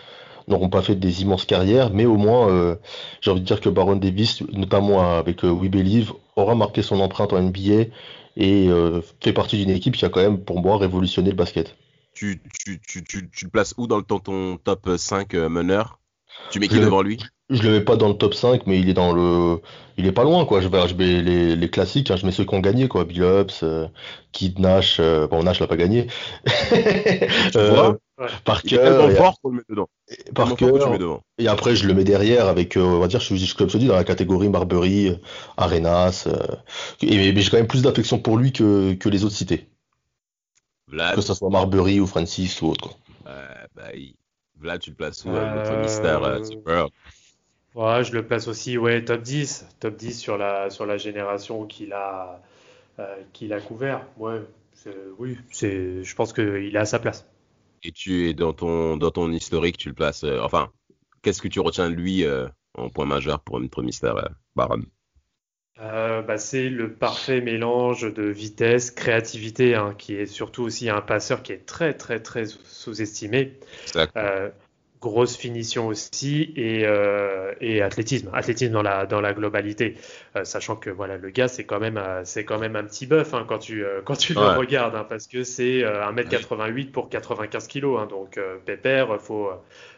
n'auront 0.48 0.68
pas 0.68 0.82
fait 0.82 0.94
des 0.94 1.22
immenses 1.22 1.44
carrières, 1.44 1.90
mais 1.90 2.06
au 2.06 2.16
moins, 2.16 2.48
euh, 2.48 2.76
j'ai 3.20 3.30
envie 3.30 3.40
de 3.40 3.46
dire 3.46 3.60
que 3.60 3.68
Baron 3.68 3.96
Davis, 3.96 4.42
notamment 4.52 5.16
avec 5.16 5.44
euh, 5.44 5.50
We 5.50 5.70
Believe, 5.70 6.12
aura 6.36 6.54
marqué 6.54 6.82
son 6.82 7.00
empreinte 7.00 7.32
en 7.32 7.42
NBA 7.42 7.90
et 8.36 8.68
euh, 8.68 9.00
fait 9.20 9.32
partie 9.32 9.56
d'une 9.58 9.70
équipe 9.70 9.96
qui 9.96 10.04
a 10.04 10.08
quand 10.08 10.20
même, 10.20 10.38
pour 10.38 10.60
moi, 10.60 10.78
révolutionné 10.78 11.30
le 11.30 11.36
basket. 11.36 11.76
Tu, 12.14 12.40
tu, 12.64 12.80
tu, 12.80 13.04
tu, 13.04 13.28
tu 13.30 13.44
le 13.44 13.50
places 13.50 13.74
où 13.76 13.86
dans 13.86 13.98
le, 13.98 14.02
ton, 14.02 14.18
ton 14.18 14.56
top 14.56 14.88
5 14.96 15.34
meneur? 15.34 15.98
Tu 16.50 16.60
mets 16.60 16.68
qui 16.68 16.78
devant 16.78 17.02
lui? 17.02 17.18
Je 17.48 17.62
le 17.62 17.70
mets 17.70 17.80
pas 17.80 17.96
dans 17.96 18.08
le 18.08 18.14
top 18.14 18.34
5, 18.34 18.66
mais 18.66 18.80
il 18.80 18.88
est 18.88 18.94
dans 18.94 19.12
le. 19.12 19.60
Il 19.98 20.06
est 20.06 20.12
pas 20.12 20.24
loin, 20.24 20.44
quoi. 20.44 20.60
Je 20.60 20.68
vais, 20.68 20.88
je 20.88 20.94
mets 20.94 21.22
les, 21.22 21.54
les 21.54 21.70
classiques, 21.70 22.10
hein. 22.10 22.16
je 22.16 22.26
mets 22.26 22.32
ceux 22.32 22.44
qui 22.44 22.54
ont 22.54 22.60
gagné, 22.60 22.88
quoi. 22.88 23.04
Bill 23.04 23.22
euh, 23.22 23.86
Kid 24.32 24.58
Nash. 24.58 24.98
Euh, 24.98 25.28
bon, 25.28 25.44
Nash 25.44 25.60
l'a 25.60 25.68
pas 25.68 25.76
gagné. 25.76 26.08
euh, 27.56 27.94
par 28.44 28.62
cœur. 28.62 29.12
fort 29.12 29.40
qu'on 29.40 29.50
le 29.50 29.56
met 29.56 29.62
dedans. 29.68 29.88
Par 30.34 30.56
cœur. 30.56 31.20
Et 31.38 31.46
après, 31.46 31.76
je 31.76 31.86
le 31.86 31.94
mets 31.94 32.04
derrière 32.04 32.48
avec, 32.48 32.76
on 32.76 32.98
va 32.98 33.06
dire, 33.06 33.20
je 33.20 33.34
suis 33.34 33.54
comme 33.54 33.70
je 33.70 33.78
dis, 33.78 33.86
dans 33.86 33.94
la 33.94 34.04
catégorie 34.04 34.48
Marbury, 34.48 35.16
Arenas. 35.56 36.26
et, 37.02 37.32
mais 37.32 37.40
j'ai 37.40 37.50
quand 37.50 37.58
même 37.58 37.68
plus 37.68 37.82
d'affection 37.82 38.18
pour 38.18 38.38
lui 38.38 38.52
que, 38.52 38.94
que 38.94 39.08
les 39.08 39.24
autres 39.24 39.36
cités. 39.36 39.68
Que 41.14 41.20
ce 41.20 41.34
soit 41.34 41.50
Marbury 41.50 42.00
ou 42.00 42.06
Francis 42.06 42.60
ou 42.60 42.70
autre, 42.70 42.88
quoi. 42.88 42.96
bah, 43.74 43.92
Vlad, 44.58 44.80
tu 44.80 44.90
le 44.90 44.96
places 44.96 45.24
où, 45.24 45.34
euh, 45.34 45.46
notre 45.54 45.74
mystère 45.76 46.22
euh, 46.22 46.42
Super 46.42 46.88
Ouais, 47.74 48.04
je 48.04 48.12
le 48.12 48.26
place 48.26 48.48
aussi, 48.48 48.78
ouais, 48.78 49.04
top 49.04 49.22
10. 49.22 49.66
Top 49.80 49.96
10 49.96 50.18
sur 50.18 50.38
la, 50.38 50.70
sur 50.70 50.86
la 50.86 50.96
génération 50.96 51.66
qu'il 51.66 51.92
a, 51.92 52.40
euh, 52.98 53.16
qu'il 53.32 53.52
a 53.52 53.60
couvert. 53.60 54.06
Ouais, 54.16 54.40
oui, 55.18 55.36
c'est, 55.50 56.02
je 56.02 56.14
pense 56.14 56.32
qu'il 56.32 56.74
est 56.74 56.78
à 56.78 56.86
sa 56.86 56.98
place. 56.98 57.26
Et 57.82 57.92
tu 57.92 58.28
es 58.28 58.34
dans 58.34 58.52
ton, 58.52 58.96
dans 58.96 59.10
ton 59.10 59.30
historique, 59.30 59.76
tu 59.76 59.88
le 59.88 59.94
places. 59.94 60.24
enfin, 60.42 60.70
qu'est-ce 61.22 61.42
que 61.42 61.48
tu 61.48 61.60
retiens 61.60 61.90
de 61.90 61.94
lui 61.94 62.24
en 62.74 62.88
point 62.88 63.06
majeur 63.06 63.40
pour 63.40 63.60
notre 63.60 63.82
mystère 63.82 64.14
Baron? 64.54 64.82
Bah, 65.78 66.38
c'est 66.38 66.68
le 66.68 66.92
parfait 66.92 67.40
mélange 67.40 68.12
de 68.12 68.22
vitesse, 68.22 68.90
créativité, 68.90 69.74
hein, 69.74 69.94
qui 69.96 70.14
est 70.14 70.26
surtout 70.26 70.62
aussi 70.62 70.88
un 70.88 71.00
passeur 71.00 71.42
qui 71.42 71.52
est 71.52 71.66
très 71.66 71.92
très 71.94 72.20
très 72.20 72.44
sous-estimé. 72.46 73.52
Euh, 74.16 74.48
grosse 74.98 75.36
finition 75.36 75.88
aussi 75.88 76.54
et, 76.56 76.86
euh, 76.86 77.52
et, 77.60 77.82
athlétisme, 77.82 78.30
athlétisme 78.32 78.72
dans 78.72 78.82
la 78.82 79.04
dans 79.04 79.20
la 79.20 79.34
globalité, 79.34 79.96
euh, 80.34 80.44
sachant 80.44 80.74
que 80.74 80.88
voilà 80.88 81.18
le 81.18 81.28
gars 81.28 81.48
c'est 81.48 81.64
quand 81.64 81.78
même 81.78 82.00
c'est 82.24 82.44
quand 82.44 82.58
même 82.58 82.74
un 82.76 82.84
petit 82.84 83.06
bœuf 83.06 83.34
hein, 83.34 83.44
quand 83.46 83.58
tu 83.58 83.84
quand 84.04 84.16
tu 84.16 84.32
le 84.32 84.40
regardes 84.40 84.96
hein, 84.96 85.06
parce 85.06 85.26
que 85.26 85.44
c'est 85.44 85.82
1m88 85.82 86.90
pour 86.90 87.10
95 87.10 87.68
kg 87.68 88.08
donc 88.08 88.40
pépère 88.64 89.20
faut 89.20 89.50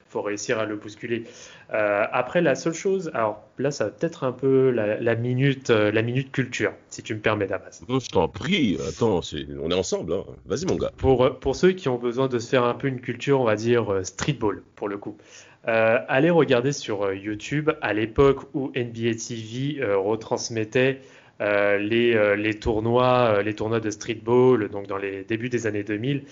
faut 0.08 0.22
réussir 0.22 0.58
à 0.58 0.64
le 0.64 0.76
bousculer. 0.76 1.24
Euh, 1.72 2.04
après, 2.12 2.40
la 2.40 2.54
seule 2.54 2.74
chose, 2.74 3.10
alors 3.14 3.42
là, 3.58 3.70
ça 3.70 3.84
va 3.84 3.90
peut-être 3.90 4.24
un 4.24 4.32
peu 4.32 4.70
la, 4.70 5.14
minute, 5.14 5.70
euh, 5.70 5.92
la 5.92 6.02
minute 6.02 6.32
culture, 6.32 6.72
si 6.88 7.02
tu 7.02 7.14
me 7.14 7.20
permets, 7.20 7.46
Damas. 7.46 7.82
Non, 7.88 8.00
je 8.00 8.08
t'en 8.08 8.28
prie, 8.28 8.78
attends, 8.88 9.20
on 9.60 9.70
est 9.70 9.74
ensemble, 9.74 10.14
hein. 10.14 10.24
vas-y 10.46 10.64
mon 10.66 10.76
gars. 10.76 10.92
Pour, 10.96 11.24
euh, 11.24 11.30
pour 11.30 11.56
ceux 11.56 11.72
qui 11.72 11.88
ont 11.88 11.98
besoin 11.98 12.28
de 12.28 12.38
se 12.38 12.48
faire 12.48 12.64
un 12.64 12.74
peu 12.74 12.88
une 12.88 13.00
culture, 13.00 13.40
on 13.40 13.44
va 13.44 13.56
dire 13.56 14.00
streetball, 14.02 14.62
pour 14.76 14.88
le 14.88 14.96
coup. 14.96 15.16
allez 15.64 16.30
regarder 16.30 16.72
sur 16.72 17.12
YouTube, 17.12 17.70
à 17.82 17.92
l'époque 17.92 18.44
où 18.54 18.72
NBA 18.74 19.14
TV 19.14 19.84
retransmettait 19.84 21.00
euh, 21.40 21.78
les, 21.78 22.16
euh, 22.16 22.34
les, 22.34 22.54
tournois, 22.54 23.36
euh, 23.36 23.42
les 23.42 23.54
tournois 23.54 23.78
de 23.78 23.90
streetball, 23.90 24.68
donc 24.68 24.88
dans 24.88 24.96
les 24.96 25.22
débuts 25.22 25.48
des 25.48 25.68
années 25.68 25.84
2000. 25.84 26.24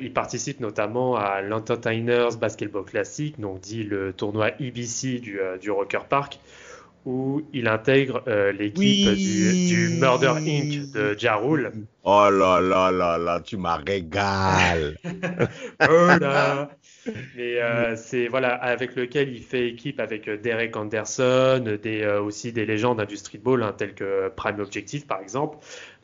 il 0.00 0.12
participe 0.12 0.60
notamment 0.60 1.16
à 1.16 1.42
l'Entertainers 1.42 2.36
Basketball 2.40 2.84
Classic, 2.84 3.38
donc 3.38 3.60
dit 3.60 3.82
le 3.82 4.12
tournoi 4.12 4.52
du, 4.58 5.40
du 5.60 5.70
Rocker 5.70 6.06
Park, 6.08 6.40
où 7.04 7.42
il 7.52 7.68
intègre 7.68 8.22
l'équipe 8.52 9.14
du, 9.14 9.68
du, 9.68 9.88
Murder 10.00 10.34
Inc. 10.38 10.92
de 10.92 11.16
Jarul. 11.18 11.72
Oh 12.04 12.28
là 12.30 12.60
là 12.60 12.90
là 12.90 13.18
là, 13.18 13.40
tu 13.40 13.56
m'as 13.56 13.76
régalé. 13.76 14.94
Mais 17.36 17.60
euh, 17.60 17.96
c'est 17.96 18.28
voilà 18.28 18.54
avec 18.54 18.94
lequel 18.96 19.34
il 19.34 19.42
fait 19.42 19.68
équipe 19.68 20.00
avec 20.00 20.28
euh, 20.28 20.36
Derek 20.36 20.76
Anderson, 20.76 21.78
des, 21.82 22.02
euh, 22.02 22.22
aussi 22.22 22.52
des 22.52 22.66
légendes 22.66 23.04
du 23.06 23.16
streetball 23.16 23.62
hein, 23.62 23.74
telles 23.76 23.94
que 23.94 24.28
Prime 24.28 24.60
Objective 24.60 25.06
par 25.06 25.20
exemple, 25.20 25.58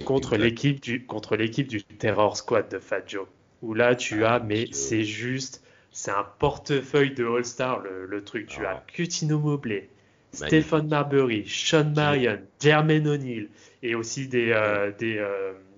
contre 0.05 0.37
l'équipe 0.37 0.81
du 0.81 1.05
contre 1.05 1.37
l'équipe 1.37 1.69
du 1.69 1.83
Terror 1.83 2.37
Squad 2.37 2.69
de 2.69 2.79
Fat 2.79 3.03
Joe. 3.07 3.27
Où 3.63 3.75
là 3.75 3.95
tu 3.95 4.25
as 4.25 4.41
mais 4.41 4.67
c'est 4.73 5.05
juste 5.05 5.63
c'est 5.91 6.11
un 6.11 6.27
portefeuille 6.39 7.15
de 7.15 7.25
All 7.25 7.45
Star 7.45 7.81
le, 7.81 8.25
truc. 8.25 8.47
Tu 8.47 8.65
as 8.67 8.79
ah. 8.79 8.85
Cutino 8.87 9.39
Mobley, 9.39 9.89
Stephen 10.35 10.89
Marbury, 10.89 11.45
Sean 11.47 11.93
Marion, 11.95 12.39
Jermaine 12.61 13.09
O'Neal 13.09 13.49
et 13.83 13.95
aussi 13.95 14.29
des 14.29 14.55
des 14.99 15.25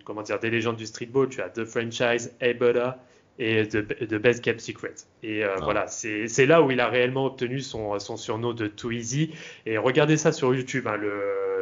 comment 0.05 0.23
dire 0.23 0.39
des 0.39 0.51
légendes 0.51 0.77
du 0.77 0.87
streetball. 0.87 1.29
Tu 1.29 1.43
as 1.43 1.51
The 1.51 1.65
Franchise, 1.65 2.33
Ebola 2.41 2.99
et 3.39 3.67
de, 3.67 4.19
Best 4.19 4.43
Kept 4.43 4.61
Secret. 4.61 4.95
Et 5.23 5.45
euh, 5.45 5.57
ah. 5.57 5.61
voilà, 5.63 5.87
c'est 5.89 6.47
là 6.47 6.63
où 6.63 6.71
il 6.71 6.81
a 6.81 6.89
réellement 6.89 7.27
obtenu 7.27 7.61
son, 7.61 7.99
son 7.99 8.17
surnom 8.17 8.55
de 8.55 8.67
Too 8.67 8.93
Easy. 8.93 9.33
Et 9.67 9.77
regardez 9.77 10.17
ça 10.17 10.33
sur 10.33 10.55
YouTube, 10.55 10.87
hein, 10.87 10.99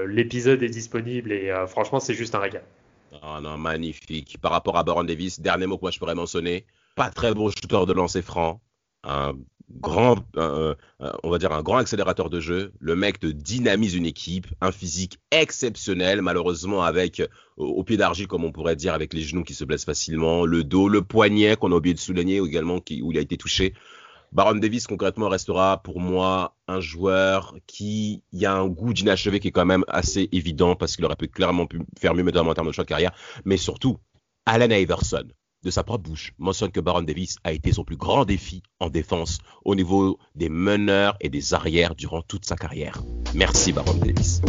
l'épisode 0.07 0.63
est 0.63 0.69
disponible 0.69 1.33
et 1.33 1.51
euh, 1.51 1.67
franchement, 1.67 1.99
c'est 1.99 2.15
juste 2.15 2.35
un 2.35 2.41
régal. 2.41 2.63
Oh 3.23 3.41
non, 3.41 3.57
magnifique. 3.57 4.39
Par 4.41 4.53
rapport 4.53 4.77
à 4.77 4.85
Baron 4.85 5.05
Davis, 5.05 5.41
dernier 5.41 5.67
mot 5.67 5.77
que 5.77 5.83
moi 5.83 5.91
je 5.91 5.99
pourrais 5.99 6.15
mentionner, 6.15 6.67
pas 6.97 7.11
très 7.11 7.33
bon 7.33 7.49
shooter 7.49 7.87
de 7.87 7.93
lancer 7.93 8.23
franc, 8.23 8.61
un 9.05 9.35
grand, 9.81 10.17
on 10.37 11.31
va 11.31 11.39
dire 11.39 11.53
un 11.53 11.63
grand 11.63 11.79
accélérateur 11.79 12.31
de 12.31 12.41
jeu. 12.41 12.73
Le 12.81 12.97
mec 12.97 13.21
te 13.21 13.27
dynamise 13.27 13.95
une 13.95 14.07
équipe, 14.07 14.47
un 14.61 14.73
physique 14.73 15.19
exceptionnel, 15.31 16.23
malheureusement 16.23 16.83
avec 16.83 17.23
au, 17.57 17.83
pied 17.85 17.97
d'argile 17.97 18.27
comme 18.27 18.45
on 18.45 18.53
pourrait 18.53 18.77
dire, 18.77 18.95
avec 18.95 19.15
les 19.15 19.23
genoux 19.23 19.45
qui 19.45 19.55
se 19.55 19.65
blessent 19.65 19.85
facilement, 19.85 20.45
le 20.45 20.65
dos, 20.65 20.89
le 20.89 21.03
poignet 21.03 21.57
qu'on 21.57 21.73
a 21.73 21.77
oublié 21.77 21.95
de 21.95 22.01
souligner 22.01 22.39
également 22.39 22.81
qui, 22.81 23.03
où 23.03 23.13
il 23.13 23.19
a 23.19 23.21
été 23.21 23.37
touché. 23.37 23.75
Baron 24.33 24.57
Davis 24.57 24.89
concrètement 24.89 25.29
restera 25.29 25.81
pour 25.83 26.01
moi 26.01 26.57
un 26.67 26.81
joueur 26.81 27.55
qui 27.69 28.25
y 28.33 28.47
a 28.47 28.53
un 28.53 28.67
goût 28.67 28.93
d'inachevé 28.93 29.39
qui 29.39 29.49
est 29.49 29.53
quand 29.53 29.65
même 29.65 29.85
assez 29.87 30.29
évident 30.33 30.75
parce 30.75 30.97
qu'il 30.97 31.05
aurait 31.05 31.15
pu 31.15 31.29
clairement 31.29 31.67
pu 31.67 31.79
faire 32.01 32.15
mieux 32.15 32.25
notamment 32.25 32.51
en 32.51 32.55
termes 32.55 32.67
de 32.67 32.73
choix 32.73 32.83
de 32.83 32.89
carrière, 32.89 33.13
mais 33.45 33.57
surtout 33.57 33.99
Allen 34.45 34.73
Iverson 34.73 35.29
de 35.65 35.71
sa 35.71 35.83
propre 35.83 36.05
bouche, 36.05 36.33
mentionne 36.39 36.71
que 36.71 36.81
Baron 36.81 37.03
Davis 37.03 37.37
a 37.43 37.53
été 37.53 37.73
son 37.73 37.85
plus 37.85 37.97
grand 37.97 38.25
défi 38.25 38.63
en 38.81 38.91
défense 38.91 39.39
au 39.65 39.75
niveau 39.75 40.19
des 40.35 40.49
meneurs 40.49 41.17
et 41.21 41.31
des 41.31 41.55
arrières 41.55 41.95
durant 41.95 42.23
toute 42.23 42.45
sa 42.45 42.57
carrière. 42.57 43.03
Merci 43.35 43.73
Baron 43.73 43.95
Davis. 43.95 44.41